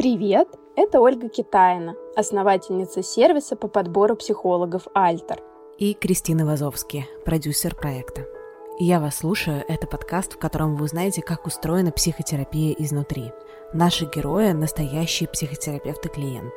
Привет! 0.00 0.48
Это 0.76 0.98
Ольга 0.98 1.28
Китаина, 1.28 1.94
основательница 2.16 3.02
сервиса 3.02 3.54
по 3.54 3.68
подбору 3.68 4.16
психологов 4.16 4.86
«Альтер». 4.94 5.42
И 5.76 5.92
Кристина 5.92 6.46
Вазовски, 6.46 7.06
продюсер 7.26 7.76
проекта. 7.76 8.22
Я 8.78 8.98
вас 8.98 9.18
слушаю. 9.18 9.62
Это 9.68 9.86
подкаст, 9.86 10.32
в 10.32 10.38
котором 10.38 10.76
вы 10.76 10.86
узнаете, 10.86 11.20
как 11.20 11.46
устроена 11.46 11.92
психотерапия 11.92 12.74
изнутри. 12.78 13.30
Наши 13.74 14.06
герои– 14.06 14.52
настоящие 14.54 15.28
психотерапевты 15.28 16.08
клиент. 16.08 16.50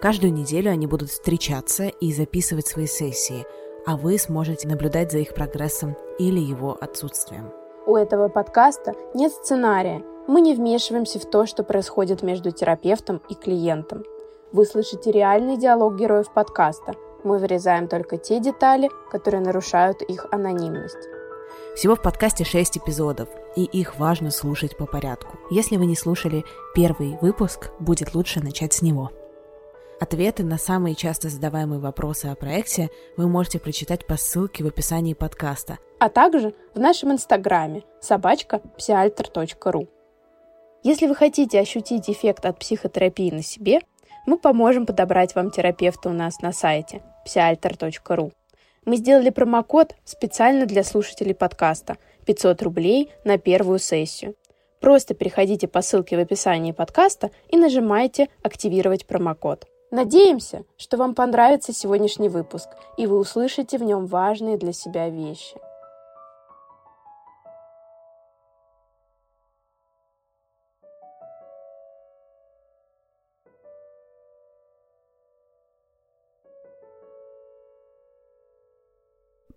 Каждую 0.00 0.32
неделю 0.32 0.70
они 0.70 0.86
будут 0.86 1.10
встречаться 1.10 1.88
и 1.88 2.14
записывать 2.14 2.66
свои 2.66 2.86
сессии, 2.86 3.44
а 3.84 3.98
вы 3.98 4.16
сможете 4.16 4.68
наблюдать 4.68 5.12
за 5.12 5.18
их 5.18 5.34
прогрессом 5.34 5.96
или 6.18 6.40
его 6.40 6.74
отсутствием. 6.80 7.52
У 7.84 7.94
этого 7.94 8.28
подкаста 8.28 8.94
нет 9.12 9.32
сценария. 9.32 10.02
Мы 10.28 10.40
не 10.40 10.54
вмешиваемся 10.54 11.20
в 11.20 11.24
то, 11.24 11.46
что 11.46 11.62
происходит 11.62 12.22
между 12.22 12.50
терапевтом 12.50 13.22
и 13.28 13.34
клиентом. 13.34 14.04
Вы 14.50 14.64
слышите 14.66 15.12
реальный 15.12 15.56
диалог 15.56 15.96
героев 15.96 16.32
подкаста. 16.32 16.94
Мы 17.22 17.38
вырезаем 17.38 17.86
только 17.86 18.16
те 18.16 18.40
детали, 18.40 18.90
которые 19.10 19.40
нарушают 19.40 20.02
их 20.02 20.26
анонимность. 20.32 21.08
Всего 21.76 21.94
в 21.94 22.02
подкасте 22.02 22.42
6 22.42 22.78
эпизодов, 22.78 23.28
и 23.54 23.64
их 23.64 23.98
важно 23.98 24.30
слушать 24.30 24.76
по 24.76 24.86
порядку. 24.86 25.38
Если 25.50 25.76
вы 25.76 25.86
не 25.86 25.94
слушали 25.94 26.44
первый 26.74 27.18
выпуск, 27.20 27.70
будет 27.78 28.14
лучше 28.14 28.40
начать 28.40 28.72
с 28.72 28.82
него. 28.82 29.10
Ответы 30.00 30.42
на 30.42 30.58
самые 30.58 30.94
часто 30.94 31.28
задаваемые 31.28 31.80
вопросы 31.80 32.26
о 32.26 32.34
проекте 32.34 32.90
вы 33.16 33.28
можете 33.28 33.60
прочитать 33.60 34.06
по 34.06 34.16
ссылке 34.16 34.64
в 34.64 34.66
описании 34.66 35.14
подкаста. 35.14 35.78
А 36.00 36.08
также 36.08 36.54
в 36.74 36.80
нашем 36.80 37.12
инстаграме 37.12 37.84
собачка 38.00 38.60
псиальтер.ру. 38.76 39.88
Если 40.86 41.08
вы 41.08 41.16
хотите 41.16 41.58
ощутить 41.58 42.08
эффект 42.08 42.46
от 42.46 42.60
психотерапии 42.60 43.32
на 43.32 43.42
себе, 43.42 43.80
мы 44.24 44.38
поможем 44.38 44.86
подобрать 44.86 45.34
вам 45.34 45.50
терапевта 45.50 46.10
у 46.10 46.12
нас 46.12 46.40
на 46.42 46.52
сайте 46.52 47.02
psialter.ru. 47.26 48.32
Мы 48.84 48.96
сделали 48.96 49.30
промокод 49.30 49.96
специально 50.04 50.64
для 50.64 50.84
слушателей 50.84 51.34
подкаста 51.34 51.96
500 52.24 52.62
рублей 52.62 53.10
на 53.24 53.36
первую 53.36 53.80
сессию. 53.80 54.36
Просто 54.80 55.14
переходите 55.14 55.66
по 55.66 55.82
ссылке 55.82 56.16
в 56.16 56.20
описании 56.20 56.70
подкаста 56.70 57.32
и 57.48 57.56
нажимайте 57.56 58.28
«Активировать 58.44 59.06
промокод». 59.06 59.66
Надеемся, 59.90 60.62
что 60.76 60.98
вам 60.98 61.16
понравится 61.16 61.72
сегодняшний 61.72 62.28
выпуск, 62.28 62.68
и 62.96 63.08
вы 63.08 63.18
услышите 63.18 63.76
в 63.78 63.82
нем 63.82 64.06
важные 64.06 64.56
для 64.56 64.72
себя 64.72 65.08
вещи. 65.08 65.56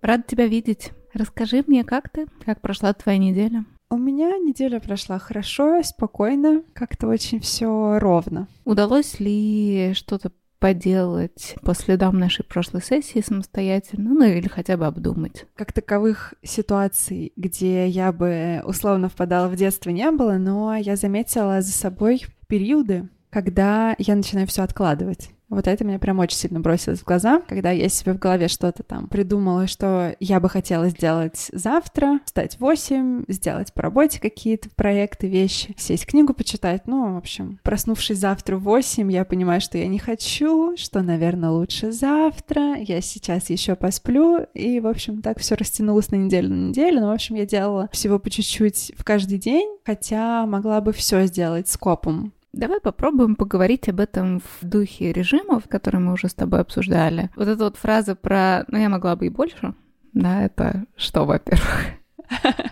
Рада 0.10 0.24
тебя 0.24 0.48
видеть. 0.48 0.92
Расскажи 1.14 1.64
мне, 1.68 1.84
как 1.84 2.10
ты? 2.10 2.26
Как 2.44 2.62
прошла 2.62 2.94
твоя 2.94 3.20
неделя? 3.20 3.64
У 3.92 3.98
меня 3.98 4.40
неделя 4.40 4.80
прошла 4.80 5.20
хорошо, 5.20 5.84
спокойно, 5.84 6.64
как-то 6.74 7.06
очень 7.08 7.40
все 7.40 8.00
ровно. 8.00 8.48
Удалось 8.66 9.20
ли 9.20 9.94
что-то 9.94 10.32
поделать 10.58 11.54
по 11.62 11.76
следам 11.76 12.18
нашей 12.18 12.44
прошлой 12.44 12.82
сессии 12.82 13.24
самостоятельно, 13.24 14.16
ну 14.16 14.24
или 14.26 14.48
хотя 14.48 14.78
бы 14.78 14.88
обдумать. 14.88 15.46
Как 15.56 15.74
таковых 15.74 16.34
ситуаций, 16.42 17.32
где 17.36 17.88
я 17.88 18.12
бы 18.12 18.64
условно 18.66 19.10
впадала 19.10 19.48
в 19.48 19.56
детство, 19.56 19.92
не 19.92 20.10
было, 20.10 20.40
но 20.40 20.76
я 20.76 20.96
заметила 20.96 21.62
за 21.62 21.72
собой 21.72 22.26
периоды, 22.48 23.10
когда 23.30 23.94
я 24.00 24.16
начинаю 24.16 24.48
все 24.48 24.64
откладывать. 24.64 25.30
Вот 25.50 25.68
это 25.68 25.84
меня 25.84 26.00
прям 26.00 26.20
очень 26.20 26.38
сильно 26.38 26.60
бросилось 26.60 27.00
в 27.00 27.06
глаза, 27.06 27.42
когда 27.48 27.72
я 27.72 27.90
себе 27.90 28.14
в 28.14 28.20
голове 28.20 28.48
что-то 28.48 28.84
там 28.84 29.08
придумала, 29.08 29.68
что 29.68 30.16
я 30.20 30.40
бы 30.40 30.50
хотела 30.50 30.90
сделать 30.90 31.50
завтра, 31.52 32.20
встать 32.26 32.58
в 32.58 32.60
8, 32.62 33.26
сделать 33.28 33.74
по 33.74 33.82
работе 33.82 34.20
какие-то 34.20 34.70
проекты, 34.76 35.28
вещи, 35.28 35.76
сесть 35.78 36.06
книгу 36.06 36.34
почитать. 36.34 36.88
Ну, 36.88 37.16
в 37.16 37.18
общем, 37.18 37.60
проснувшись 37.64 38.20
завтра 38.20 38.58
в 38.58 38.64
8, 38.64 39.12
я 39.12 39.26
понимаю, 39.26 39.60
что 39.60 39.78
я 39.78 39.88
не 39.88 40.00
хочу, 40.00 40.78
что, 40.78 41.02
наверное, 41.02 41.50
лучше 41.50 41.92
завтра, 41.92 42.76
я 42.76 43.02
сейчас 43.02 43.50
еще 43.50 43.76
посплю, 43.76 44.46
и, 44.54 44.80
в 44.80 44.88
общем, 44.88 45.22
так 45.22 45.40
все 45.40 45.56
растянулось 45.56 46.12
на 46.12 46.16
неделю 46.16 46.50
на 46.50 46.70
неделю. 46.70 47.02
Ну, 47.02 47.08
в 47.08 47.14
общем, 47.14 47.36
я 47.36 47.46
делала 47.46 47.90
всего 47.92 48.20
по 48.20 48.30
чуть-чуть 48.30 48.94
в 48.96 49.04
каждый 49.04 49.40
день, 49.40 49.78
хотя 49.84 50.46
могла 50.46 50.82
бы 50.82 50.94
все 50.94 51.26
сделать 51.26 51.68
скопом 51.68 52.34
Давай 52.54 52.80
попробуем 52.82 53.36
поговорить 53.36 53.88
об 53.90 54.00
этом 54.00 54.40
в 54.40 54.66
духе 54.66 55.12
режимов, 55.12 55.68
которые 55.68 56.02
мы 56.02 56.14
уже 56.14 56.30
с 56.30 56.34
тобой 56.34 56.62
обсуждали. 56.62 57.30
Вот 57.36 57.48
эта 57.48 57.64
вот 57.64 57.78
фраза 57.78 58.16
про 58.16 58.66
«ну 58.68 58.78
я 58.78 58.90
могла 58.90 59.16
бы 59.16 59.28
и 59.28 59.30
больше», 59.30 59.74
да, 60.14 60.44
это 60.44 60.86
что, 60.96 61.26
во-первых? 61.26 61.86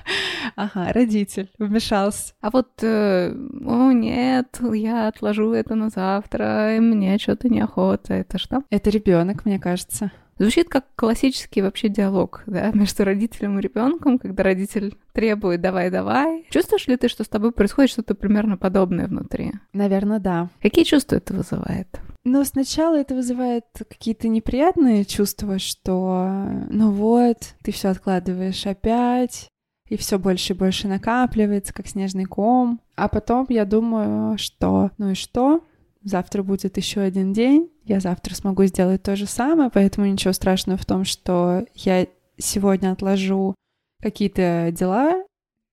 Ага, 0.56 0.92
родитель 0.92 1.52
вмешался. 1.60 2.34
А 2.42 2.50
вот, 2.50 2.82
э, 2.82 3.32
о 3.32 3.92
нет, 3.92 4.60
я 4.74 5.08
отложу 5.08 5.52
это 5.54 5.76
на 5.76 5.90
завтра, 5.90 6.76
и 6.76 6.80
мне 6.80 7.20
что-то 7.20 7.48
неохота. 7.48 8.16
Это 8.16 8.40
что? 8.40 8.64
Это 8.72 8.90
ребенок, 8.90 9.46
мне 9.46 9.60
кажется. 9.60 10.12
Звучит 10.40 10.70
как 10.70 10.86
классический 10.96 11.62
вообще 11.62 11.90
диалог 11.90 12.44
да, 12.46 12.72
между 12.74 13.04
родителем 13.04 13.58
и 13.58 13.62
ребенком, 13.62 14.20
когда 14.20 14.44
родитель 14.44 14.96
требует 15.14 15.62
«давай-давай». 15.62 16.46
Чувствуешь 16.50 16.88
ли 16.88 16.98
ты, 16.98 17.08
что 17.08 17.24
с 17.24 17.28
тобой 17.28 17.52
происходит 17.52 17.92
что-то 17.92 18.16
примерно 18.16 18.58
подобное 18.58 19.08
внутри? 19.08 19.54
Наверное, 19.74 20.20
да. 20.20 20.50
Какие 20.62 20.86
чувства 20.86 21.16
это 21.16 21.34
вызывает? 21.34 22.00
Ну, 22.24 22.44
сначала 22.44 23.00
это 23.00 23.16
вызывает 23.16 23.64
какие-то 23.78 24.28
неприятные 24.28 25.06
чувства, 25.06 25.60
что 25.60 26.30
ну 26.70 26.92
вот, 26.92 27.38
ты 27.64 27.72
все 27.72 27.88
откладываешь 27.88 28.66
опять, 28.68 29.48
и 29.88 29.96
все 29.96 30.20
больше 30.20 30.54
и 30.54 30.56
больше 30.56 30.88
накапливается, 30.88 31.74
как 31.74 31.88
снежный 31.88 32.26
ком. 32.26 32.82
А 32.96 33.08
потом 33.08 33.46
я 33.50 33.64
думаю, 33.64 34.38
что 34.38 34.92
ну 34.98 35.12
и 35.12 35.16
что? 35.16 35.64
Завтра 36.08 36.42
будет 36.42 36.78
еще 36.78 37.02
один 37.02 37.34
день, 37.34 37.70
я 37.84 38.00
завтра 38.00 38.34
смогу 38.34 38.64
сделать 38.64 39.04
то 39.04 39.18
же 39.18 39.26
самое, 39.26 39.70
поэтому 39.70 40.08
ничего 40.08 40.32
страшного 40.32 40.78
в 40.78 40.86
том, 40.86 41.04
что 41.04 41.66
я 41.76 42.08
сегодня 42.38 42.94
отложу 42.94 43.54
какие-то 44.02 44.70
дела, 44.72 45.26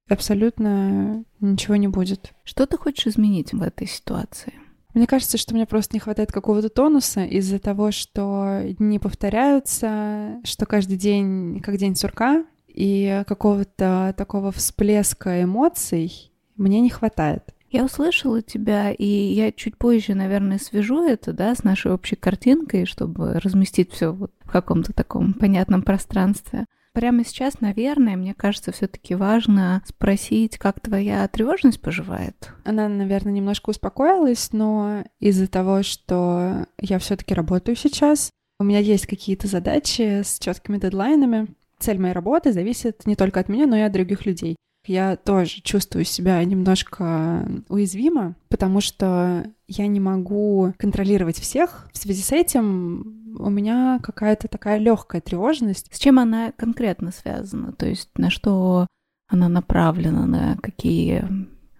абсолютно 0.08 1.24
ничего 1.38 1.76
не 1.76 1.86
будет. 1.86 2.32
Что 2.42 2.66
ты 2.66 2.76
хочешь 2.76 3.06
изменить 3.06 3.52
в 3.52 3.62
этой 3.62 3.86
ситуации? 3.86 4.54
Мне 4.92 5.06
кажется, 5.06 5.38
что 5.38 5.54
мне 5.54 5.66
просто 5.66 5.94
не 5.94 6.00
хватает 6.00 6.32
какого-то 6.32 6.68
тонуса 6.68 7.24
из-за 7.24 7.60
того, 7.60 7.92
что 7.92 8.60
дни 8.78 8.98
повторяются, 8.98 10.40
что 10.42 10.66
каждый 10.66 10.96
день 10.96 11.60
как 11.60 11.76
день 11.76 11.94
сурка, 11.94 12.44
и 12.66 13.22
какого-то 13.28 14.12
такого 14.18 14.50
всплеска 14.50 15.44
эмоций 15.44 16.32
мне 16.56 16.80
не 16.80 16.90
хватает. 16.90 17.54
Я 17.74 17.84
услышала 17.84 18.40
тебя, 18.40 18.92
и 18.92 19.04
я 19.04 19.50
чуть 19.50 19.76
позже, 19.76 20.14
наверное, 20.14 20.58
свяжу 20.58 21.02
это, 21.02 21.32
да, 21.32 21.56
с 21.56 21.64
нашей 21.64 21.90
общей 21.90 22.14
картинкой, 22.14 22.86
чтобы 22.86 23.40
разместить 23.40 23.90
все 23.90 24.12
вот 24.12 24.30
в 24.44 24.52
каком-то 24.52 24.92
таком 24.92 25.32
понятном 25.34 25.82
пространстве. 25.82 26.66
Прямо 26.92 27.24
сейчас, 27.24 27.60
наверное, 27.60 28.16
мне 28.16 28.32
кажется, 28.32 28.70
все-таки 28.70 29.16
важно 29.16 29.82
спросить, 29.88 30.56
как 30.56 30.78
твоя 30.78 31.26
тревожность 31.26 31.80
поживает. 31.80 32.52
Она, 32.62 32.88
наверное, 32.88 33.32
немножко 33.32 33.70
успокоилась, 33.70 34.52
но 34.52 35.02
из-за 35.18 35.48
того, 35.48 35.82
что 35.82 36.66
я 36.80 37.00
все-таки 37.00 37.34
работаю 37.34 37.74
сейчас, 37.74 38.30
у 38.60 38.62
меня 38.62 38.78
есть 38.78 39.08
какие-то 39.08 39.48
задачи 39.48 40.22
с 40.22 40.38
четкими 40.38 40.78
дедлайнами. 40.78 41.48
Цель 41.80 41.98
моей 41.98 42.14
работы 42.14 42.52
зависит 42.52 43.04
не 43.04 43.16
только 43.16 43.40
от 43.40 43.48
меня, 43.48 43.66
но 43.66 43.74
и 43.76 43.80
от 43.80 43.90
других 43.90 44.26
людей 44.26 44.54
я 44.86 45.16
тоже 45.16 45.60
чувствую 45.62 46.04
себя 46.04 46.42
немножко 46.44 47.48
уязвимо, 47.68 48.34
потому 48.48 48.80
что 48.80 49.46
я 49.66 49.86
не 49.86 50.00
могу 50.00 50.74
контролировать 50.78 51.38
всех. 51.38 51.88
В 51.92 51.98
связи 51.98 52.22
с 52.22 52.32
этим 52.32 53.36
у 53.38 53.50
меня 53.50 53.98
какая-то 54.02 54.48
такая 54.48 54.78
легкая 54.78 55.20
тревожность. 55.20 55.88
С 55.92 55.98
чем 55.98 56.18
она 56.18 56.52
конкретно 56.52 57.12
связана? 57.12 57.72
То 57.72 57.86
есть 57.86 58.10
на 58.16 58.30
что 58.30 58.86
она 59.28 59.48
направлена, 59.48 60.26
на 60.26 60.56
какие 60.62 61.24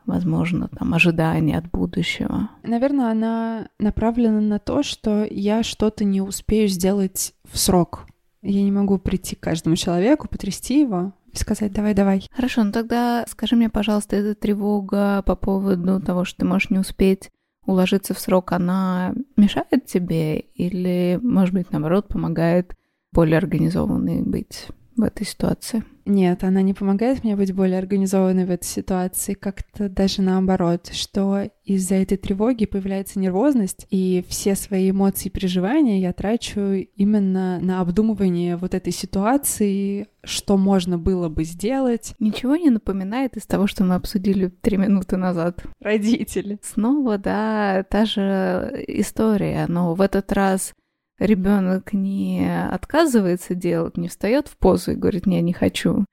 возможно, 0.07 0.69
там 0.69 0.95
ожидания 0.95 1.59
от 1.59 1.71
будущего? 1.71 2.51
Наверное, 2.63 3.11
она 3.11 3.69
направлена 3.79 4.41
на 4.41 4.59
то, 4.59 4.83
что 4.83 5.25
я 5.25 5.63
что-то 5.63 6.05
не 6.05 6.21
успею 6.21 6.69
сделать 6.69 7.35
в 7.51 7.59
срок. 7.59 8.07
Я 8.45 8.63
не 8.63 8.71
могу 8.71 8.99
прийти 8.99 9.37
к 9.37 9.41
каждому 9.41 9.75
человеку, 9.75 10.29
потрясти 10.29 10.81
его 10.81 11.15
и 11.33 11.37
сказать 11.37 11.73
«давай, 11.73 11.95
давай». 11.95 12.29
Хорошо, 12.31 12.63
ну 12.63 12.73
тогда 12.73 13.25
скажи 13.27 13.57
мне, 13.57 13.71
пожалуйста, 13.71 14.17
эта 14.17 14.35
тревога 14.39 15.23
по 15.23 15.35
поводу 15.35 16.01
того, 16.01 16.25
что 16.25 16.41
ты 16.41 16.45
можешь 16.45 16.71
не 16.71 16.79
успеть 16.79 17.31
уложиться 17.65 18.13
в 18.13 18.19
срок, 18.19 18.53
она 18.53 19.15
мешает 19.37 19.87
тебе 19.87 20.39
или, 20.39 21.19
может 21.23 21.55
быть, 21.55 21.73
наоборот, 21.73 22.09
помогает 22.09 22.77
более 23.13 23.39
организованной 23.39 24.23
быть 24.23 24.69
в 24.97 25.03
этой 25.03 25.27
ситуации? 25.27 25.85
Нет, 26.07 26.45
она 26.45 26.61
не 26.61 26.75
помогает 26.75 27.25
мне 27.25 27.35
быть 27.35 27.55
более 27.55 27.79
организованной 27.79 28.45
в 28.45 28.51
этой 28.51 28.67
ситуации, 28.67 29.33
как-то 29.33 29.89
даже 29.89 30.21
наоборот, 30.21 30.91
что 30.93 31.49
из-за 31.65 31.95
этой 31.95 32.19
тревоги 32.19 32.67
появляется 32.67 33.19
нервозность, 33.19 33.87
и 33.91 34.25
все 34.29 34.55
свои 34.55 34.91
эмоции 34.91 35.29
и 35.29 35.31
переживания 35.31 35.99
я 35.99 36.13
трачу 36.13 36.61
именно 36.97 37.59
на 37.59 37.81
обдумывание 37.81 38.57
вот 38.57 38.75
этой 38.75 38.93
ситуации, 38.93 40.09
что 40.23 40.59
можно 40.59 40.99
было 40.99 41.31
бы 41.31 41.45
сделать. 41.45 42.15
Ничего 42.19 42.57
не 42.57 42.69
напоминает 42.69 43.39
из 43.39 43.47
того, 43.47 43.67
что 43.67 43.85
мы 43.85 43.95
обсудили 43.95 44.49
три 44.49 44.77
минуты 44.77 45.17
назад. 45.17 45.65
Родители. 45.81 46.59
Снова, 46.63 47.17
да, 47.17 47.85
та 47.89 48.05
же 48.05 48.85
история, 48.89 49.65
но 49.69 49.95
в 49.95 50.03
этот 50.03 50.33
раз 50.33 50.75
ребенок 51.19 51.93
не 51.93 52.49
отказывается 52.71 53.55
делать, 53.55 53.97
не 53.97 54.09
встает 54.09 54.49
в 54.49 54.57
позу 54.57 54.93
и 54.93 54.97
говорит, 54.97 55.27
не, 55.27 55.41
не 55.43 55.53
хочу, 55.53 56.05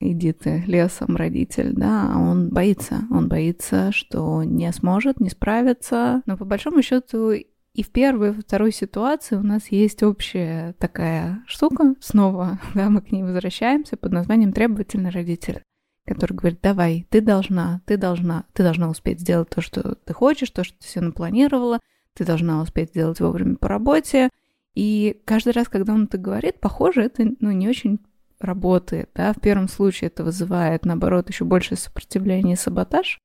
иди 0.00 0.32
ты 0.32 0.62
лесом, 0.66 1.16
родитель, 1.16 1.72
да, 1.72 2.12
а 2.14 2.18
он 2.18 2.50
боится, 2.50 3.04
он 3.10 3.28
боится, 3.28 3.92
что 3.92 4.42
не 4.44 4.72
сможет, 4.72 5.20
не 5.20 5.30
справится, 5.30 6.22
но 6.26 6.36
по 6.36 6.44
большому 6.44 6.82
счету 6.82 7.32
и 7.32 7.82
в 7.82 7.90
первой, 7.90 8.28
и 8.28 8.32
во 8.32 8.42
второй 8.42 8.72
ситуации 8.72 9.36
у 9.36 9.42
нас 9.42 9.68
есть 9.68 10.02
общая 10.02 10.74
такая 10.78 11.42
штука, 11.46 11.94
снова, 12.00 12.60
да, 12.74 12.88
мы 12.90 13.00
к 13.02 13.10
ней 13.10 13.22
возвращаемся 13.22 13.96
под 13.96 14.12
названием 14.12 14.52
требовательный 14.52 15.10
родитель 15.10 15.62
который 16.06 16.34
говорит, 16.34 16.60
давай, 16.62 17.06
ты 17.08 17.20
должна, 17.20 17.80
ты 17.86 17.96
должна, 17.96 18.44
ты 18.52 18.62
должна 18.62 18.90
успеть 18.90 19.20
сделать 19.20 19.48
то, 19.48 19.60
что 19.60 19.94
ты 19.94 20.12
хочешь, 20.12 20.50
то, 20.50 20.62
что 20.62 20.78
ты 20.78 20.86
все 20.86 21.00
напланировала, 21.00 21.80
ты 22.14 22.24
должна 22.24 22.60
успеть 22.60 22.90
сделать 22.90 23.20
вовремя 23.20 23.56
по 23.56 23.68
работе, 23.68 24.28
и 24.74 25.20
каждый 25.24 25.52
раз, 25.52 25.68
когда 25.68 25.94
он 25.94 26.04
это 26.04 26.18
говорит, 26.18 26.60
похоже, 26.60 27.02
это 27.02 27.24
ну, 27.40 27.50
не 27.52 27.68
очень 27.68 28.00
работает. 28.40 29.10
Да? 29.14 29.32
В 29.32 29.40
первом 29.40 29.68
случае 29.68 30.08
это 30.08 30.24
вызывает, 30.24 30.84
наоборот, 30.84 31.28
еще 31.28 31.44
больше 31.44 31.76
сопротивление 31.76 32.54
и 32.54 32.58
саботаж 32.58 33.20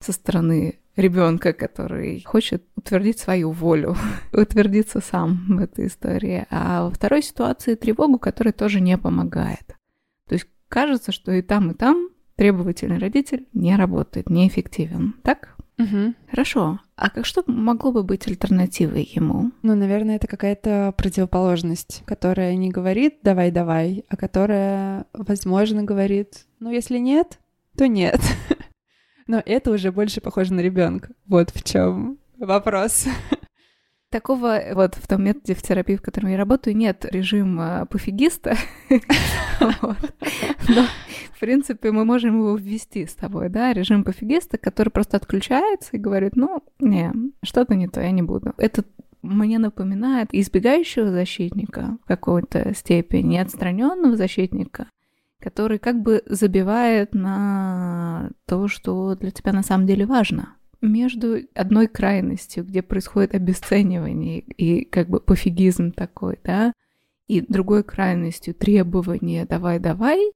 со 0.00 0.12
стороны 0.12 0.78
ребенка, 0.96 1.52
который 1.52 2.22
хочет 2.24 2.64
утвердить 2.76 3.18
свою 3.18 3.52
волю, 3.52 3.96
утвердиться 4.32 5.00
сам 5.00 5.56
в 5.56 5.60
этой 5.60 5.86
истории. 5.86 6.46
А 6.50 6.84
во 6.84 6.90
второй 6.90 7.22
ситуации 7.22 7.76
тревогу, 7.76 8.18
которая 8.18 8.52
тоже 8.52 8.80
не 8.80 8.98
помогает. 8.98 9.76
То 10.28 10.34
есть 10.34 10.46
кажется, 10.68 11.12
что 11.12 11.32
и 11.32 11.42
там, 11.42 11.70
и 11.70 11.74
там 11.74 12.08
требовательный 12.36 12.98
родитель 12.98 13.46
не 13.52 13.76
работает, 13.76 14.30
неэффективен. 14.30 15.14
Так? 15.22 15.56
Угу. 15.78 16.14
Хорошо. 16.30 16.80
А 16.96 17.10
как 17.10 17.24
что 17.24 17.44
могло 17.46 17.92
бы 17.92 18.02
быть 18.02 18.26
альтернативой 18.26 19.08
ему? 19.14 19.52
Ну, 19.62 19.74
наверное, 19.76 20.16
это 20.16 20.26
какая-то 20.26 20.92
противоположность, 20.96 22.02
которая 22.04 22.56
не 22.56 22.70
говорит 22.70 23.18
«давай, 23.22 23.52
давай», 23.52 24.04
а 24.08 24.16
которая, 24.16 25.06
возможно, 25.12 25.84
говорит 25.84 26.46
«ну, 26.58 26.70
если 26.70 26.98
нет, 26.98 27.38
то 27.76 27.86
нет». 27.86 28.20
Но 29.28 29.40
это 29.44 29.70
уже 29.70 29.92
больше 29.92 30.20
похоже 30.20 30.54
на 30.54 30.60
ребенка. 30.60 31.10
Вот 31.26 31.50
в 31.50 31.62
чем 31.62 32.18
вопрос. 32.38 33.06
Такого 34.10 34.62
вот 34.72 34.94
в 34.94 35.06
том 35.06 35.24
методе 35.24 35.54
в 35.54 35.60
терапии, 35.60 35.96
в 35.96 36.02
котором 36.02 36.30
я 36.30 36.38
работаю, 36.38 36.74
нет 36.74 37.04
режима 37.04 37.86
пофигиста. 37.90 38.56
Но, 39.60 40.86
в 41.34 41.40
принципе, 41.40 41.92
мы 41.92 42.06
можем 42.06 42.38
его 42.38 42.56
ввести 42.56 43.04
с 43.04 43.14
тобой, 43.14 43.50
да, 43.50 43.74
режим 43.74 44.04
пофигиста, 44.04 44.56
который 44.56 44.88
просто 44.88 45.18
отключается 45.18 45.90
и 45.92 45.98
говорит, 46.00 46.36
ну, 46.36 46.62
не, 46.78 47.12
что-то 47.42 47.74
не 47.74 47.86
то, 47.86 48.00
я 48.00 48.10
не 48.10 48.22
буду. 48.22 48.54
Это 48.56 48.82
мне 49.20 49.58
напоминает 49.58 50.30
избегающего 50.32 51.10
защитника 51.10 51.98
в 52.02 52.08
какой-то 52.08 52.74
степени, 52.74 53.36
отстраненного 53.36 54.16
защитника, 54.16 54.86
который 55.38 55.78
как 55.78 56.00
бы 56.00 56.22
забивает 56.24 57.12
на 57.12 58.30
то, 58.46 58.68
что 58.68 59.16
для 59.16 59.32
тебя 59.32 59.52
на 59.52 59.62
самом 59.62 59.86
деле 59.86 60.06
важно 60.06 60.54
между 60.80 61.38
одной 61.54 61.88
крайностью, 61.88 62.64
где 62.64 62.82
происходит 62.82 63.34
обесценивание 63.34 64.40
и 64.40 64.84
как 64.84 65.08
бы 65.08 65.20
пофигизм 65.20 65.92
такой, 65.92 66.38
да, 66.44 66.72
и 67.26 67.40
другой 67.40 67.84
крайностью 67.84 68.54
требования 68.54 69.44
«давай-давай», 69.44 70.32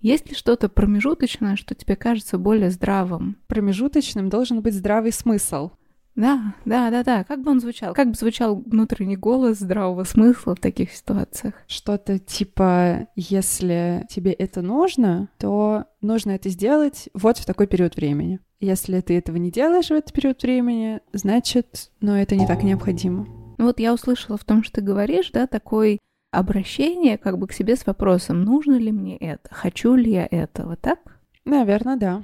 есть 0.00 0.28
ли 0.28 0.34
что-то 0.34 0.68
промежуточное, 0.68 1.56
что 1.56 1.74
тебе 1.74 1.96
кажется 1.96 2.36
более 2.36 2.70
здравым? 2.70 3.38
Промежуточным 3.46 4.28
должен 4.28 4.60
быть 4.60 4.74
здравый 4.74 5.12
смысл. 5.12 5.70
Да, 6.16 6.54
да, 6.64 6.90
да, 6.90 7.04
да. 7.04 7.24
Как 7.24 7.42
бы 7.42 7.50
он 7.50 7.60
звучал? 7.60 7.92
Как 7.94 8.08
бы 8.08 8.14
звучал 8.14 8.56
внутренний 8.56 9.16
голос 9.16 9.58
здравого 9.58 10.04
смысла 10.04 10.54
в 10.54 10.60
таких 10.60 10.92
ситуациях? 10.92 11.54
Что-то 11.68 12.18
типа, 12.18 13.08
если 13.14 14.06
тебе 14.08 14.32
это 14.32 14.62
нужно, 14.62 15.28
то 15.38 15.84
нужно 16.00 16.32
это 16.32 16.48
сделать 16.48 17.10
вот 17.12 17.36
в 17.36 17.44
такой 17.44 17.66
период 17.66 17.96
времени. 17.96 18.40
Если 18.58 19.00
ты 19.02 19.18
этого 19.18 19.36
не 19.36 19.50
делаешь 19.50 19.88
в 19.88 19.92
этот 19.92 20.14
период 20.14 20.42
времени, 20.42 21.00
значит, 21.12 21.90
ну, 22.00 22.12
это 22.14 22.34
не 22.34 22.46
так 22.46 22.62
необходимо. 22.62 23.26
Вот 23.58 23.78
я 23.78 23.92
услышала 23.92 24.38
в 24.38 24.44
том, 24.44 24.64
что 24.64 24.76
ты 24.76 24.80
говоришь, 24.80 25.30
да, 25.30 25.46
такое 25.46 25.98
обращение 26.30 27.18
как 27.18 27.38
бы 27.38 27.46
к 27.46 27.52
себе 27.52 27.76
с 27.76 27.86
вопросом, 27.86 28.42
нужно 28.42 28.74
ли 28.74 28.92
мне 28.92 29.16
это, 29.18 29.48
хочу 29.50 29.94
ли 29.94 30.12
я 30.12 30.26
этого, 30.30 30.76
так? 30.76 30.98
Наверное, 31.44 31.96
да. 31.96 32.22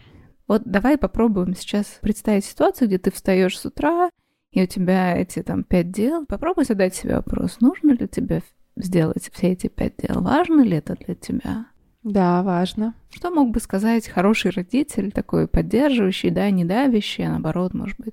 Вот 0.53 0.65
давай 0.67 0.99
попробуем 0.99 1.57
сейчас 1.57 1.87
представить 2.03 2.45
ситуацию, 2.45 2.87
где 2.87 2.99
ты 2.99 3.11
встаешь 3.11 3.59
с 3.59 3.65
утра, 3.65 4.11
и 4.51 4.63
у 4.63 4.67
тебя 4.67 5.17
эти 5.17 5.43
там 5.43 5.65
пять 5.65 5.91
дел. 5.91 6.27
Попробуй 6.27 6.67
задать 6.67 6.95
себе 6.95 7.17
вопрос, 7.17 7.61
нужно 7.61 7.93
ли 7.93 8.07
тебе 8.07 8.43
сделать 8.77 9.31
все 9.33 9.53
эти 9.53 9.69
пять 9.69 9.95
дел, 9.97 10.21
важно 10.21 10.61
ли 10.61 10.77
это 10.77 10.95
для 10.95 11.15
тебя? 11.15 11.69
Да, 12.03 12.43
важно. 12.43 12.93
Что 13.09 13.31
мог 13.31 13.51
бы 13.51 13.61
сказать 13.61 14.07
хороший 14.09 14.51
родитель, 14.51 15.11
такой 15.11 15.49
поддерживающий, 15.49 16.29
да, 16.29 16.51
не 16.51 16.67
давящий, 16.67 17.25
а 17.25 17.31
наоборот, 17.31 17.73
может 17.73 17.99
быть, 17.99 18.13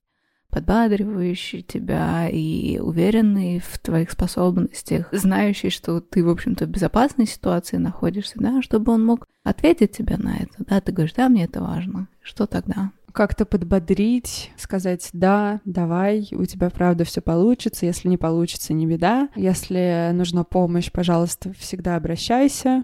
подбадривающий 0.49 1.61
тебя 1.61 2.27
и 2.29 2.79
уверенный 2.79 3.59
в 3.59 3.79
твоих 3.79 4.11
способностях, 4.11 5.09
знающий, 5.11 5.69
что 5.69 6.01
ты, 6.01 6.23
в 6.23 6.29
общем-то, 6.29 6.65
в 6.65 6.69
безопасной 6.69 7.27
ситуации 7.27 7.77
находишься, 7.77 8.35
да, 8.37 8.61
чтобы 8.61 8.93
он 8.93 9.05
мог 9.05 9.27
ответить 9.43 9.91
тебе 9.91 10.17
на 10.17 10.37
это, 10.37 10.63
да, 10.67 10.81
ты 10.81 10.91
говоришь, 10.91 11.13
да, 11.13 11.29
мне 11.29 11.45
это 11.45 11.61
важно, 11.61 12.07
что 12.21 12.45
тогда? 12.45 12.91
Как-то 13.11 13.45
подбодрить, 13.45 14.51
сказать, 14.57 15.09
да, 15.13 15.61
давай, 15.65 16.27
у 16.31 16.45
тебя 16.45 16.69
правда 16.69 17.03
все 17.05 17.21
получится, 17.21 17.85
если 17.85 18.07
не 18.07 18.17
получится, 18.17 18.73
не 18.73 18.85
беда, 18.85 19.29
если 19.35 20.11
нужна 20.13 20.43
помощь, 20.43 20.91
пожалуйста, 20.91 21.53
всегда 21.53 21.95
обращайся, 21.95 22.83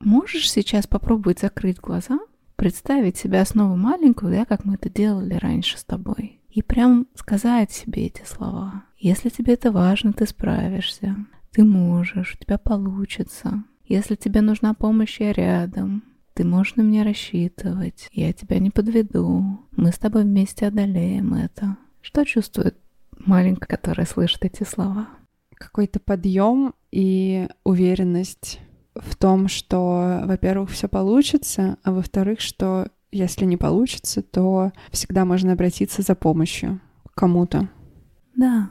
Можешь 0.00 0.50
сейчас 0.50 0.86
попробовать 0.86 1.40
закрыть 1.40 1.78
глаза, 1.78 2.18
представить 2.56 3.16
себя 3.16 3.44
снова 3.44 3.76
маленькую, 3.76 4.32
да, 4.32 4.44
как 4.44 4.64
мы 4.64 4.74
это 4.74 4.88
делали 4.88 5.34
раньше 5.34 5.78
с 5.78 5.84
тобой, 5.84 6.40
и 6.48 6.62
прям 6.62 7.06
сказать 7.14 7.70
себе 7.70 8.06
эти 8.06 8.22
слова. 8.24 8.84
Если 8.98 9.28
тебе 9.28 9.54
это 9.54 9.70
важно, 9.70 10.12
ты 10.12 10.26
справишься, 10.26 11.16
ты 11.52 11.64
можешь, 11.64 12.34
у 12.34 12.42
тебя 12.42 12.58
получится. 12.58 13.64
Если 13.84 14.14
тебе 14.14 14.40
нужна 14.40 14.72
помощь, 14.72 15.20
я 15.20 15.32
рядом. 15.32 16.04
Ты 16.34 16.44
можешь 16.44 16.76
на 16.76 16.82
меня 16.82 17.04
рассчитывать. 17.04 18.08
Я 18.12 18.32
тебя 18.32 18.58
не 18.58 18.70
подведу. 18.70 19.58
Мы 19.72 19.92
с 19.92 19.98
тобой 19.98 20.22
вместе 20.22 20.66
одолеем 20.66 21.34
это. 21.34 21.76
Что 22.00 22.24
чувствует 22.24 22.78
маленькая, 23.18 23.66
которая 23.66 24.06
слышит 24.06 24.44
эти 24.44 24.62
слова? 24.62 25.08
Какой-то 25.54 25.98
подъем 25.98 26.74
и 26.90 27.48
уверенность 27.64 28.60
в 28.94 29.16
том, 29.16 29.48
что, 29.48 30.22
во-первых, 30.24 30.70
все 30.70 30.88
получится, 30.88 31.78
а 31.82 31.92
во-вторых, 31.92 32.40
что 32.40 32.88
если 33.12 33.44
не 33.44 33.56
получится, 33.56 34.22
то 34.22 34.72
всегда 34.90 35.24
можно 35.24 35.52
обратиться 35.52 36.02
за 36.02 36.14
помощью 36.14 36.80
кому-то. 37.14 37.68
Да. 38.36 38.70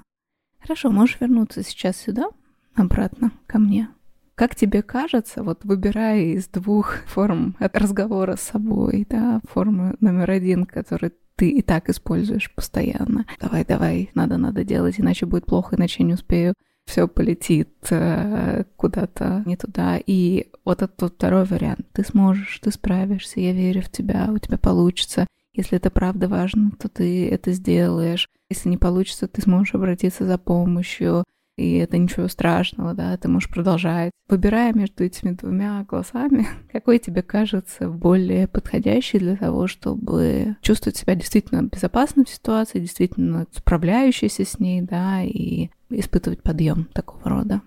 Хорошо, 0.59 0.91
можешь 0.91 1.19
вернуться 1.19 1.63
сейчас 1.63 1.97
сюда, 1.97 2.29
обратно 2.75 3.31
ко 3.47 3.59
мне. 3.59 3.89
Как 4.35 4.55
тебе 4.55 4.81
кажется, 4.81 5.43
вот 5.43 5.65
выбирая 5.65 6.21
из 6.21 6.47
двух 6.47 6.97
форм 7.07 7.55
разговора 7.59 8.35
с 8.35 8.41
собой, 8.41 9.05
да, 9.09 9.41
форму 9.49 9.95
номер 9.99 10.31
один, 10.31 10.65
которую 10.65 11.13
ты 11.35 11.49
и 11.49 11.61
так 11.61 11.89
используешь 11.89 12.53
постоянно. 12.53 13.25
Давай, 13.39 13.65
давай, 13.65 14.11
надо, 14.13 14.37
надо 14.37 14.63
делать, 14.63 14.99
иначе 14.99 15.25
будет 15.25 15.45
плохо, 15.45 15.75
иначе 15.75 16.03
не 16.03 16.13
успею 16.13 16.53
все 16.89 17.07
полетит 17.07 17.69
э, 17.91 18.63
куда-то 18.75 19.43
не 19.45 19.55
туда. 19.55 19.99
И 20.05 20.47
вот 20.65 20.81
этот 20.81 21.13
второй 21.13 21.45
вариант. 21.45 21.85
Ты 21.93 22.03
сможешь, 22.03 22.59
ты 22.59 22.71
справишься, 22.71 23.39
я 23.39 23.53
верю 23.53 23.81
в 23.81 23.89
тебя, 23.89 24.29
у 24.31 24.37
тебя 24.39 24.57
получится. 24.57 25.27
Если 25.53 25.77
это 25.77 25.91
правда 25.91 26.27
важно, 26.27 26.71
то 26.79 26.89
ты 26.89 27.29
это 27.29 27.51
сделаешь. 27.51 28.27
Если 28.49 28.69
не 28.69 28.77
получится, 28.77 29.27
ты 29.27 29.41
сможешь 29.41 29.75
обратиться 29.75 30.25
за 30.25 30.37
помощью 30.37 31.23
и 31.59 31.75
это 31.75 31.97
ничего 31.97 32.29
страшного, 32.29 32.93
да, 32.93 33.17
ты 33.17 33.27
можешь 33.27 33.49
продолжать. 33.49 34.11
Выбирая 34.29 34.71
между 34.71 35.03
этими 35.03 35.31
двумя 35.31 35.83
голосами, 35.83 36.47
какой 36.71 36.99
тебе 36.99 37.21
кажется 37.21 37.89
более 37.89 38.47
подходящий 38.47 39.19
для 39.19 39.35
того, 39.35 39.67
чтобы 39.67 40.55
чувствовать 40.61 40.95
себя 40.95 41.15
действительно 41.15 41.63
безопасно 41.63 42.23
в 42.23 42.29
ситуации, 42.29 42.79
действительно 42.79 43.45
справляющейся 43.53 44.45
с 44.45 44.57
ней, 44.57 44.81
да, 44.81 45.21
и 45.23 45.69
испытывать 45.89 46.43
подъем 46.43 46.85
такого 46.93 47.23
рода. 47.23 47.61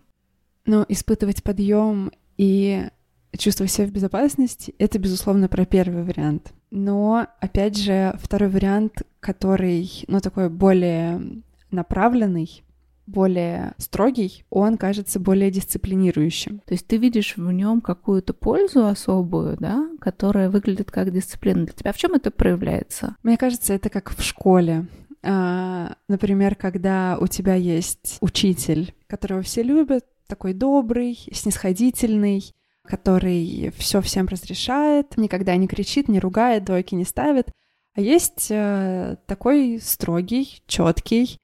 Ну, 0.64 0.84
испытывать 0.88 1.42
подъем 1.42 2.12
и 2.36 2.88
чувствовать 3.36 3.72
себя 3.72 3.86
в 3.86 3.92
безопасности, 3.92 4.74
это, 4.78 4.98
безусловно, 4.98 5.48
про 5.48 5.64
первый 5.64 6.04
вариант. 6.04 6.52
Но, 6.70 7.26
опять 7.40 7.76
же, 7.76 8.16
второй 8.20 8.48
вариант, 8.48 9.02
который, 9.20 10.04
ну, 10.06 10.20
такой 10.20 10.48
более 10.48 11.42
направленный, 11.70 12.62
более 13.06 13.74
строгий, 13.78 14.44
он 14.48 14.76
кажется 14.76 15.18
более 15.18 15.50
дисциплинирующим. 15.50 16.60
То 16.60 16.74
есть 16.74 16.86
ты 16.86 16.96
видишь 16.98 17.36
в 17.36 17.50
нем 17.50 17.80
какую-то 17.80 18.32
пользу 18.32 18.86
особую, 18.86 19.56
да, 19.58 19.88
которая 20.00 20.48
выглядит 20.50 20.90
как 20.90 21.12
дисциплина 21.12 21.64
для 21.64 21.74
тебя. 21.74 21.92
В 21.92 21.96
чем 21.96 22.14
это 22.14 22.30
проявляется? 22.30 23.16
Мне 23.22 23.36
кажется, 23.36 23.74
это 23.74 23.90
как 23.90 24.16
в 24.16 24.22
школе. 24.22 24.86
А, 25.24 25.96
например, 26.08 26.54
когда 26.56 27.16
у 27.20 27.26
тебя 27.26 27.54
есть 27.54 28.18
учитель, 28.20 28.94
которого 29.06 29.42
все 29.42 29.62
любят, 29.62 30.04
такой 30.26 30.52
добрый, 30.52 31.18
снисходительный, 31.32 32.52
который 32.84 33.72
все 33.76 34.00
всем 34.00 34.26
разрешает, 34.26 35.16
никогда 35.16 35.56
не 35.56 35.68
кричит, 35.68 36.08
не 36.08 36.18
ругает, 36.18 36.64
двойки 36.64 36.94
не 36.94 37.04
ставит. 37.04 37.50
А 37.94 38.00
есть 38.00 38.48
э, 38.50 39.16
такой 39.26 39.78
строгий, 39.80 40.62
четкий, 40.66 41.38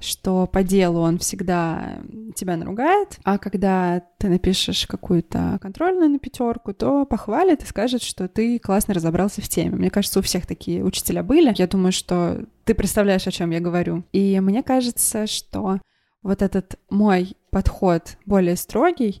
что 0.00 0.46
по 0.46 0.62
делу 0.62 1.00
он 1.00 1.18
всегда 1.18 1.98
тебя 2.34 2.56
наругает, 2.56 3.18
а 3.24 3.38
когда 3.38 4.02
ты 4.18 4.28
напишешь 4.28 4.86
какую-то 4.86 5.58
контрольную 5.60 6.10
на 6.10 6.18
пятерку, 6.18 6.72
то 6.72 7.04
похвалит 7.04 7.62
и 7.62 7.66
скажет, 7.66 8.02
что 8.02 8.28
ты 8.28 8.58
классно 8.58 8.94
разобрался 8.94 9.40
в 9.42 9.48
теме. 9.48 9.76
Мне 9.76 9.90
кажется, 9.90 10.18
у 10.18 10.22
всех 10.22 10.46
такие 10.46 10.84
учителя 10.84 11.22
были. 11.22 11.54
Я 11.56 11.66
думаю, 11.66 11.92
что 11.92 12.44
ты 12.64 12.74
представляешь, 12.74 13.26
о 13.26 13.32
чем 13.32 13.50
я 13.50 13.60
говорю. 13.60 14.04
И 14.12 14.38
мне 14.40 14.62
кажется, 14.62 15.26
что 15.26 15.80
вот 16.22 16.42
этот 16.42 16.78
мой 16.88 17.36
подход 17.50 18.16
более 18.26 18.56
строгий, 18.56 19.20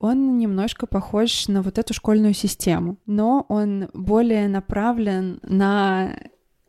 он 0.00 0.38
немножко 0.38 0.86
похож 0.86 1.48
на 1.48 1.62
вот 1.62 1.78
эту 1.78 1.94
школьную 1.94 2.34
систему, 2.34 2.98
но 3.06 3.46
он 3.48 3.88
более 3.94 4.48
направлен 4.48 5.38
на 5.42 6.16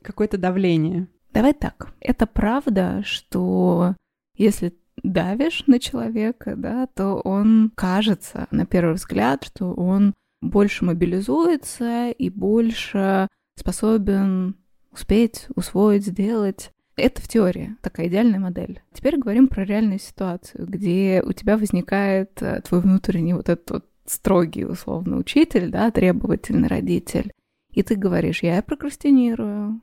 какое-то 0.01 0.37
давление. 0.37 1.07
Давай 1.35 1.53
так. 1.53 1.93
Это 1.99 2.27
правда, 2.27 3.01
что 3.03 3.97
если 4.37 4.73
давишь 5.03 5.65
на 5.67 5.79
человека, 5.79 6.55
да, 6.55 6.87
то 6.87 7.15
он 7.15 7.73
кажется, 7.75 8.47
на 8.51 8.65
первый 8.65 8.95
взгляд, 8.95 9.43
что 9.43 9.73
он 9.73 10.13
больше 10.41 10.85
мобилизуется 10.85 12.09
и 12.09 12.29
больше 12.29 13.27
способен 13.59 14.55
успеть, 14.93 15.47
усвоить, 15.55 16.05
сделать. 16.05 16.71
Это 16.95 17.21
в 17.21 17.27
теории 17.27 17.75
такая 17.81 18.07
идеальная 18.07 18.39
модель. 18.39 18.81
Теперь 18.93 19.17
говорим 19.17 19.49
про 19.49 19.65
реальную 19.65 19.99
ситуацию, 19.99 20.65
где 20.65 21.21
у 21.21 21.33
тебя 21.33 21.57
возникает 21.57 22.41
э, 22.41 22.61
твой 22.61 22.79
внутренний 22.79 23.33
вот 23.33 23.49
этот 23.49 23.69
вот 23.69 23.85
строгий, 24.05 24.63
условно, 24.63 25.17
учитель, 25.17 25.69
да, 25.69 25.91
требовательный 25.91 26.69
родитель. 26.69 27.33
И 27.73 27.83
ты 27.83 27.95
говоришь, 27.95 28.41
я 28.41 28.61
прокрастинирую, 28.61 29.81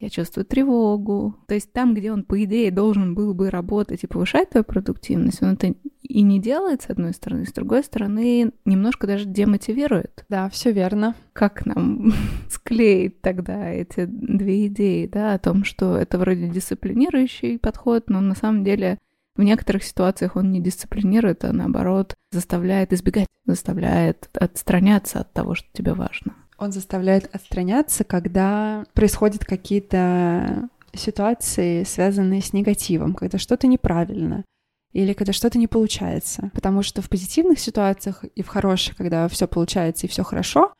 я 0.00 0.10
чувствую 0.10 0.44
тревогу. 0.44 1.36
То 1.46 1.54
есть 1.54 1.72
там, 1.72 1.94
где 1.94 2.12
он, 2.12 2.22
по 2.22 2.42
идее, 2.42 2.70
должен 2.70 3.14
был 3.14 3.34
бы 3.34 3.50
работать 3.50 4.04
и 4.04 4.06
повышать 4.06 4.50
твою 4.50 4.64
продуктивность, 4.64 5.42
он 5.42 5.54
это 5.54 5.74
и 6.02 6.22
не 6.22 6.40
делает, 6.40 6.82
с 6.82 6.90
одной 6.90 7.12
стороны, 7.12 7.44
с 7.44 7.52
другой 7.52 7.82
стороны, 7.84 8.52
немножко 8.64 9.06
даже 9.06 9.26
демотивирует. 9.26 10.24
Да, 10.28 10.48
все 10.48 10.72
верно. 10.72 11.14
Как 11.32 11.66
нам 11.66 12.12
склеить 12.48 13.20
тогда 13.20 13.70
эти 13.70 14.06
две 14.06 14.68
идеи, 14.68 15.06
да, 15.06 15.34
о 15.34 15.38
том, 15.38 15.64
что 15.64 15.96
это 15.96 16.18
вроде 16.18 16.48
дисциплинирующий 16.48 17.58
подход, 17.58 18.08
но 18.08 18.20
на 18.20 18.34
самом 18.34 18.64
деле 18.64 18.98
в 19.36 19.42
некоторых 19.42 19.84
ситуациях 19.84 20.36
он 20.36 20.50
не 20.50 20.60
дисциплинирует, 20.60 21.44
а 21.44 21.52
наоборот 21.52 22.14
заставляет 22.32 22.92
избегать, 22.92 23.28
заставляет 23.46 24.28
отстраняться 24.32 25.20
от 25.20 25.32
того, 25.32 25.54
что 25.54 25.68
тебе 25.72 25.92
важно. 25.92 26.34
Он 26.58 26.72
заставляет 26.72 27.34
отстраняться, 27.34 28.04
когда 28.04 28.84
происходят 28.92 29.44
какие-то 29.44 30.68
ситуации, 30.92 31.84
связанные 31.84 32.42
с 32.42 32.52
негативом, 32.52 33.14
когда 33.14 33.38
что-то 33.38 33.66
неправильно 33.66 34.44
или 34.92 35.12
когда 35.12 35.32
что-то 35.32 35.58
не 35.58 35.66
получается. 35.66 36.50
Потому 36.54 36.82
что 36.82 37.02
в 37.02 37.08
позитивных 37.08 37.60
ситуациях 37.60 38.24
и 38.34 38.42
в 38.42 38.48
хороших, 38.48 38.96
когда 38.96 39.28
все 39.28 39.46
получается 39.46 40.06
и 40.06 40.08
все 40.08 40.24
хорошо, 40.24 40.72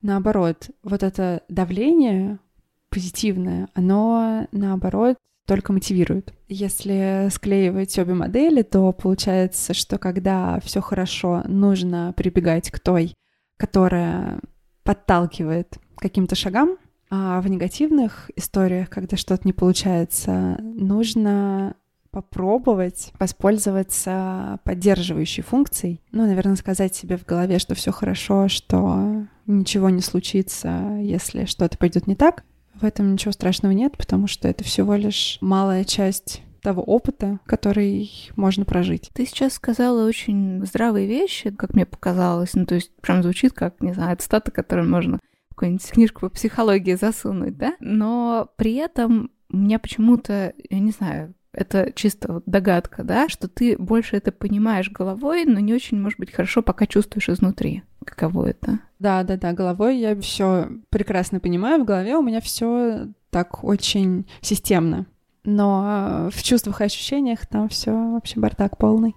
наоборот, 0.00 0.70
вот 0.82 1.02
это 1.02 1.42
давление 1.48 2.38
позитивное, 2.90 3.68
оно 3.74 4.46
наоборот 4.52 5.16
только 5.46 5.72
мотивирует. 5.72 6.32
Если 6.48 7.28
склеивать 7.30 7.98
обе 7.98 8.14
модели, 8.14 8.62
то 8.62 8.92
получается, 8.92 9.74
что 9.74 9.98
когда 9.98 10.60
все 10.60 10.80
хорошо, 10.80 11.42
нужно 11.46 12.12
прибегать 12.16 12.70
к 12.70 12.78
той, 12.78 13.14
которая 13.58 14.40
подталкивает 14.82 15.78
каким-то 15.96 16.34
шагам, 16.34 16.76
а 17.10 17.40
в 17.40 17.48
негативных 17.48 18.30
историях, 18.36 18.88
когда 18.88 19.16
что-то 19.16 19.42
не 19.44 19.52
получается, 19.52 20.56
нужно 20.60 21.76
попробовать 22.10 23.12
воспользоваться 23.18 24.60
поддерживающей 24.64 25.42
функцией. 25.42 26.00
Ну, 26.12 26.26
наверное, 26.26 26.56
сказать 26.56 26.94
себе 26.94 27.16
в 27.16 27.24
голове, 27.24 27.58
что 27.58 27.74
все 27.74 27.90
хорошо, 27.90 28.48
что 28.48 29.26
ничего 29.46 29.88
не 29.90 30.02
случится, 30.02 30.98
если 31.00 31.46
что-то 31.46 31.78
пойдет 31.78 32.06
не 32.06 32.14
так. 32.14 32.44
В 32.74 32.84
этом 32.84 33.12
ничего 33.12 33.32
страшного 33.32 33.72
нет, 33.72 33.96
потому 33.96 34.26
что 34.26 34.48
это 34.48 34.62
всего 34.64 34.94
лишь 34.94 35.38
малая 35.40 35.84
часть 35.84 36.42
того 36.62 36.82
опыта, 36.82 37.40
который 37.44 38.10
можно 38.36 38.64
прожить. 38.64 39.10
Ты 39.12 39.26
сейчас 39.26 39.54
сказала 39.54 40.06
очень 40.06 40.64
здравые 40.64 41.06
вещи, 41.06 41.50
как 41.50 41.74
мне 41.74 41.84
показалось. 41.84 42.54
Ну, 42.54 42.64
то 42.64 42.76
есть 42.76 42.94
прям 43.00 43.22
звучит 43.22 43.52
как, 43.52 43.80
не 43.82 43.92
знаю, 43.92 44.16
цитата, 44.16 44.50
которую 44.50 44.88
можно 44.88 45.18
в 45.50 45.54
какую-нибудь 45.54 45.90
книжку 45.90 46.20
по 46.20 46.28
психологии 46.30 46.94
засунуть, 46.94 47.58
да? 47.58 47.74
Но 47.80 48.48
при 48.56 48.74
этом 48.76 49.30
у 49.50 49.56
меня 49.56 49.78
почему-то, 49.78 50.54
я 50.70 50.78
не 50.78 50.92
знаю, 50.92 51.34
это 51.52 51.92
чисто 51.94 52.32
вот 52.32 52.44
догадка, 52.46 53.04
да, 53.04 53.28
что 53.28 53.46
ты 53.46 53.76
больше 53.76 54.16
это 54.16 54.32
понимаешь 54.32 54.90
головой, 54.90 55.44
но 55.44 55.60
не 55.60 55.74
очень, 55.74 56.00
может 56.00 56.18
быть, 56.18 56.32
хорошо 56.32 56.62
пока 56.62 56.86
чувствуешь 56.86 57.28
изнутри. 57.28 57.82
Каково 58.06 58.46
это? 58.46 58.80
Да, 58.98 59.22
да, 59.22 59.36
да, 59.36 59.52
головой 59.52 59.98
я 59.98 60.18
все 60.20 60.68
прекрасно 60.88 61.40
понимаю, 61.40 61.82
в 61.82 61.84
голове 61.84 62.16
у 62.16 62.22
меня 62.22 62.40
все 62.40 63.08
так 63.30 63.64
очень 63.64 64.26
системно 64.40 65.06
но 65.44 66.28
в 66.32 66.42
чувствах 66.42 66.80
и 66.80 66.84
ощущениях 66.84 67.46
там 67.46 67.68
все 67.68 67.90
вообще 67.90 68.38
бардак 68.40 68.78
полный. 68.78 69.14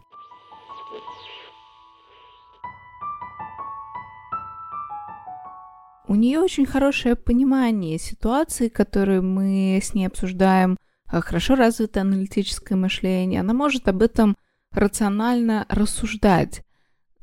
У 6.08 6.14
нее 6.16 6.40
очень 6.40 6.66
хорошее 6.66 7.16
понимание 7.16 7.98
ситуации, 7.98 8.70
которую 8.70 9.24
мы 9.24 9.80
с 9.82 9.96
ней 9.96 10.06
обсуждаем, 10.06 10.78
а, 11.08 11.22
хорошо 11.22 11.56
развитое 11.56 12.02
аналитическое 12.02 12.78
мышление. 12.78 13.40
Она 13.42 13.54
может 13.54 13.88
об 13.88 14.04
этом 14.04 14.38
рационально 14.72 15.66
рассуждать, 15.68 16.64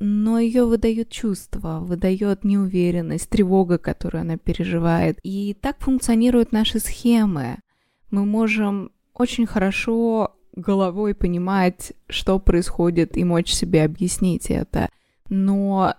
но 0.00 0.40
ее 0.40 0.64
выдает 0.64 1.10
чувство, 1.10 1.78
выдает 1.80 2.42
неуверенность, 2.42 3.30
тревога, 3.30 3.78
которую 3.78 4.22
она 4.22 4.36
переживает. 4.36 5.18
И 5.22 5.56
так 5.60 5.78
функционируют 5.78 6.50
наши 6.50 6.80
схемы 6.80 7.58
мы 8.12 8.24
можем 8.24 8.92
очень 9.14 9.46
хорошо 9.46 10.36
головой 10.54 11.14
понимать, 11.14 11.94
что 12.08 12.38
происходит, 12.38 13.16
и 13.16 13.24
мочь 13.24 13.52
себе 13.52 13.82
объяснить 13.82 14.50
это. 14.50 14.90
Но 15.28 15.94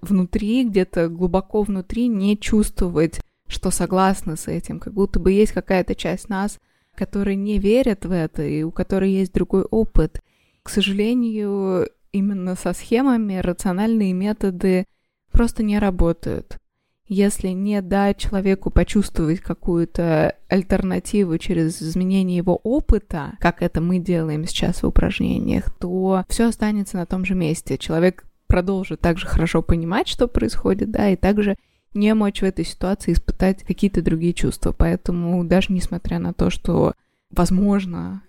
внутри, 0.00 0.64
где-то 0.64 1.08
глубоко 1.08 1.62
внутри, 1.62 2.08
не 2.08 2.38
чувствовать, 2.38 3.20
что 3.46 3.70
согласны 3.70 4.36
с 4.36 4.48
этим, 4.48 4.80
как 4.80 4.94
будто 4.94 5.20
бы 5.20 5.32
есть 5.32 5.52
какая-то 5.52 5.94
часть 5.94 6.30
нас, 6.30 6.58
которая 6.94 7.34
не 7.34 7.58
верит 7.58 8.06
в 8.06 8.10
это, 8.10 8.42
и 8.42 8.62
у 8.62 8.70
которой 8.70 9.12
есть 9.12 9.34
другой 9.34 9.64
опыт. 9.64 10.22
К 10.62 10.70
сожалению, 10.70 11.90
именно 12.10 12.54
со 12.54 12.72
схемами 12.72 13.36
рациональные 13.36 14.14
методы 14.14 14.86
просто 15.30 15.62
не 15.62 15.78
работают. 15.78 16.58
Если 17.06 17.48
не 17.48 17.82
дать 17.82 18.18
человеку 18.18 18.70
почувствовать 18.70 19.40
какую-то 19.40 20.36
альтернативу 20.48 21.36
через 21.38 21.82
изменение 21.82 22.38
его 22.38 22.56
опыта, 22.62 23.36
как 23.40 23.62
это 23.62 23.80
мы 23.80 23.98
делаем 23.98 24.46
сейчас 24.46 24.82
в 24.82 24.86
упражнениях, 24.86 25.70
то 25.78 26.24
все 26.28 26.48
останется 26.48 26.96
на 26.96 27.06
том 27.06 27.24
же 27.24 27.34
месте. 27.34 27.76
Человек 27.76 28.24
продолжит 28.46 29.00
также 29.00 29.26
хорошо 29.26 29.62
понимать, 29.62 30.08
что 30.08 30.28
происходит, 30.28 30.90
да, 30.90 31.10
и 31.10 31.16
также 31.16 31.56
не 31.92 32.12
мочь 32.14 32.40
в 32.40 32.44
этой 32.44 32.64
ситуации 32.64 33.12
испытать 33.12 33.62
какие-то 33.64 34.02
другие 34.02 34.32
чувства. 34.32 34.72
Поэтому 34.72 35.44
даже 35.44 35.72
несмотря 35.72 36.18
на 36.18 36.32
то, 36.32 36.50
что, 36.50 36.94
возможно, 37.30 38.22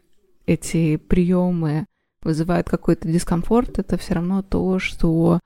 эти 0.46 0.98
приемы 0.98 1.86
вызывают 2.22 2.70
какой-то 2.70 3.08
дискомфорт, 3.08 3.80
это 3.80 3.98
все 3.98 4.16
равно 4.16 4.42
то, 4.42 4.80
что 4.80 5.40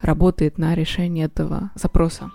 работает 0.00 0.58
на 0.58 0.74
решение 0.74 1.26
этого 1.26 1.70
запроса. 1.74 2.30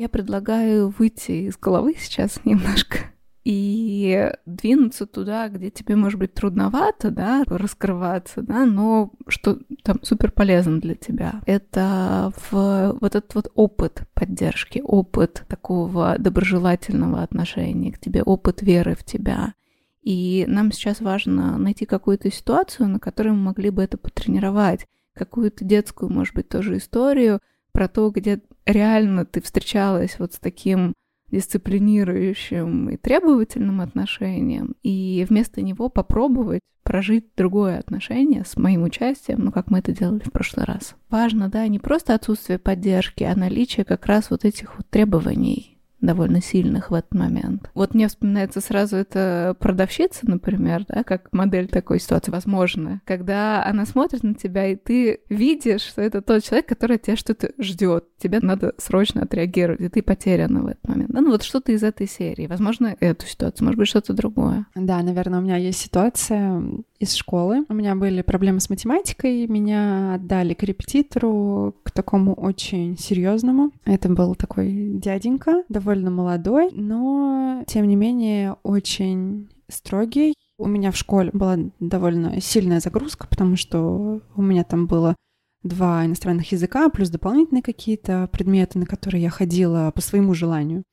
Я 0.00 0.08
предлагаю 0.08 0.88
выйти 0.88 1.46
из 1.46 1.58
головы 1.58 1.94
сейчас 1.98 2.40
немножко 2.46 2.96
и 3.44 4.32
двинуться 4.46 5.04
туда, 5.04 5.46
где 5.50 5.68
тебе, 5.68 5.94
может 5.94 6.18
быть, 6.18 6.32
трудновато, 6.32 7.10
да, 7.10 7.44
раскрываться, 7.46 8.40
да, 8.40 8.64
но 8.64 9.12
что 9.28 9.58
там 9.82 10.02
супер 10.02 10.30
полезно 10.30 10.80
для 10.80 10.94
тебя. 10.94 11.42
Это 11.44 12.32
в 12.50 12.96
вот 12.98 13.14
этот 13.14 13.34
вот 13.34 13.52
опыт 13.54 14.04
поддержки, 14.14 14.80
опыт 14.82 15.44
такого 15.48 16.16
доброжелательного 16.18 17.22
отношения 17.22 17.92
к 17.92 17.98
тебе, 17.98 18.22
опыт 18.22 18.62
веры 18.62 18.94
в 18.94 19.04
тебя. 19.04 19.52
И 20.00 20.46
нам 20.48 20.72
сейчас 20.72 21.02
важно 21.02 21.58
найти 21.58 21.84
какую-то 21.84 22.32
ситуацию, 22.32 22.88
на 22.88 23.00
которой 23.00 23.32
мы 23.32 23.42
могли 23.42 23.68
бы 23.68 23.82
это 23.82 23.98
потренировать, 23.98 24.86
какую-то 25.12 25.62
детскую, 25.62 26.10
может 26.10 26.34
быть, 26.34 26.48
тоже 26.48 26.78
историю 26.78 27.40
про 27.72 27.86
то, 27.86 28.08
где 28.08 28.40
реально 28.66 29.24
ты 29.24 29.40
встречалась 29.40 30.18
вот 30.18 30.34
с 30.34 30.38
таким 30.38 30.92
дисциплинирующим 31.30 32.90
и 32.90 32.96
требовательным 32.96 33.80
отношением, 33.80 34.74
и 34.82 35.24
вместо 35.28 35.62
него 35.62 35.88
попробовать 35.88 36.60
прожить 36.82 37.26
другое 37.36 37.78
отношение 37.78 38.44
с 38.44 38.56
моим 38.56 38.82
участием, 38.82 39.44
ну, 39.44 39.52
как 39.52 39.70
мы 39.70 39.78
это 39.78 39.92
делали 39.92 40.22
в 40.24 40.32
прошлый 40.32 40.66
раз. 40.66 40.96
Важно, 41.08 41.48
да, 41.48 41.66
не 41.68 41.78
просто 41.78 42.14
отсутствие 42.14 42.58
поддержки, 42.58 43.22
а 43.22 43.36
наличие 43.36 43.84
как 43.84 44.06
раз 44.06 44.30
вот 44.30 44.44
этих 44.44 44.76
вот 44.76 44.88
требований 44.88 45.79
довольно 46.00 46.40
сильных 46.40 46.90
в 46.90 46.94
этот 46.94 47.14
момент. 47.14 47.70
Вот 47.74 47.94
мне 47.94 48.08
вспоминается 48.08 48.60
сразу 48.60 48.96
эта 48.96 49.56
продавщица, 49.58 50.20
например, 50.22 50.84
да, 50.88 51.04
как 51.04 51.28
модель 51.32 51.68
такой 51.68 52.00
ситуации 52.00 52.30
возможно, 52.30 53.00
когда 53.04 53.64
она 53.64 53.86
смотрит 53.86 54.22
на 54.22 54.34
тебя, 54.34 54.66
и 54.66 54.76
ты 54.76 55.20
видишь, 55.28 55.82
что 55.82 56.02
это 56.02 56.22
тот 56.22 56.42
человек, 56.42 56.66
который 56.66 56.98
тебя 56.98 57.16
что-то 57.16 57.50
ждет. 57.58 58.04
Тебе 58.18 58.40
надо 58.40 58.74
срочно 58.78 59.22
отреагировать, 59.22 59.80
и 59.80 59.88
ты 59.88 60.02
потеряна 60.02 60.62
в 60.62 60.66
этот 60.66 60.86
момент. 60.88 61.10
Да, 61.10 61.20
ну 61.20 61.30
вот 61.30 61.42
что-то 61.42 61.72
из 61.72 61.82
этой 61.82 62.06
серии. 62.06 62.46
Возможно, 62.46 62.96
эту 63.00 63.26
ситуацию, 63.26 63.64
может 63.64 63.78
быть, 63.78 63.88
что-то 63.88 64.12
другое. 64.12 64.66
Да, 64.74 65.02
наверное, 65.02 65.40
у 65.40 65.42
меня 65.42 65.56
есть 65.56 65.80
ситуация 65.80 66.62
из 66.98 67.14
школы. 67.14 67.64
У 67.68 67.74
меня 67.74 67.94
были 67.94 68.22
проблемы 68.22 68.60
с 68.60 68.68
математикой, 68.68 69.46
меня 69.46 70.14
отдали 70.14 70.54
к 70.54 70.62
репетитору, 70.62 71.74
к 71.82 71.90
такому 71.90 72.34
очень 72.34 72.98
серьезному. 72.98 73.72
Это 73.84 74.08
был 74.10 74.34
такой 74.34 74.90
дяденька, 74.94 75.64
довольно 75.68 75.89
молодой, 75.98 76.70
но, 76.72 77.64
тем 77.66 77.88
не 77.88 77.96
менее, 77.96 78.56
очень 78.62 79.50
строгий. 79.68 80.34
У 80.58 80.66
меня 80.66 80.92
в 80.92 80.96
школе 80.96 81.30
была 81.32 81.56
довольно 81.80 82.40
сильная 82.40 82.80
загрузка, 82.80 83.26
потому 83.26 83.56
что 83.56 84.20
у 84.34 84.42
меня 84.42 84.64
там 84.64 84.86
было 84.86 85.16
два 85.62 86.06
иностранных 86.06 86.52
языка, 86.52 86.88
плюс 86.88 87.10
дополнительные 87.10 87.62
какие-то 87.62 88.28
предметы, 88.32 88.78
на 88.78 88.86
которые 88.86 89.22
я 89.22 89.30
ходила 89.30 89.90
по 89.94 90.00
своему 90.00 90.34
желанию. 90.34 90.84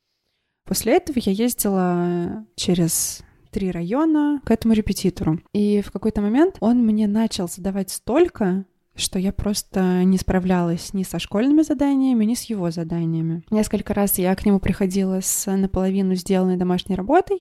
После 0.66 0.98
этого 0.98 1.18
я 1.20 1.32
ездила 1.32 2.46
через 2.56 3.24
три 3.52 3.72
района 3.72 4.42
к 4.44 4.52
этому 4.52 4.74
репетитору. 4.74 5.40
И 5.54 5.82
в 5.82 5.92
какой-то 5.92 6.22
момент 6.22 6.58
он 6.60 6.86
мне 6.86 7.08
начал 7.08 7.48
задавать 7.48 7.90
столько, 7.90 8.66
что 8.98 9.20
я 9.20 9.32
просто 9.32 10.04
не 10.04 10.18
справлялась 10.18 10.94
ни 10.94 11.04
со 11.04 11.20
школьными 11.20 11.62
заданиями, 11.62 12.26
ни 12.26 12.34
с 12.34 12.44
его 12.44 12.72
заданиями. 12.72 13.44
Несколько 13.50 13.94
раз 13.94 14.18
я 14.18 14.36
к 14.36 14.46
нему 14.46 14.60
приходила 14.60 15.22
с 15.22 15.50
наполовину 15.50 16.16
сделанной 16.16 16.58
домашней 16.58 16.96
работой, 16.96 17.40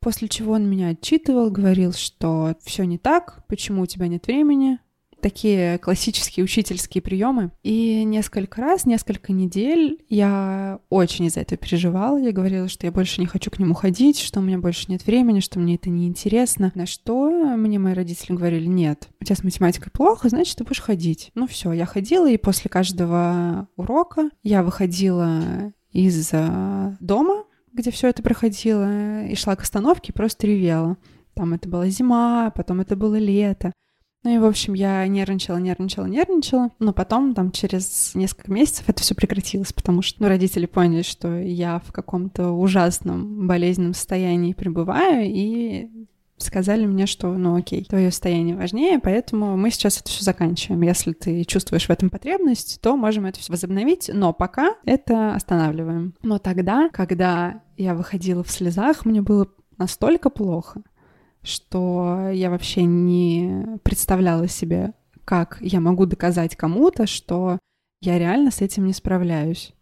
после 0.00 0.28
чего 0.28 0.54
он 0.54 0.68
меня 0.68 0.88
отчитывал, 0.88 1.50
говорил, 1.50 1.92
что 1.92 2.56
все 2.62 2.84
не 2.84 2.98
так, 2.98 3.44
почему 3.48 3.82
у 3.82 3.86
тебя 3.86 4.08
нет 4.08 4.26
времени, 4.26 4.78
такие 5.20 5.78
классические 5.78 6.44
учительские 6.44 7.02
приемы. 7.02 7.52
И 7.62 8.04
несколько 8.04 8.60
раз, 8.60 8.86
несколько 8.86 9.32
недель 9.32 10.04
я 10.08 10.80
очень 10.88 11.26
из-за 11.26 11.40
этого 11.40 11.58
переживала. 11.58 12.18
Я 12.18 12.32
говорила, 12.32 12.68
что 12.68 12.86
я 12.86 12.92
больше 12.92 13.20
не 13.20 13.26
хочу 13.26 13.50
к 13.50 13.58
нему 13.58 13.74
ходить, 13.74 14.18
что 14.18 14.40
у 14.40 14.42
меня 14.42 14.58
больше 14.58 14.90
нет 14.90 15.06
времени, 15.06 15.40
что 15.40 15.58
мне 15.58 15.76
это 15.76 15.90
не 15.90 16.06
интересно. 16.06 16.72
На 16.74 16.86
что 16.86 17.30
мне 17.56 17.78
мои 17.78 17.94
родители 17.94 18.34
говорили, 18.34 18.66
нет, 18.66 19.08
у 19.20 19.24
тебя 19.24 19.36
с 19.36 19.44
математикой 19.44 19.90
плохо, 19.92 20.28
значит, 20.28 20.56
ты 20.56 20.64
будешь 20.64 20.80
ходить. 20.80 21.30
Ну 21.34 21.46
все, 21.46 21.72
я 21.72 21.86
ходила, 21.86 22.30
и 22.30 22.36
после 22.36 22.70
каждого 22.70 23.68
урока 23.76 24.30
я 24.42 24.62
выходила 24.62 25.72
из 25.92 26.30
дома, 27.00 27.44
где 27.72 27.90
все 27.90 28.08
это 28.08 28.22
проходило, 28.22 29.24
и 29.24 29.34
шла 29.34 29.56
к 29.56 29.62
остановке 29.62 30.12
и 30.12 30.14
просто 30.14 30.46
ревела. 30.46 30.96
Там 31.34 31.54
это 31.54 31.68
была 31.68 31.88
зима, 31.88 32.50
потом 32.54 32.80
это 32.80 32.96
было 32.96 33.16
лето. 33.16 33.72
Ну 34.24 34.34
и, 34.34 34.38
в 34.38 34.44
общем, 34.44 34.74
я 34.74 35.06
нервничала, 35.06 35.58
нервничала, 35.58 36.06
нервничала. 36.06 36.70
Но 36.80 36.92
потом, 36.92 37.34
там, 37.34 37.52
через 37.52 38.14
несколько 38.14 38.50
месяцев 38.52 38.88
это 38.88 39.02
все 39.02 39.14
прекратилось, 39.14 39.72
потому 39.72 40.02
что 40.02 40.22
ну, 40.22 40.28
родители 40.28 40.66
поняли, 40.66 41.02
что 41.02 41.38
я 41.38 41.78
в 41.78 41.92
каком-то 41.92 42.50
ужасном 42.50 43.46
болезненном 43.46 43.94
состоянии 43.94 44.54
пребываю, 44.54 45.24
и 45.26 45.88
сказали 46.38 46.86
мне, 46.86 47.06
что, 47.06 47.32
ну 47.32 47.56
окей, 47.56 47.84
твое 47.84 48.10
состояние 48.10 48.56
важнее, 48.56 48.98
поэтому 48.98 49.56
мы 49.56 49.70
сейчас 49.70 50.00
это 50.00 50.08
все 50.08 50.24
заканчиваем. 50.24 50.82
Если 50.82 51.12
ты 51.12 51.44
чувствуешь 51.44 51.86
в 51.86 51.90
этом 51.90 52.10
потребность, 52.10 52.80
то 52.80 52.96
можем 52.96 53.26
это 53.26 53.40
все 53.40 53.52
возобновить, 53.52 54.10
но 54.12 54.32
пока 54.32 54.74
это 54.84 55.34
останавливаем. 55.34 56.14
Но 56.22 56.38
тогда, 56.38 56.88
когда 56.90 57.62
я 57.76 57.94
выходила 57.94 58.42
в 58.42 58.50
слезах, 58.50 59.04
мне 59.04 59.20
было 59.20 59.48
настолько 59.76 60.30
плохо, 60.30 60.82
что 61.48 62.28
я 62.32 62.50
вообще 62.50 62.84
не 62.84 63.78
представляла 63.82 64.48
себе, 64.48 64.92
как 65.24 65.58
я 65.60 65.80
могу 65.80 66.06
доказать 66.06 66.56
кому-то, 66.56 67.06
что 67.06 67.58
я 68.00 68.18
реально 68.18 68.50
с 68.50 68.60
этим 68.60 68.86
не 68.86 68.92
справляюсь. 68.92 69.72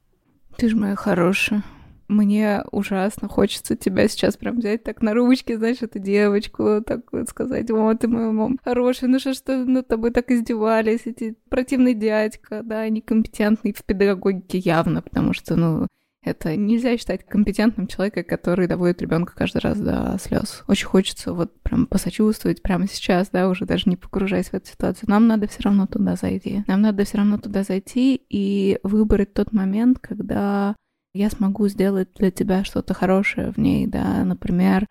Ты 0.56 0.70
же 0.70 0.76
моя 0.76 0.96
хорошая. 0.96 1.62
Мне 2.08 2.62
ужасно 2.70 3.28
хочется 3.28 3.76
тебя 3.76 4.06
сейчас 4.06 4.36
прям 4.36 4.58
взять 4.58 4.84
так 4.84 5.02
на 5.02 5.12
ручки, 5.12 5.56
знаешь, 5.56 5.82
эту 5.82 5.98
девочку, 5.98 6.80
так 6.86 7.12
вот 7.12 7.28
сказать, 7.28 7.68
вот 7.70 7.98
ты 7.98 8.06
моя 8.06 8.30
мама 8.30 8.56
хорошая, 8.64 9.10
ну 9.10 9.18
что 9.18 9.34
ж 9.34 9.40
над 9.46 9.88
тобой 9.88 10.12
так 10.12 10.30
издевались, 10.30 11.00
эти 11.04 11.34
противный 11.50 11.94
дядька, 11.94 12.62
да, 12.62 12.88
некомпетентный 12.88 13.72
в 13.72 13.82
педагогике 13.82 14.58
явно, 14.58 15.02
потому 15.02 15.32
что, 15.32 15.56
ну, 15.56 15.88
это 16.26 16.56
нельзя 16.56 16.96
считать 16.98 17.24
компетентным 17.24 17.86
человека, 17.86 18.24
который 18.24 18.66
доводит 18.66 19.00
ребенка 19.00 19.32
каждый 19.34 19.58
раз 19.58 19.78
до 19.78 20.18
слез. 20.20 20.64
Очень 20.66 20.86
хочется 20.86 21.32
вот 21.32 21.58
прям 21.62 21.86
посочувствовать 21.86 22.62
прямо 22.62 22.88
сейчас, 22.88 23.30
да, 23.30 23.48
уже 23.48 23.64
даже 23.64 23.84
не 23.86 23.96
погружаясь 23.96 24.48
в 24.48 24.54
эту 24.54 24.66
ситуацию. 24.66 25.08
Нам 25.08 25.28
надо 25.28 25.46
все 25.46 25.62
равно 25.62 25.86
туда 25.86 26.16
зайти. 26.16 26.64
Нам 26.66 26.82
надо 26.82 27.04
все 27.04 27.18
равно 27.18 27.38
туда 27.38 27.62
зайти 27.62 28.20
и 28.28 28.78
выбрать 28.82 29.34
тот 29.34 29.52
момент, 29.52 30.00
когда 30.00 30.74
я 31.14 31.30
смогу 31.30 31.68
сделать 31.68 32.08
для 32.14 32.32
тебя 32.32 32.64
что-то 32.64 32.92
хорошее 32.92 33.52
в 33.52 33.58
ней, 33.58 33.86
да, 33.86 34.24
например, 34.24 34.86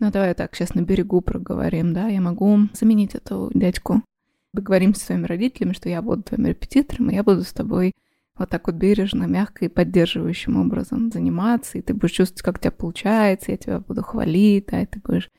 ну 0.00 0.10
давай 0.10 0.34
так 0.34 0.54
сейчас 0.54 0.74
на 0.74 0.80
берегу 0.80 1.20
проговорим, 1.20 1.94
да, 1.94 2.08
я 2.08 2.20
могу 2.20 2.58
заменить 2.74 3.14
эту 3.14 3.52
дядьку. 3.54 4.02
Договоримся 4.52 5.00
с 5.00 5.04
своими 5.04 5.26
родителями, 5.26 5.72
что 5.72 5.88
я 5.88 6.02
буду 6.02 6.24
твоим 6.24 6.46
репетитором, 6.46 7.10
и 7.10 7.14
я 7.14 7.22
буду 7.22 7.44
с 7.44 7.52
тобой 7.52 7.92
вот 8.42 8.50
так 8.50 8.66
вот 8.66 8.74
бережно, 8.74 9.24
мягко 9.24 9.64
и 9.64 9.68
поддерживающим 9.68 10.60
образом 10.60 11.12
заниматься, 11.12 11.78
и 11.78 11.80
ты 11.80 11.94
будешь 11.94 12.12
чувствовать, 12.12 12.42
как 12.42 12.56
у 12.56 12.60
тебя 12.60 12.72
получается, 12.72 13.52
я 13.52 13.56
тебя 13.56 13.78
буду 13.78 14.02
хвалить, 14.02 14.66
да, 14.66 14.82
и 14.82 14.86
ты 14.86 15.00
будешь 15.00 15.30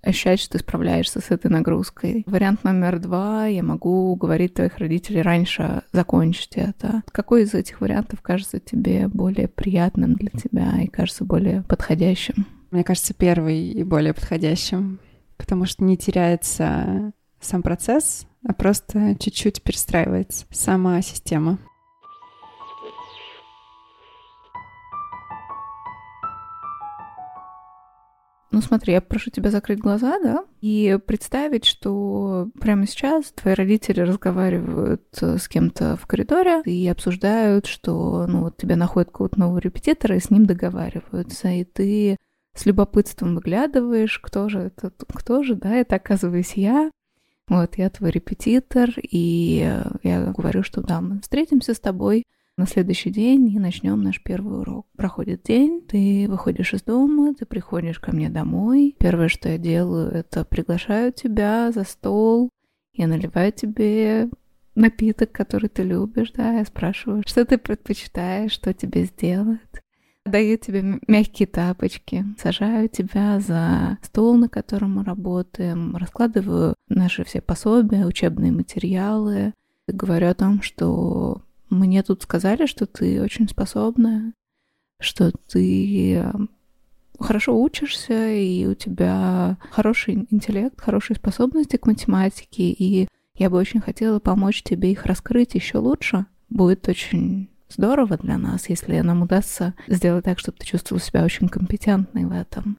ощущать, 0.00 0.38
что 0.38 0.52
ты 0.52 0.58
справляешься 0.60 1.20
с 1.20 1.30
этой 1.30 1.50
нагрузкой. 1.50 2.22
Вариант 2.26 2.62
номер 2.62 3.00
два, 3.00 3.46
я 3.46 3.64
могу 3.64 4.12
уговорить 4.12 4.54
твоих 4.54 4.78
родителей 4.78 5.22
раньше 5.22 5.82
закончить 5.92 6.52
это. 6.54 7.02
Какой 7.10 7.42
из 7.42 7.54
этих 7.54 7.80
вариантов 7.80 8.20
кажется 8.22 8.60
тебе 8.60 9.08
более 9.08 9.48
приятным 9.48 10.14
для 10.14 10.30
тебя 10.30 10.80
и 10.80 10.86
кажется 10.86 11.24
более 11.24 11.62
подходящим? 11.62 12.46
Мне 12.70 12.84
кажется, 12.84 13.12
первый 13.12 13.58
и 13.58 13.82
более 13.82 14.14
подходящим, 14.14 15.00
потому 15.36 15.66
что 15.66 15.82
не 15.82 15.96
теряется 15.96 17.12
сам 17.40 17.62
процесс, 17.62 18.26
а 18.46 18.52
просто 18.54 19.16
чуть-чуть 19.18 19.62
перестраивается 19.62 20.46
сама 20.50 21.02
система. 21.02 21.58
Ну 28.52 28.60
смотри, 28.60 28.92
я 28.92 29.00
прошу 29.00 29.30
тебя 29.30 29.50
закрыть 29.50 29.78
глаза, 29.78 30.18
да, 30.22 30.44
и 30.60 30.98
представить, 31.06 31.64
что 31.64 32.50
прямо 32.60 32.86
сейчас 32.86 33.32
твои 33.32 33.54
родители 33.54 34.00
разговаривают 34.00 35.02
э, 35.22 35.38
с 35.38 35.48
кем-то 35.48 35.96
в 35.96 36.06
коридоре 36.06 36.60
и 36.66 36.86
обсуждают, 36.86 37.64
что, 37.64 38.26
ну, 38.26 38.42
вот 38.42 38.58
тебя 38.58 38.76
находят 38.76 39.08
какого-то 39.08 39.40
нового 39.40 39.58
репетитора 39.58 40.16
и 40.16 40.20
с 40.20 40.28
ним 40.28 40.44
договариваются, 40.44 41.48
и 41.48 41.64
ты 41.64 42.18
с 42.54 42.66
любопытством 42.66 43.36
выглядываешь, 43.36 44.18
кто 44.18 44.50
же 44.50 44.58
это, 44.58 44.92
кто 45.08 45.42
же, 45.42 45.54
да, 45.54 45.72
это 45.72 45.96
оказываюсь 45.96 46.52
я. 46.52 46.90
Вот, 47.48 47.78
я 47.78 47.88
твой 47.88 48.10
репетитор, 48.10 48.90
и 48.98 49.66
я 50.02 50.26
говорю, 50.26 50.62
что 50.62 50.82
да, 50.82 51.00
мы 51.00 51.20
встретимся 51.22 51.72
с 51.72 51.80
тобой 51.80 52.24
на 52.62 52.66
следующий 52.68 53.10
день 53.10 53.48
и 53.48 53.58
начнем 53.58 54.00
наш 54.02 54.22
первый 54.22 54.60
урок. 54.60 54.86
Проходит 54.96 55.42
день, 55.42 55.82
ты 55.84 56.26
выходишь 56.28 56.74
из 56.74 56.82
дома, 56.82 57.34
ты 57.34 57.44
приходишь 57.44 57.98
ко 57.98 58.14
мне 58.14 58.30
домой. 58.30 58.94
Первое, 59.00 59.26
что 59.26 59.48
я 59.48 59.58
делаю, 59.58 60.12
это 60.12 60.44
приглашаю 60.44 61.12
тебя 61.12 61.72
за 61.72 61.82
стол, 61.82 62.50
я 62.92 63.08
наливаю 63.08 63.50
тебе 63.50 64.30
напиток, 64.76 65.32
который 65.32 65.68
ты 65.70 65.82
любишь, 65.82 66.30
да, 66.36 66.58
я 66.58 66.64
спрашиваю, 66.64 67.24
что 67.26 67.44
ты 67.44 67.58
предпочитаешь, 67.58 68.52
что 68.52 68.72
тебе 68.72 69.06
сделать. 69.06 69.58
Даю 70.24 70.56
тебе 70.56 71.00
мягкие 71.08 71.48
тапочки, 71.48 72.24
сажаю 72.38 72.88
тебя 72.88 73.40
за 73.40 73.98
стол, 74.02 74.36
на 74.36 74.48
котором 74.48 74.98
мы 74.98 75.04
работаем, 75.04 75.96
раскладываю 75.96 76.76
наши 76.88 77.24
все 77.24 77.40
пособия, 77.40 78.06
учебные 78.06 78.52
материалы, 78.52 79.52
говорю 79.88 80.28
о 80.28 80.34
том, 80.34 80.62
что 80.62 81.42
мне 81.72 82.02
тут 82.02 82.22
сказали, 82.22 82.66
что 82.66 82.86
ты 82.86 83.22
очень 83.22 83.48
способная, 83.48 84.32
что 85.00 85.32
ты 85.48 86.16
э, 86.16 86.32
хорошо 87.18 87.60
учишься, 87.60 88.28
и 88.28 88.66
у 88.66 88.74
тебя 88.74 89.56
хороший 89.70 90.26
интеллект, 90.30 90.80
хорошие 90.80 91.16
способности 91.16 91.76
к 91.76 91.86
математике, 91.86 92.64
и 92.64 93.08
я 93.34 93.50
бы 93.50 93.56
очень 93.56 93.80
хотела 93.80 94.18
помочь 94.20 94.62
тебе 94.62 94.92
их 94.92 95.06
раскрыть 95.06 95.54
еще 95.54 95.78
лучше. 95.78 96.26
Будет 96.50 96.86
очень 96.88 97.48
здорово 97.68 98.18
для 98.18 98.36
нас, 98.36 98.68
если 98.68 99.00
нам 99.00 99.22
удастся 99.22 99.74
сделать 99.88 100.24
так, 100.26 100.38
чтобы 100.38 100.58
ты 100.58 100.66
чувствовал 100.66 101.00
себя 101.00 101.24
очень 101.24 101.48
компетентной 101.48 102.26
в 102.26 102.32
этом. 102.32 102.76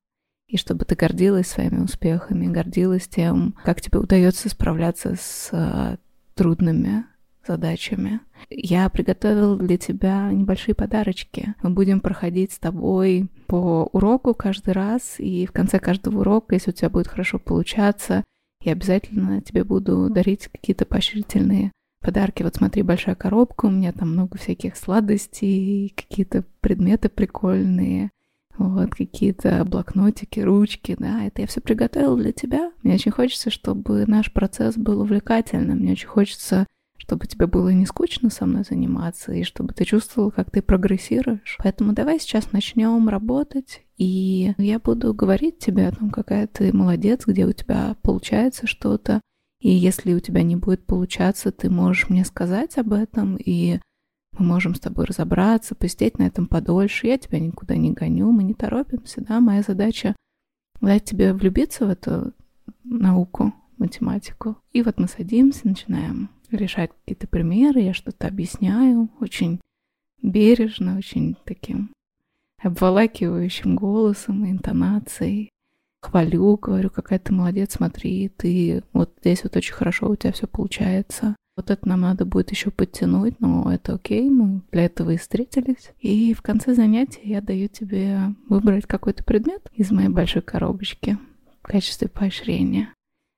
И 0.47 0.58
чтобы 0.58 0.86
ты 0.86 0.95
гордилась 0.95 1.47
своими 1.47 1.79
успехами, 1.79 2.45
гордилась 2.45 3.08
тем, 3.08 3.56
как 3.63 3.82
тебе 3.82 3.97
удается 3.97 4.49
справляться 4.49 5.15
с 5.15 5.49
э, 5.51 5.97
трудными 6.36 7.06
задачами. 7.45 8.19
Я 8.49 8.89
приготовил 8.89 9.58
для 9.58 9.77
тебя 9.77 10.32
небольшие 10.32 10.75
подарочки. 10.75 11.56
Мы 11.62 11.71
будем 11.71 11.99
проходить 11.99 12.51
с 12.51 12.60
тобой 12.60 13.27
по 13.47 13.89
уроку 13.91 14.34
каждый 14.34 14.73
раз, 14.73 15.15
и 15.17 15.45
в 15.45 15.51
конце 15.51 15.79
каждого 15.79 16.21
урока, 16.21 16.56
если 16.56 16.71
у 16.71 16.73
тебя 16.73 16.89
будет 16.89 17.08
хорошо 17.08 17.39
получаться, 17.39 18.23
я 18.63 18.71
обязательно 18.71 19.41
тебе 19.41 19.63
буду 19.63 20.10
дарить 20.10 20.47
какие-то 20.47 20.86
поощрительные 20.86 21.71
подарки. 21.99 22.43
Вот 22.43 22.56
смотри, 22.56 22.82
большая 22.82 23.15
коробка, 23.15 23.65
у 23.65 23.71
меня 23.71 23.91
там 23.91 24.12
много 24.12 24.38
всяких 24.38 24.75
сладостей, 24.75 25.93
какие-то 25.95 26.43
предметы 26.62 27.10
прикольные, 27.10 28.12
вот 28.58 28.91
какие-то 28.93 29.65
блокнотики, 29.65 30.39
ручки, 30.39 30.95
да, 30.97 31.25
это 31.25 31.41
я 31.41 31.47
все 31.47 31.60
приготовила 31.60 32.17
для 32.17 32.32
тебя. 32.32 32.71
Мне 32.84 32.95
очень 32.95 33.12
хочется, 33.12 33.49
чтобы 33.49 34.06
наш 34.06 34.32
процесс 34.32 34.77
был 34.77 35.01
увлекательным, 35.01 35.79
мне 35.79 35.93
очень 35.93 36.08
хочется 36.08 36.67
чтобы 37.03 37.27
тебе 37.27 37.47
было 37.47 37.67
не 37.67 37.85
скучно 37.85 38.29
со 38.29 38.45
мной 38.45 38.63
заниматься, 38.63 39.33
и 39.33 39.43
чтобы 39.43 39.73
ты 39.73 39.83
чувствовал, 39.83 40.31
как 40.31 40.49
ты 40.51 40.61
прогрессируешь. 40.61 41.57
Поэтому 41.61 41.91
давай 41.91 42.17
сейчас 42.17 42.53
начнем 42.53 43.09
работать, 43.09 43.83
и 43.97 44.53
я 44.57 44.79
буду 44.79 45.13
говорить 45.13 45.59
тебе 45.59 45.89
о 45.89 45.91
том, 45.91 46.11
какая 46.11 46.47
ты 46.47 46.71
молодец, 46.71 47.25
где 47.27 47.45
у 47.45 47.51
тебя 47.51 47.97
получается 48.03 48.67
что-то, 48.67 49.19
и 49.59 49.69
если 49.69 50.13
у 50.13 50.21
тебя 50.21 50.43
не 50.43 50.55
будет 50.55 50.85
получаться, 50.85 51.51
ты 51.51 51.69
можешь 51.69 52.07
мне 52.07 52.23
сказать 52.23 52.77
об 52.77 52.93
этом, 52.93 53.35
и 53.35 53.79
мы 54.39 54.45
можем 54.45 54.73
с 54.73 54.79
тобой 54.79 55.03
разобраться, 55.03 55.75
посидеть 55.75 56.19
на 56.19 56.23
этом 56.23 56.47
подольше. 56.47 57.07
Я 57.07 57.17
тебя 57.17 57.39
никуда 57.39 57.75
не 57.75 57.91
гоню, 57.91 58.31
мы 58.31 58.43
не 58.43 58.53
торопимся, 58.53 59.19
да. 59.19 59.41
Моя 59.41 59.61
задача 59.61 60.15
дать 60.79 61.03
тебе 61.03 61.33
влюбиться 61.33 61.85
в 61.85 61.89
эту 61.89 62.31
науку, 62.85 63.53
математику. 63.77 64.55
И 64.71 64.81
вот 64.81 64.99
мы 64.99 65.09
садимся, 65.09 65.67
начинаем 65.67 66.29
решать 66.57 66.91
какие-то 66.91 67.27
примеры, 67.27 67.81
я 67.81 67.93
что-то 67.93 68.27
объясняю 68.27 69.09
очень 69.19 69.59
бережно, 70.21 70.97
очень 70.97 71.35
таким 71.43 71.91
обволакивающим 72.61 73.75
голосом 73.75 74.45
и 74.45 74.51
интонацией 74.51 75.53
хвалю, 76.03 76.57
говорю, 76.57 76.89
какая 76.89 77.19
ты 77.19 77.33
молодец, 77.33 77.75
смотри, 77.75 78.29
ты 78.29 78.83
вот 78.93 79.13
здесь 79.21 79.43
вот 79.43 79.55
очень 79.55 79.73
хорошо 79.73 80.09
у 80.09 80.15
тебя 80.15 80.33
все 80.33 80.47
получается. 80.47 81.35
Вот 81.55 81.69
это 81.69 81.87
нам 81.87 82.01
надо 82.01 82.25
будет 82.25 82.51
еще 82.51 82.71
подтянуть, 82.71 83.39
но 83.39 83.71
это 83.71 83.93
окей, 83.93 84.29
мы 84.29 84.61
для 84.71 84.85
этого 84.85 85.11
и 85.11 85.17
встретились. 85.17 85.91
И 85.99 86.33
в 86.33 86.41
конце 86.41 86.73
занятия 86.73 87.21
я 87.23 87.41
даю 87.41 87.67
тебе 87.67 88.33
выбрать 88.49 88.87
какой-то 88.87 89.23
предмет 89.23 89.69
из 89.75 89.91
моей 89.91 90.09
большой 90.09 90.41
коробочки 90.41 91.17
в 91.61 91.67
качестве 91.67 92.07
поощрения. 92.07 92.91